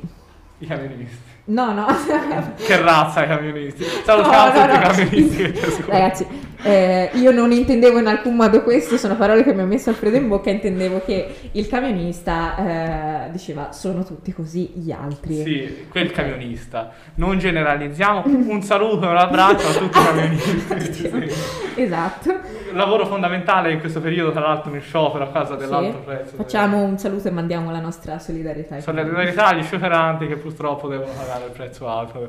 I 0.59 0.67
camionisti. 0.67 1.37
No, 1.45 1.73
no. 1.73 1.87
che 2.57 2.81
razza 2.81 3.25
i 3.25 3.29
camionisti. 3.29 3.85
Salutiamo 4.05 4.53
no, 4.53 4.67
no, 4.67 4.67
tutti 4.67 4.67
no. 4.67 4.75
i 4.75 4.81
camionisti. 4.83 5.83
Ragazzi, 5.87 6.27
eh, 6.63 7.11
io 7.15 7.31
non 7.31 7.53
intendevo 7.53 7.99
in 7.99 8.07
alcun 8.07 8.35
modo 8.35 8.63
questo, 8.63 8.97
sono 8.97 9.17
parole 9.17 9.45
che 9.45 9.55
mi 9.55 9.63
ha 9.63 9.65
messo 9.65 9.91
Alfredo 9.91 10.17
in 10.17 10.29
bocca, 10.29 10.51
intendevo 10.51 11.01
che 11.05 11.51
il 11.53 11.69
camionista 11.69 13.27
eh, 13.27 13.31
diceva 13.31 13.73
sono 13.73 14.05
tutti 14.05 14.33
così 14.33 14.73
gli 14.75 14.91
altri. 14.91 15.43
Sì, 15.43 15.87
quel 15.89 16.11
camionista. 16.11 16.93
Non 17.15 17.39
generalizziamo. 17.39 18.25
Un 18.27 18.63
saluto 18.63 19.07
e 19.07 19.11
un 19.11 19.17
abbraccio 19.17 19.69
a 19.69 19.73
tutti 19.73 19.99
i 19.99 20.03
camionisti. 20.05 20.93
sì. 20.93 21.81
Esatto. 21.81 22.58
Lavoro 22.73 23.07
fondamentale 23.07 23.73
in 23.73 23.81
questo 23.81 24.01
periodo, 24.01 24.33
tra 24.33 24.41
l'altro, 24.41 24.75
in 24.75 24.81
sciopero 24.81 25.25
a 25.25 25.29
causa 25.31 25.55
dell'alto 25.55 25.99
sì. 25.99 26.05
prezzo. 26.05 26.37
Facciamo 26.37 26.83
un 26.83 26.99
saluto 26.99 27.29
e 27.29 27.31
mandiamo 27.31 27.71
la 27.71 27.81
nostra 27.81 28.19
solidarietà. 28.19 28.81
Solidarietà 28.81 29.47
agli 29.47 29.63
scioperanti 29.63 30.27
che 30.27 30.37
purtroppo 30.37 30.89
devono 30.89 31.13
pagare 31.17 31.47
il 31.47 31.51
prezzo 31.53 31.89
alto 31.89 32.29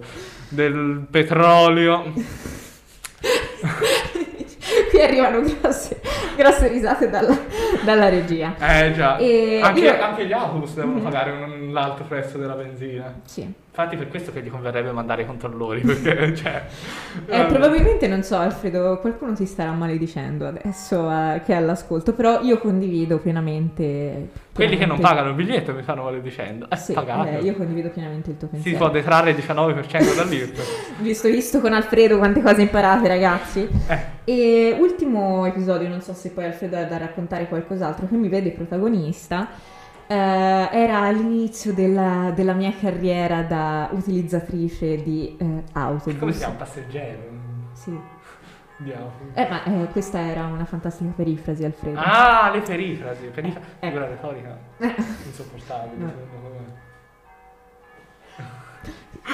del 0.50 1.06
petrolio. 1.10 2.14
Qui 4.89 5.01
arrivano 5.01 5.41
grosse, 5.41 5.99
grosse 6.36 6.67
risate 6.67 7.09
dalla, 7.09 7.38
dalla, 7.84 8.09
regia. 8.09 8.55
Eh 8.57 8.93
già, 8.93 9.13
anche, 9.13 9.80
io... 9.80 10.01
anche, 10.01 10.26
gli 10.26 10.34
autobus 10.34 10.74
devono 10.74 10.95
mm-hmm. 10.95 11.03
pagare 11.03 11.32
un, 11.32 11.74
l'alto 11.74 12.03
prezzo 12.03 12.38
della 12.38 12.53
benzina. 12.55 13.20
Sì. 13.26 13.41
Infatti 13.41 13.95
per 13.95 14.09
questo 14.09 14.34
che 14.34 14.41
gli 14.41 14.49
converrebbe 14.49 14.91
mandare 14.91 15.22
i 15.22 15.26
controllori, 15.26 15.82
perché 15.82 16.36
cioè... 16.36 16.65
eh, 17.28 17.45
probabilmente, 17.45 18.07
non 18.07 18.24
so 18.24 18.36
Alfredo, 18.36 18.97
qualcuno 18.99 19.34
ti 19.34 19.45
starà 19.45 19.72
maledicendo 19.72 20.47
adesso 20.47 21.09
eh, 21.09 21.41
che 21.45 21.53
è 21.53 21.55
all'ascolto, 21.55 22.13
però 22.13 22.41
io 22.41 22.57
condivido 22.57 23.20
pienamente... 23.20 24.47
Quelli 24.66 24.78
che 24.78 24.86
non 24.86 24.99
pagano 24.99 25.30
il 25.30 25.36
biglietto 25.36 25.74
mi 25.74 25.82
stanno 25.82 26.03
maledicendo. 26.03 26.70
Eh, 26.70 26.76
sì, 26.76 26.93
eh, 26.93 27.39
io 27.41 27.55
condivido 27.55 27.89
pienamente 27.89 28.32
il 28.32 28.38
tuo 28.38 28.47
pensiero. 28.47 28.78
Si 28.78 28.84
può 28.84 28.91
detrarre 28.91 29.32
il 29.32 29.38
19% 29.38 30.16
dall'IRP. 30.16 30.60
visto, 30.99 31.30
visto 31.30 31.60
con 31.60 31.74
Alfredo 31.74 32.18
quante 32.18 32.41
cose 32.41 32.62
imparate 32.62 33.07
ragazzi. 33.07 33.68
Eh. 33.88 33.99
E 34.24 34.78
ultimo 34.80 35.45
episodio, 35.45 35.88
non 35.88 36.01
so 36.01 36.14
se 36.14 36.32
poi 36.32 36.45
Alfredo 36.45 36.78
ha 36.78 36.84
da 36.84 36.97
raccontare 36.97 37.47
qualcos'altro, 37.47 38.07
che 38.07 38.16
mi 38.16 38.30
vede 38.30 38.51
protagonista 38.51 39.78
Uh, 40.10 40.68
era 40.72 41.01
all'inizio 41.01 41.72
della, 41.72 42.32
della, 42.34 42.53
mia 42.53 42.74
carriera 42.74 43.43
da 43.43 43.89
utilizzatrice 43.91 45.03
di 45.03 45.38
uh, 45.39 45.62
autobus. 45.74 46.18
Come 46.18 46.32
si 46.32 46.39
chiama? 46.39 46.55
Passeggero? 46.55 47.20
Sì. 47.74 47.95
Di 48.82 48.94
autobus. 48.94 49.36
Eh, 49.36 49.48
ma 49.50 49.64
eh, 49.66 49.88
questa 49.92 50.20
era 50.22 50.46
una 50.46 50.64
fantastica 50.64 51.12
perifrasi, 51.14 51.66
Alfredo. 51.66 52.00
Ah, 52.00 52.50
le 52.54 52.62
perifrasi. 52.62 53.26
Perif- 53.26 53.58
eh. 53.80 53.88
Figura 53.88 54.08
retorica. 54.08 54.58
Insopportabile. 55.26 56.04
No. 56.04 56.78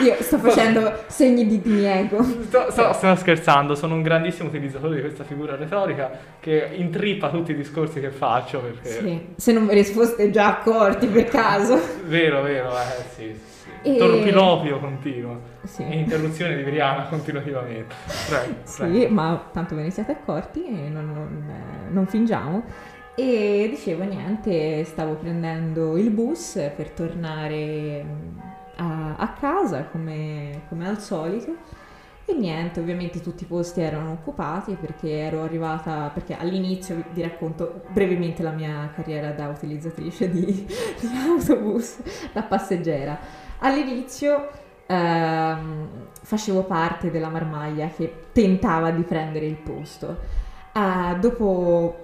Io 0.04 0.16
sto 0.20 0.40
facendo 0.40 1.04
segni 1.08 1.46
di 1.46 1.62
diniego. 1.62 2.24
Sto, 2.24 2.72
sto, 2.72 2.92
sto, 2.94 3.16
scherzando, 3.16 3.76
sono 3.76 3.94
un 3.94 4.02
grandissimo 4.02 4.50
utilizzatore 4.50 4.96
di 4.96 5.02
questa 5.02 5.24
figura 5.24 5.56
retorica 5.56 6.12
che 6.40 6.72
intrippa 6.74 7.30
tutti 7.30 7.52
i 7.52 7.56
discorsi 7.56 8.00
che 8.00 8.10
faccio. 8.10 8.60
Perché... 8.62 8.90
Sì, 8.90 9.26
se 9.36 9.54
non 9.54 9.68
ve 9.68 9.76
ne 9.76 9.84
foste 9.84 10.32
già 10.32 10.58
accorti 10.58 11.06
per 11.06 11.26
caso. 11.26 11.80
vero, 12.06 12.42
vero, 12.42 12.72
eh, 12.72 13.04
sì. 13.16 13.40
E... 13.86 13.98
Torpilopio 13.98 14.80
continuo. 14.80 15.40
Sì. 15.64 15.84
E 15.84 16.00
interruzione 16.00 16.58
di 16.58 16.64
Briana 16.64 17.04
continuativamente. 17.08 17.94
Prego, 18.28 18.56
sì, 18.64 18.82
prego. 18.82 19.14
ma 19.14 19.50
tanto 19.54 19.76
ve 19.76 19.84
ne 19.84 19.92
siete 19.92 20.12
accorti 20.14 20.66
e 20.66 20.90
non, 20.90 21.14
non, 21.14 21.46
non 21.92 22.08
fingiamo. 22.08 22.64
E 23.14 23.68
dicevo 23.70 24.04
niente, 24.04 24.84
stavo 24.86 25.14
prendendo 25.14 25.98
il 25.98 26.10
bus 26.10 26.60
per 26.76 26.90
tornare 26.90 28.04
a, 28.78 29.16
a 29.18 29.34
casa 29.40 29.84
come, 29.86 30.64
come 30.68 30.88
al 30.88 31.00
solito. 31.00 31.56
E 32.28 32.34
niente, 32.34 32.80
ovviamente 32.80 33.22
tutti 33.22 33.44
i 33.44 33.46
posti 33.46 33.82
erano 33.82 34.14
occupati 34.14 34.76
perché 34.82 35.12
ero 35.12 35.44
arrivata, 35.44 36.10
perché 36.12 36.36
all'inizio 36.36 37.04
vi 37.14 37.22
racconto 37.22 37.84
brevemente 37.90 38.42
la 38.42 38.50
mia 38.50 38.90
carriera 38.96 39.30
da 39.30 39.48
utilizzatrice 39.48 40.32
di, 40.32 40.44
di 40.66 41.08
autobus, 41.30 42.00
da 42.34 42.42
passeggera. 42.42 43.45
All'inizio 43.60 44.50
ehm, 44.86 45.88
facevo 46.22 46.64
parte 46.64 47.12
della 47.12 47.30
marmaglia 47.30 47.88
che 47.90 48.28
tentava 48.32 48.92
di 48.92 49.04
prendere 49.04 49.46
il 49.46 49.56
posto. 49.56 50.44
Uh, 50.74 51.18
dopo 51.20 51.96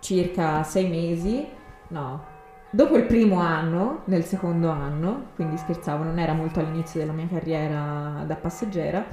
circa 0.00 0.62
sei 0.62 0.88
mesi, 0.88 1.46
no, 1.88 2.30
Dopo 2.72 2.96
il 2.96 3.02
primo 3.02 3.40
anno, 3.40 4.02
nel 4.04 4.22
secondo 4.22 4.68
anno, 4.70 5.30
quindi 5.34 5.56
scherzavo, 5.56 6.04
non 6.04 6.20
era 6.20 6.34
molto 6.34 6.60
all'inizio 6.60 7.00
della 7.00 7.12
mia 7.12 7.26
carriera 7.26 8.22
da 8.24 8.36
passeggera, 8.36 9.04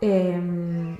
ehm, 0.00 0.98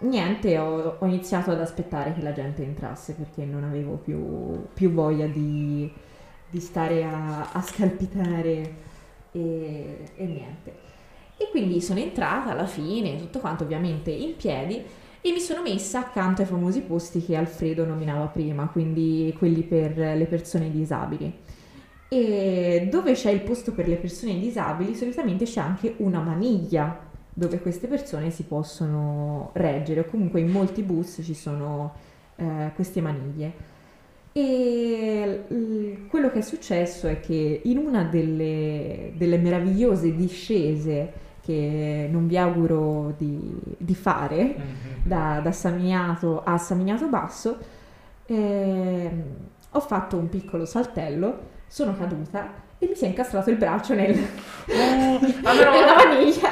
niente, 0.00 0.58
ho, 0.58 0.96
ho, 0.98 1.06
iniziato 1.06 1.50
ad 1.50 1.60
aspettare 1.60 2.12
che 2.12 2.20
la 2.20 2.34
gente 2.34 2.62
entrasse 2.62 3.14
perché 3.14 3.42
non 3.46 3.64
avevo 3.64 3.94
più, 3.94 4.66
più 4.74 4.92
voglia 4.92 5.26
di, 5.26 5.90
di, 6.50 6.60
stare 6.60 7.04
a, 7.04 7.48
a 7.52 7.62
scalpitare 7.62 8.74
e, 9.34 10.10
e 10.16 10.24
niente. 10.24 10.74
E 11.36 11.48
quindi 11.50 11.80
sono 11.80 11.98
entrata 11.98 12.50
alla 12.50 12.66
fine, 12.66 13.16
tutto 13.18 13.40
quanto 13.40 13.64
ovviamente 13.64 14.10
in 14.10 14.36
piedi 14.36 14.82
e 15.20 15.32
mi 15.32 15.40
sono 15.40 15.62
messa 15.62 16.00
accanto 16.00 16.42
ai 16.42 16.46
famosi 16.46 16.82
posti 16.82 17.24
che 17.24 17.34
Alfredo 17.34 17.84
nominava 17.84 18.26
prima, 18.26 18.68
quindi 18.68 19.34
quelli 19.36 19.62
per 19.62 19.96
le 19.96 20.26
persone 20.26 20.70
disabili. 20.70 21.32
E 22.08 22.88
dove 22.90 23.14
c'è 23.14 23.30
il 23.30 23.40
posto 23.40 23.72
per 23.72 23.88
le 23.88 23.96
persone 23.96 24.38
disabili, 24.38 24.94
solitamente 24.94 25.46
c'è 25.46 25.60
anche 25.60 25.94
una 25.98 26.20
maniglia 26.20 27.10
dove 27.32 27.58
queste 27.58 27.88
persone 27.88 28.30
si 28.30 28.44
possono 28.44 29.50
reggere, 29.54 30.00
o 30.00 30.04
comunque 30.04 30.40
in 30.40 30.50
molti 30.50 30.82
bus 30.82 31.20
ci 31.24 31.34
sono 31.34 31.94
eh, 32.36 32.70
queste 32.74 33.00
maniglie. 33.00 33.52
E 34.36 35.44
l- 35.48 36.06
quello 36.08 36.28
che 36.28 36.40
è 36.40 36.42
successo 36.42 37.06
è 37.06 37.20
che 37.20 37.60
in 37.62 37.78
una 37.78 38.02
delle, 38.02 39.12
delle 39.14 39.38
meravigliose 39.38 40.12
discese 40.16 41.12
che 41.40 42.08
non 42.10 42.26
vi 42.26 42.36
auguro 42.36 43.14
di, 43.16 43.38
di 43.76 43.94
fare, 43.94 44.42
mm-hmm. 44.42 45.04
da, 45.04 45.40
da 45.40 45.52
Samignato 45.52 46.42
a 46.42 46.58
Samignato 46.58 47.06
Basso, 47.06 47.58
eh, 48.26 49.10
ho 49.70 49.80
fatto 49.80 50.16
un 50.16 50.28
piccolo 50.28 50.64
saltello, 50.64 51.38
sono 51.68 51.94
caduta 51.96 52.63
e 52.84 52.88
mi 52.88 52.94
si 52.94 53.04
è 53.04 53.08
incastrato 53.08 53.50
il 53.50 53.56
braccio 53.56 53.94
nel, 53.94 54.10
oh, 54.68 55.20
nella 55.20 55.94
maniglia, 55.94 56.50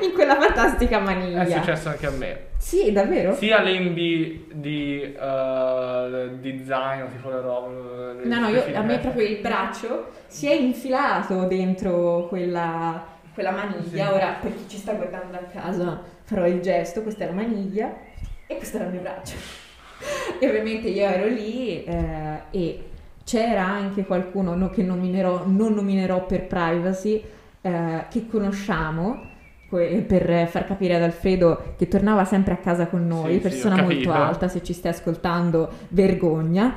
in 0.00 0.12
quella 0.12 0.40
fantastica 0.40 0.98
maniglia. 0.98 1.42
È 1.42 1.50
successo 1.50 1.88
anche 1.88 2.06
a 2.06 2.10
me. 2.10 2.40
Sì, 2.56 2.92
davvero? 2.92 3.34
Sia 3.34 3.60
lembi 3.60 4.46
di, 4.52 5.14
uh, 5.18 6.38
di 6.38 6.64
zaino, 6.64 7.08
tipo 7.08 7.28
le 7.28 7.40
robe. 7.40 8.24
No, 8.24 8.40
no, 8.40 8.48
io, 8.48 8.64
a 8.74 8.82
me 8.82 8.98
proprio 8.98 9.26
il 9.26 9.38
braccio 9.40 10.10
si 10.26 10.46
è 10.46 10.54
infilato 10.54 11.44
dentro 11.44 12.26
quella 12.28 13.10
quella 13.34 13.50
maniglia, 13.50 14.08
sì. 14.08 14.12
ora 14.12 14.36
per 14.40 14.54
chi 14.54 14.68
ci 14.68 14.76
sta 14.76 14.92
guardando 14.92 15.32
da 15.32 15.46
casa 15.46 16.02
farò 16.24 16.46
il 16.46 16.60
gesto, 16.60 17.02
questa 17.02 17.24
è 17.24 17.26
la 17.28 17.32
maniglia 17.32 17.96
e 18.46 18.56
questo 18.56 18.76
era 18.76 18.86
il 18.86 18.92
mio 18.92 19.00
braccio. 19.00 19.36
e 20.38 20.46
ovviamente 20.46 20.88
io 20.88 21.06
ero 21.06 21.26
lì 21.28 21.82
eh, 21.84 22.42
e 22.50 22.84
c'era 23.24 23.64
anche 23.64 24.04
qualcuno 24.04 24.54
no, 24.54 24.70
che 24.70 24.82
nominerò, 24.82 25.44
non 25.46 25.74
nominerò 25.74 26.26
per 26.26 26.46
privacy, 26.46 27.22
eh, 27.60 28.04
che 28.10 28.26
conosciamo, 28.26 29.30
que- 29.68 30.04
per 30.06 30.46
far 30.48 30.66
capire 30.66 30.96
ad 30.96 31.02
Alfredo 31.02 31.74
che 31.76 31.88
tornava 31.88 32.24
sempre 32.24 32.54
a 32.54 32.56
casa 32.56 32.86
con 32.86 33.06
noi, 33.06 33.32
Sì, 33.32 33.34
sì, 33.34 33.40
persona 33.40 33.82
ho 33.82 33.84
molto 33.84 34.12
alta, 34.12 34.48
se 34.48 34.62
ci 34.62 34.72
stai 34.72 34.92
ascoltando, 34.92 35.70
vergogna, 35.88 36.74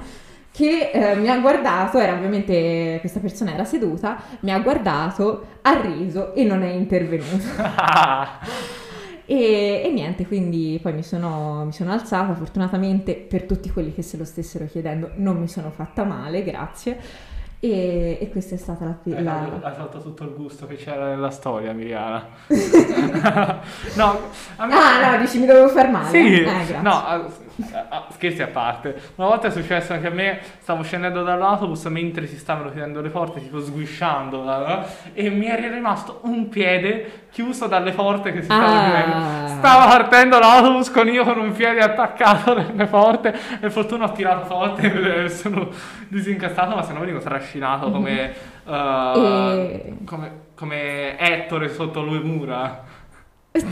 che 0.52 0.92
eh, 0.92 1.16
mi 1.16 1.28
ha 1.30 1.40
guardato, 1.40 2.00
era 2.00 2.14
ovviamente 2.14 2.98
questa 3.02 3.20
persona 3.20 3.54
era 3.54 3.66
seduta, 3.66 4.22
mi 4.42 4.52
ha 4.54 4.60
guardato, 4.60 5.46
ha 5.62 5.82
riso 5.82 6.34
e 6.34 6.46
non 6.46 6.64
è 6.64 6.70
intervenuto. 6.70 7.44
E, 9.26 9.82
e 9.84 9.92
niente, 9.92 10.28
quindi 10.28 10.80
poi 10.82 10.94
mi 10.94 11.04
sono, 11.04 11.64
mi 11.66 11.72
sono 11.72 11.92
alzata, 11.92 12.34
fortunatamente 12.36 13.16
per 13.16 13.44
tutti 13.44 13.72
quelli 13.72 13.94
che 13.94 14.02
se 14.02 14.18
lo 14.18 14.26
stessero 14.26 14.66
chiedendo 14.66 15.12
non 15.16 15.38
mi 15.38 15.48
sono 15.48 15.72
fatta 15.72 16.04
male, 16.04 16.44
grazie. 16.44 17.00
E, 17.60 18.20
e 18.22 18.30
questa 18.30 18.54
è 18.54 18.58
stata 18.58 18.86
la... 18.86 19.16
Hai 19.16 19.24
la... 19.24 19.60
hai 19.62 19.74
fatto 19.74 20.00
tutto 20.00 20.24
il 20.24 20.34
gusto 20.36 20.68
che 20.68 20.76
c'era 20.76 21.08
nella 21.08 21.32
storia, 21.32 21.74
Miriana. 21.74 22.28
no, 23.96 24.20
me... 24.60 24.74
Ah 24.74 25.12
no, 25.12 25.18
dici 25.18 25.40
mi 25.40 25.48
dovevo 25.48 25.70
far 25.70 25.90
male? 25.90 26.10
Sì, 26.10 26.44
Eh, 26.44 26.82
no, 26.82 27.32
scherzi 28.12 28.42
a 28.42 28.48
parte. 28.48 28.96
Una 29.16 29.28
volta 29.28 29.48
è 29.48 29.52
successo 29.52 29.94
anche 29.94 30.08
a 30.08 30.12
me, 30.12 30.40
stavo 30.60 30.84
scendendo 30.84 31.24
dall'autobus 31.24 31.86
mentre 31.86 32.28
si 32.28 32.38
stavano 32.38 32.70
chiudendo 32.72 33.02
le 33.02 33.10
porte, 33.10 33.40
tipo 33.42 33.60
sguisciando, 33.60 34.68
eh, 34.68 34.80
e 35.14 35.30
mi 35.30 35.48
era 35.48 35.68
rimasto 35.74 36.20
un 36.24 36.50
piede 36.50 37.24
chiuso 37.32 37.68
dalle 37.68 37.92
porte 37.92 38.32
che 38.32 38.40
si 38.40 38.46
stavano 38.46 38.80
Ah. 38.80 38.84
chiudendo. 38.84 39.48
Stava 39.58 39.88
partendo 39.88 40.40
l'autobus 40.40 40.92
con 40.92 41.08
io 41.08 41.24
con 41.24 41.38
un 41.40 41.52
piede 41.54 41.80
attaccato 41.82 42.52
alle 42.52 42.86
porte, 42.88 43.34
e 43.62 43.70
fortuna 43.70 44.06
ho 44.06 44.12
tirato 44.12 44.46
forte 44.46 45.24
e 45.26 45.30
sono 45.30 45.70
disincastrato, 46.08 46.76
ma 46.76 46.84
se 46.84 46.94
no 46.94 47.00
venivo 47.00 47.20
trascinato 47.20 47.90
come, 47.92 48.34
eh, 48.68 48.74
E- 49.86 49.96
come, 50.06 50.32
come 50.56 51.18
Ettore 51.18 51.70
sotto 51.70 52.04
le 52.04 52.20
mura. 52.20 52.84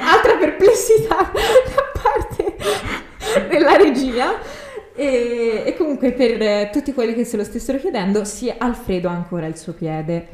Altra 0.00 0.36
perplessità 0.38 1.16
da 1.32 1.83
parte 2.04 3.48
della 3.48 3.76
regia. 3.76 4.38
E, 4.96 5.64
e 5.66 5.74
comunque 5.76 6.12
per 6.12 6.40
eh, 6.40 6.70
tutti 6.72 6.92
quelli 6.92 7.14
che 7.14 7.24
se 7.24 7.36
lo 7.36 7.42
stessero 7.44 7.78
chiedendo, 7.78 8.24
sì, 8.24 8.52
Alfredo 8.56 9.08
ha 9.08 9.12
ancora 9.12 9.46
il 9.46 9.56
suo 9.56 9.72
piede. 9.72 10.28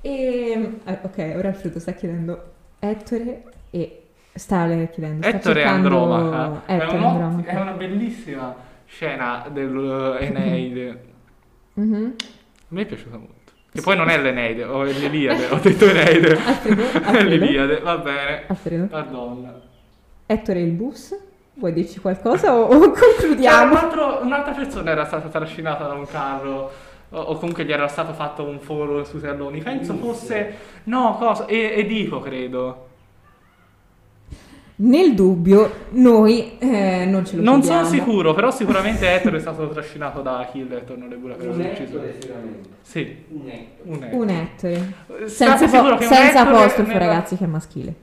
E, 0.00 0.70
eh, 0.84 0.98
ok, 1.02 1.34
ora 1.36 1.48
Alfredo 1.48 1.78
sta 1.78 1.92
chiedendo 1.92 2.52
Ettore 2.78 3.42
e 3.70 4.02
sta 4.34 4.66
chiedendo. 4.90 5.26
sta 5.26 5.36
Ettore 5.36 5.64
Andromaca 5.64 6.62
è, 6.66 6.74
Ettore 6.76 6.96
un- 6.98 7.04
Andromaca. 7.04 7.50
è 7.50 7.60
una 7.60 7.72
bellissima 7.72 8.54
scena 8.86 9.46
dell'Eneide. 9.50 11.12
Mhm. 11.76 12.14
A 12.16 12.66
me 12.68 12.82
è 12.82 12.86
piaciuta 12.86 13.16
molto. 13.16 13.50
Che 13.72 13.80
poi 13.80 13.96
non 13.96 14.08
è 14.08 14.16
l'Eneide, 14.22 14.62
o 14.62 14.84
è 14.84 14.92
l'Iliade, 14.92 15.46
ho 15.50 15.58
detto 15.58 15.86
Eneide. 15.86 16.36
Alfredo, 16.36 16.82
È 16.82 16.96
Alfredo. 16.98 17.28
l'Iliade, 17.28 17.80
va 17.80 17.98
bene. 17.98 18.44
Alfredo. 18.46 18.86
Pardon. 18.86 19.60
Ettore 20.26 20.60
il 20.60 20.70
bus? 20.72 21.14
Vuoi 21.56 21.72
dirci 21.72 22.00
qualcosa 22.00 22.54
o, 22.54 22.62
o 22.62 22.68
C'era 22.68 22.76
un 22.86 22.92
concludiamo? 22.92 23.74
altro- 23.76 24.20
un'altra 24.22 24.52
persona 24.52 24.90
era 24.90 25.04
stata 25.04 25.28
trascinata 25.28 25.86
da 25.86 25.94
un 25.94 26.06
carro. 26.06 26.70
O, 27.10 27.18
o 27.20 27.34
comunque 27.36 27.64
gli 27.64 27.70
era 27.72 27.86
stato 27.86 28.12
fatto 28.12 28.42
un 28.44 28.58
foro 28.58 29.04
sui 29.04 29.20
talloni. 29.20 29.62
Penso 29.62 29.94
fosse. 29.94 30.54
No, 30.84 31.16
cosa? 31.18 31.46
E- 31.46 31.74
Edipo, 31.76 32.18
credo. 32.20 32.88
Nel 34.76 35.14
dubbio, 35.14 35.70
noi 35.90 36.58
eh, 36.58 37.04
non 37.06 37.24
ce 37.24 37.36
lo 37.36 37.42
Non 37.42 37.60
chiediamo. 37.60 37.84
sono 37.86 37.96
sicuro, 37.96 38.34
però 38.34 38.50
sicuramente 38.50 39.08
Ettore 39.14 39.36
è 39.36 39.40
stato 39.40 39.68
trascinato 39.68 40.20
da 40.20 40.38
Achille 40.38 40.78
e 40.80 40.84
torno 40.84 41.06
le 41.06 41.14
pure 41.14 41.34
per 41.34 41.46
Un 41.46 41.52
aver 41.54 41.66
ucciso. 41.72 41.82
ettore 41.96 42.16
sicuramente. 42.20 42.68
Sì, 42.82 43.24
Un 43.28 43.48
ettore. 43.48 44.16
un 44.16 44.28
Ettore. 44.30 45.28
Senza, 45.28 45.68
po- 45.68 45.94
che 45.96 46.04
senza 46.06 46.40
apostrofo, 46.40 46.88
nella- 46.90 46.98
ragazzi, 46.98 47.36
che 47.36 47.44
è 47.44 47.46
maschile. 47.46 47.94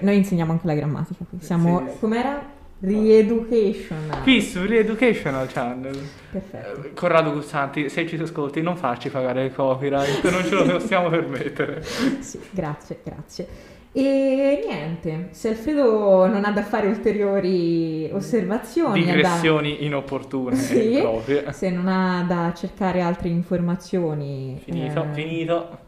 Noi 0.00 0.16
insegniamo 0.16 0.52
anche 0.52 0.66
la 0.66 0.74
grammatica 0.74 1.24
qui. 1.28 1.38
Siamo, 1.40 1.84
Sì, 1.88 1.98
com'era? 2.00 2.52
Re-education. 2.80 4.10
Qui 4.22 4.40
su 4.42 4.64
Reeducational 4.66 5.46
Channel. 5.50 5.98
Perfetto. 6.30 6.82
Eh, 6.84 6.92
Corrado 6.92 7.32
Guzzanti, 7.32 7.88
se 7.88 8.06
ci 8.06 8.16
ascolti, 8.16 8.60
non 8.60 8.76
farci 8.76 9.08
pagare 9.08 9.44
il 9.46 9.54
copyright, 9.54 10.22
non 10.30 10.44
ce 10.44 10.54
lo 10.54 10.64
possiamo 10.78 11.08
permettere. 11.08 11.82
Sì, 12.20 12.38
grazie, 12.50 12.98
grazie. 13.02 13.48
E 13.92 14.64
niente, 14.66 15.28
se 15.30 15.50
Alfredo 15.50 16.26
non 16.26 16.44
ha 16.44 16.50
da 16.50 16.64
fare 16.64 16.88
ulteriori 16.88 18.10
osservazioni, 18.12 19.02
ha 19.02 19.04
da- 19.06 19.12
Digressioni 19.12 19.84
inopportune 19.84 20.56
Sì. 20.56 20.98
proprie. 21.00 21.52
se 21.52 21.70
non 21.70 21.86
ha 21.86 22.24
da 22.26 22.52
cercare 22.56 23.00
altre 23.00 23.28
informazioni... 23.28 24.60
Finito, 24.64 25.00
eh, 25.04 25.14
finito. 25.14 25.78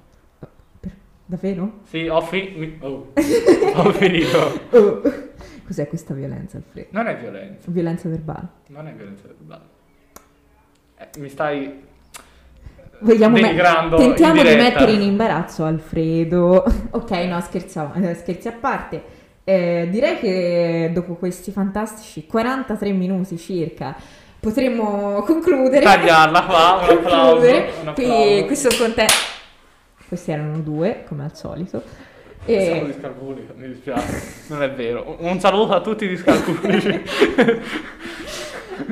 Davvero? 1.29 1.81
Sì, 1.89 2.07
ho, 2.07 2.21
fi- 2.21 2.79
oh, 2.81 3.13
ho 3.75 3.93
finito. 3.93 4.61
Oh. 4.71 5.03
Cos'è 5.67 5.89
questa 5.89 6.15
violenza, 6.15 6.57
Alfredo? 6.59 6.89
Non 6.93 7.09
è 7.09 7.17
violenza, 7.17 7.69
Violenza 7.71 8.09
verbale. 8.09 8.49
non 8.69 8.87
è 8.87 8.93
violenza 8.93 9.25
verbale. 9.27 9.63
Eh, 10.99 11.09
mi 11.19 11.29
stai 11.29 11.83
Vogliamo 13.01 13.35
me- 13.35 13.43
denigrando 13.43 13.97
tentiamo 13.97 14.41
in 14.41 14.47
di 14.47 14.55
mettere 14.55 14.93
in 14.93 15.03
imbarazzo 15.03 15.65
Alfredo. 15.65 16.65
ok, 16.91 17.11
no, 17.11 17.41
scherzavo, 17.41 17.95
eh, 17.95 18.15
scherzi 18.15 18.47
a 18.49 18.53
parte. 18.53 19.03
Eh, 19.43 19.89
direi 19.91 20.19
che 20.19 20.91
dopo 20.95 21.15
questi 21.15 21.51
fantastici 21.51 22.25
43 22.27 22.93
minuti 22.93 23.37
circa 23.37 23.95
potremmo 24.39 25.23
concludere. 25.23 25.83
Tagliarla 25.85 26.45
qua, 26.45 26.79
un 26.89 26.97
applauso. 26.99 27.47
Un 27.47 27.93
Qui, 27.95 28.05
applauso. 28.05 28.45
qui 28.47 28.57
sono 28.57 28.75
con 28.79 28.95
te. 28.95 29.07
Questi 30.09 30.31
erano 30.31 30.59
due, 30.59 31.05
come 31.09 31.25
al 31.25 31.35
solito. 31.37 31.83
E... 32.45 32.83
di 32.87 32.95
Scalpunico, 32.99 33.55
mi 33.57 33.69
dispiace. 33.69 34.23
Non 34.49 34.63
è 34.63 34.71
vero. 34.71 35.17
Un 35.19 35.41
saluto 35.41 35.73
a 35.75 35.81
tutti 35.81 36.07
di 36.07 36.17
Scalpunici. 36.17 37.03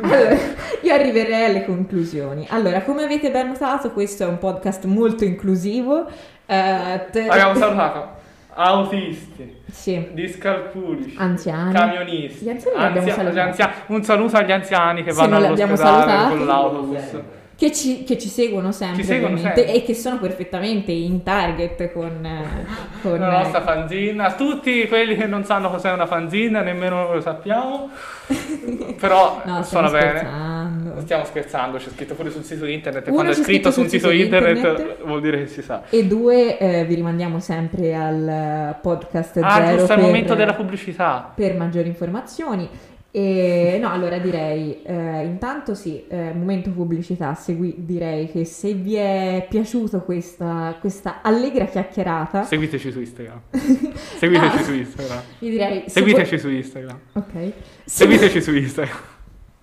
Allora, 0.03 0.35
io 0.81 0.95
arriverei 0.95 1.45
alle 1.45 1.65
conclusioni. 1.65 2.47
Allora, 2.49 2.81
come 2.83 3.05
avete 3.05 3.31
ben 3.31 3.49
notato, 3.49 3.91
questo 3.93 4.25
è 4.25 4.27
un 4.27 4.39
podcast 4.39 4.85
molto 4.87 5.25
inclusivo. 5.25 6.07
Eh, 6.47 7.07
te- 7.11 7.27
Abbiamo 7.29 7.55
salutato 7.55 8.23
autisti, 8.55 9.57
Sì, 9.71 10.09
discalpunici, 10.13 11.15
anziani. 11.19 11.73
camionisti, 11.73 12.49
anziani 12.49 13.11
salutati. 13.11 13.39
anziani. 13.41 13.73
Un 13.89 14.03
saluto 14.05 14.37
agli 14.37 14.53
anziani 14.53 15.03
che 15.03 15.13
vanno 15.13 15.37
all'ospedale 15.37 16.37
con 16.37 16.47
l'autobus. 16.47 17.19
Che 17.57 17.71
ci, 17.73 18.03
che 18.03 18.19
ci 18.19 18.29
seguono 18.29 18.73
sempre, 18.73 19.03
Ci 19.03 19.09
seguono 19.09 19.37
sempre. 19.37 19.73
e 19.73 19.85
che 19.85 19.95
sono 19.95 20.19
perfettamente 20.19 20.91
in 20.91 21.23
target 21.23 21.93
con, 21.93 22.27
con 23.01 23.19
La 23.19 23.31
nostra 23.43 23.63
fanzina, 23.63 24.33
tutti 24.33 24.87
quelli 24.89 25.15
che 25.17 25.27
non 25.27 25.45
sanno 25.45 25.71
cos'è 25.71 25.93
una 25.93 26.07
fanzina, 26.07 26.63
nemmeno 26.63 27.13
lo 27.15 27.21
sappiamo, 27.21 27.91
però 28.99 29.41
No, 29.45 29.63
suona 29.63 29.89
stiamo 29.89 29.91
bene. 29.91 30.19
scherzando. 30.19 31.01
Stiamo 31.01 31.25
scherzando, 31.25 31.79
c'è 31.79 31.89
scritto 31.95 32.15
pure 32.15 32.31
sul 32.31 32.43
sito 32.45 32.65
internet 32.67 33.07
e 33.07 33.11
Uno 33.11 33.21
quando 33.23 33.33
è 33.33 33.43
scritto 33.43 33.71
su 33.71 33.81
scritto 33.81 33.81
un 33.83 33.89
sul 33.89 33.99
sito 34.01 34.11
sito 34.11 34.23
internet, 34.23 34.57
internet. 34.57 35.05
vuol 35.05 35.21
dire 35.21 35.39
che 35.39 35.47
si 35.47 35.63
sa. 35.63 35.83
E 35.91 36.07
due, 36.07 36.59
eh, 36.59 36.85
vi 36.85 36.95
rimandiamo 36.95 37.39
sempre 37.41 37.95
al 37.95 38.77
podcast 38.81 39.39
Ah, 39.43 39.77
giusto, 39.77 39.93
è 39.93 39.97
il 39.97 40.03
momento 40.03 40.35
della 40.35 40.55
pubblicità. 40.55 41.33
per 41.35 41.55
maggiori 41.57 41.89
informazioni. 41.89 42.69
E 43.17 43.79
no, 43.81 43.91
allora 43.93 44.19
direi, 44.19 44.83
eh, 44.83 45.23
intanto 45.25 45.77
sì, 45.77 46.05
eh, 46.09 46.33
momento 46.35 46.71
pubblicità, 46.71 47.33
segui- 47.35 47.77
direi 47.79 48.29
che 48.29 48.45
se 48.45 48.73
vi 48.73 48.97
è 48.97 49.47
piaciuto 49.49 50.01
questa, 50.01 50.77
questa 50.81 51.21
allegra 51.23 51.67
chiacchierata, 51.67 52.43
Seguiteci 52.45 52.91
su 52.91 52.99
Instagram. 52.99 53.41
Seguiteci 54.19 54.57
No. 54.57 54.63
su 54.65 54.73
Instagram. 54.75 55.21
vi 55.39 55.51
direi... 55.51 55.83
se 55.87 55.91
Seguiteci 55.91 56.39
su 56.41 56.49
Instagram. 56.49 56.99
Ok. 57.13 57.33
Se 57.35 57.53
Seguiteci 57.85 58.43
su 58.43 58.53
Instagram. 58.53 58.99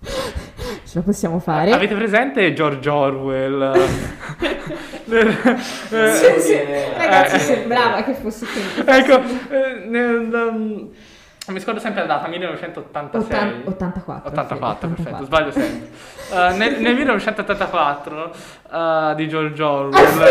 ce 0.00 0.92
la 0.94 1.02
possiamo 1.02 1.38
fare. 1.38 1.72
Avete 1.72 1.94
presente 1.94 2.54
George 2.54 2.88
Orwell? 2.88 3.58
Nel- 5.04 5.36
Sì, 5.84 5.94
eh, 5.94 6.40
sì, 6.40 6.54
Ragazzi, 6.96 7.34
eh, 7.36 7.38
sembrava 7.38 8.02
che 8.02 8.14
fosse 8.14 8.46
ecco, 8.86 9.20
eh, 9.50 9.84
nel, 9.88 10.30
um, 10.32 10.88
mi 11.48 11.60
scordo 11.60 11.80
sempre 11.80 12.02
la 12.02 12.06
data, 12.06 12.28
1986. 12.28 13.22
Ottan- 13.22 13.62
84. 13.66 14.30
84, 14.30 14.88
sì, 14.88 14.94
perfetto, 15.02 15.24
sbaglio 15.24 15.50
sempre. 15.50 15.90
Eh, 16.32 16.52
nel, 16.54 16.80
nel 16.80 16.94
1984 16.94 18.34
eh, 18.72 19.14
di 19.16 19.28
George 19.28 19.62
Orwell 19.62 20.26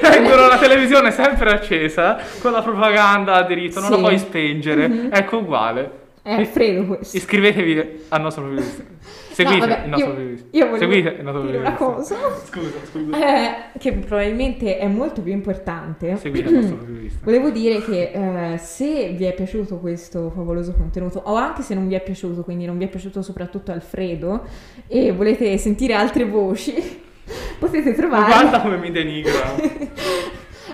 tengono 0.00 0.46
la 0.48 0.56
televisione 0.56 1.10
sempre 1.10 1.50
accesa 1.50 2.16
con 2.40 2.52
la 2.52 2.62
propaganda 2.62 3.34
a 3.34 3.42
diritto, 3.42 3.80
non 3.80 3.90
Sì. 3.90 3.94
la 3.96 4.00
puoi 4.00 4.18
spengere. 4.18 4.88
Mhm. 4.88 5.08
Ecco 5.12 5.36
uguale. 5.38 5.90
È 6.22 6.32
Alfredo 6.32 6.86
questo. 6.86 7.16
Iscrivetevi 7.18 8.04
al 8.08 8.20
nostro 8.22 8.44
profilo 8.44 8.62
Instagram. 8.62 8.94
Seguite 9.36 9.66
No, 9.66 9.66
vabbè, 9.66 9.84
il 9.84 9.90
nostro 9.90 10.12
io-. 10.12 10.36
Io 10.50 10.66
volevo 10.66 10.76
Seguite 10.78 11.08
il 11.10 11.22
nostro 11.22 11.42
dire 11.42 11.58
una 11.58 11.74
cosa 11.74 12.16
Scusa, 12.44 12.78
scusa. 12.90 13.16
eh, 13.18 13.78
che 13.78 13.92
probabilmente 13.92 14.78
è 14.78 14.86
molto 14.86 15.20
più 15.20 15.32
importante. 15.32 16.16
Seguite 16.16 16.48
il 16.48 16.54
nostro 16.56 16.78
Instagram. 16.78 17.18
Volevo 17.22 17.50
dire 17.50 17.82
che 17.82 18.12
eh, 18.54 18.56
se 18.56 19.10
vi 19.10 19.24
è 19.26 19.34
piaciuto 19.34 19.76
questo 19.76 20.30
favoloso 20.30 20.72
contenuto, 20.72 21.20
o 21.22 21.34
anche 21.34 21.60
se 21.60 21.74
non 21.74 21.86
vi 21.86 21.94
è 21.94 22.02
piaciuto, 22.02 22.44
quindi 22.44 22.64
non 22.64 22.78
vi 22.78 22.84
è 22.84 22.88
piaciuto 22.88 23.20
soprattutto 23.20 23.72
Alfredo, 23.72 24.44
e 24.86 25.12
volete 25.12 25.58
sentire 25.58 25.92
altre 25.92 26.24
voci, 26.24 26.72
potete 27.60 27.92
trovare... 27.92 28.32
guarda 28.32 28.60
come 28.62 28.78
mi 28.78 28.90
denigrano. 28.90 29.54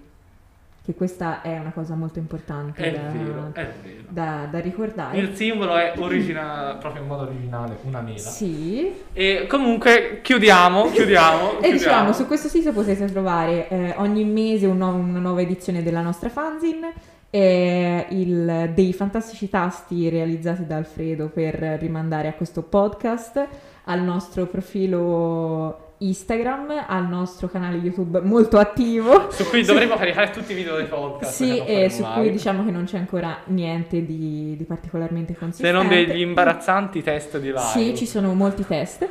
Che 0.85 0.95
questa 0.95 1.43
è 1.43 1.59
una 1.59 1.71
cosa 1.71 1.95
molto 1.95 2.19
importante 2.19 2.83
È 2.83 2.91
da, 2.93 3.11
vero, 3.11 3.51
è 3.53 3.71
vero. 3.83 4.03
da- 4.09 4.49
da 4.51 4.59
ricordare. 4.59 5.19
Il 5.19 5.35
simbolo 5.37 5.77
è 5.77 5.93
originale, 5.99 6.79
proprio 6.79 7.03
in 7.03 7.09
modo 7.09 7.23
originale, 7.25 7.77
una 7.83 8.01
mela. 8.01 8.19
Sì, 8.19 8.91
E 9.13 9.47
comunque 9.49 10.21
chiudiamo, 10.23 10.91
chiudiamo. 10.91 11.59
E 11.61 11.61
chiudiamo. 11.61 11.73
diciamo, 11.73 12.13
su 12.15 12.27
questo 12.27 12.49
sito 12.49 12.73
potete 12.73 13.05
trovare 13.05 13.69
eh, 13.69 13.95
ogni 13.99 14.25
mese 14.25 14.65
un 14.67 14.79
nuovo- 14.79 14.97
una 14.97 15.19
nuova 15.19 15.43
edizione 15.43 15.83
della 15.83 16.01
nostra 16.01 16.31
fanzine, 16.31 16.93
eh, 17.31 18.07
il- 18.11 18.71
dei 18.75 18.93
fantastici 18.93 19.49
tasti 19.49 20.09
realizzati 20.09 20.67
da 20.67 20.77
Alfredo 20.77 21.29
per 21.29 21.55
rimandare 21.81 22.29
a 22.29 22.33
questo 22.33 22.63
podcast, 22.63 23.47
al 23.85 24.03
nostro 24.03 24.47
profilo 24.47 25.87
Instagram, 26.01 26.85
al 26.87 27.09
nostro 27.09 27.49
canale 27.49 27.77
YouTube 27.79 28.21
molto 28.21 28.59
attivo. 28.59 29.31
Su 29.31 29.45
cui 29.49 29.63
dovremmo 29.65 29.97
caricare 29.97 30.31
tutti 30.31 30.53
i 30.53 30.55
video 30.55 30.77
dei 30.77 30.87
podcast. 30.87 31.33
Sì, 31.35 31.59
e 31.59 31.91
su 31.91 32.03
mai. 32.03 32.15
cui 32.15 32.31
diciamo 32.31 32.65
che 32.65 32.71
non 32.71 32.85
c'è 32.85 32.99
ancora 32.99 33.39
niente 33.47 34.05
di, 34.07 34.55
di 34.57 34.65
particolarmente 34.65 35.33
Se 35.33 35.39
consistente. 35.39 35.77
non 35.77 35.89
degli 35.89 36.21
imbarazzanti 36.21 37.03
test 37.03 37.39
di 37.41 37.49
live. 37.49 37.59
Sì, 37.61 37.97
ci 37.97 38.07
sono 38.07 38.33
molti 38.35 38.65
test. 38.65 39.09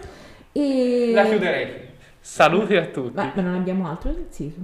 E... 0.54 1.12
La 1.14 1.26
chiuderei. 1.26 1.86
Saluti 2.20 2.76
a 2.76 2.86
tutti. 2.86 3.16
Ma, 3.16 3.32
ma 3.36 3.42
non 3.42 3.56
abbiamo 3.56 3.88
altro 3.90 4.14
sito. 4.30 4.60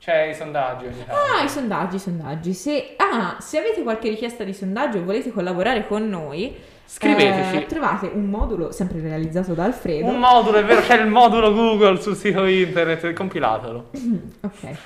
C'è 0.00 0.22
i 0.28 0.34
sondaggi 0.34 0.86
ogni 0.86 1.04
tanto. 1.04 1.12
Ah, 1.12 1.42
i 1.44 1.48
sondaggi, 1.48 1.96
i 1.96 1.98
sondaggi. 1.98 2.52
Se, 2.54 2.94
ah, 2.96 3.36
se 3.38 3.58
avete 3.58 3.82
qualche 3.82 4.08
richiesta 4.08 4.44
di 4.44 4.54
sondaggio 4.54 4.96
e 4.96 5.02
volete 5.02 5.30
collaborare 5.30 5.86
con 5.86 6.08
noi, 6.08 6.56
Scriveteci. 6.86 7.56
eh, 7.56 7.66
trovate 7.66 8.10
un 8.12 8.24
modulo 8.30 8.72
sempre 8.72 9.00
realizzato 9.00 9.52
da 9.52 9.64
Alfredo. 9.64 10.06
Un 10.06 10.18
modulo, 10.18 10.56
è 10.56 10.64
vero, 10.64 10.80
c'è 10.80 10.98
il 11.02 11.06
modulo 11.06 11.52
Google 11.52 12.00
sul 12.00 12.16
sito 12.16 12.46
internet, 12.46 13.12
compilatelo. 13.12 13.90
ok. 14.40 14.76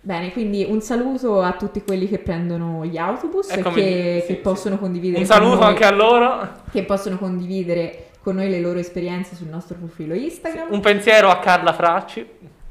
Bene, 0.00 0.32
quindi 0.32 0.66
un 0.68 0.80
saluto 0.82 1.40
a 1.40 1.52
tutti 1.52 1.82
quelli 1.82 2.08
che 2.08 2.18
prendono 2.18 2.84
gli 2.84 2.98
autobus 2.98 3.50
E 3.52 3.62
che, 3.62 3.70
sì, 3.70 3.72
che 3.72 4.24
sì. 4.26 4.34
possono 4.34 4.76
condividere 4.76 5.22
Un 5.22 5.26
con 5.28 5.36
saluto 5.36 5.54
noi- 5.60 5.64
anche 5.68 5.84
a 5.84 5.90
loro. 5.92 6.48
che 6.72 6.82
possono 6.82 7.16
condividere 7.16 8.08
con 8.22 8.34
noi 8.34 8.50
le 8.50 8.60
loro 8.60 8.80
esperienze 8.80 9.36
sul 9.36 9.46
nostro 9.46 9.76
profilo 9.76 10.14
Instagram. 10.14 10.66
Un 10.72 10.80
pensiero 10.80 11.30
a 11.30 11.38
Carla 11.38 11.72
Fracci. 11.72 12.26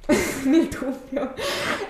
nel 0.45 0.67
dubbio. 0.67 1.33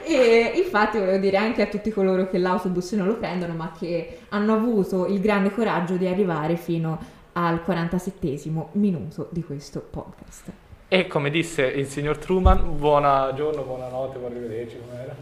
E 0.03 0.53
infatti 0.55 0.97
volevo 0.97 1.17
dire 1.17 1.37
anche 1.37 1.61
a 1.61 1.67
tutti 1.67 1.91
coloro 1.91 2.29
che 2.29 2.37
l'autobus 2.37 2.91
non 2.93 3.07
lo 3.07 3.15
prendono, 3.15 3.53
ma 3.53 3.71
che 3.77 4.19
hanno 4.29 4.53
avuto 4.53 5.07
il 5.07 5.19
grande 5.19 5.51
coraggio 5.51 5.95
di 5.95 6.07
arrivare 6.07 6.55
fino 6.55 7.21
al 7.33 7.63
47 7.63 8.37
minuto 8.73 9.29
di 9.31 9.43
questo 9.43 9.85
podcast. 9.89 10.51
E 10.87 11.07
come 11.07 11.31
disse 11.31 11.63
il 11.63 11.87
signor 11.87 12.17
Truman, 12.17 12.77
buona 12.77 13.33
giorno, 13.33 13.63
buonanotte, 13.63 14.19
buon 14.19 14.31
arrivederci. 14.31 14.77
com'era? 14.77 15.15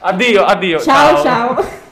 Addio, 0.00 0.44
addio. 0.44 0.78
ciao. 0.80 1.22
ciao. 1.22 1.80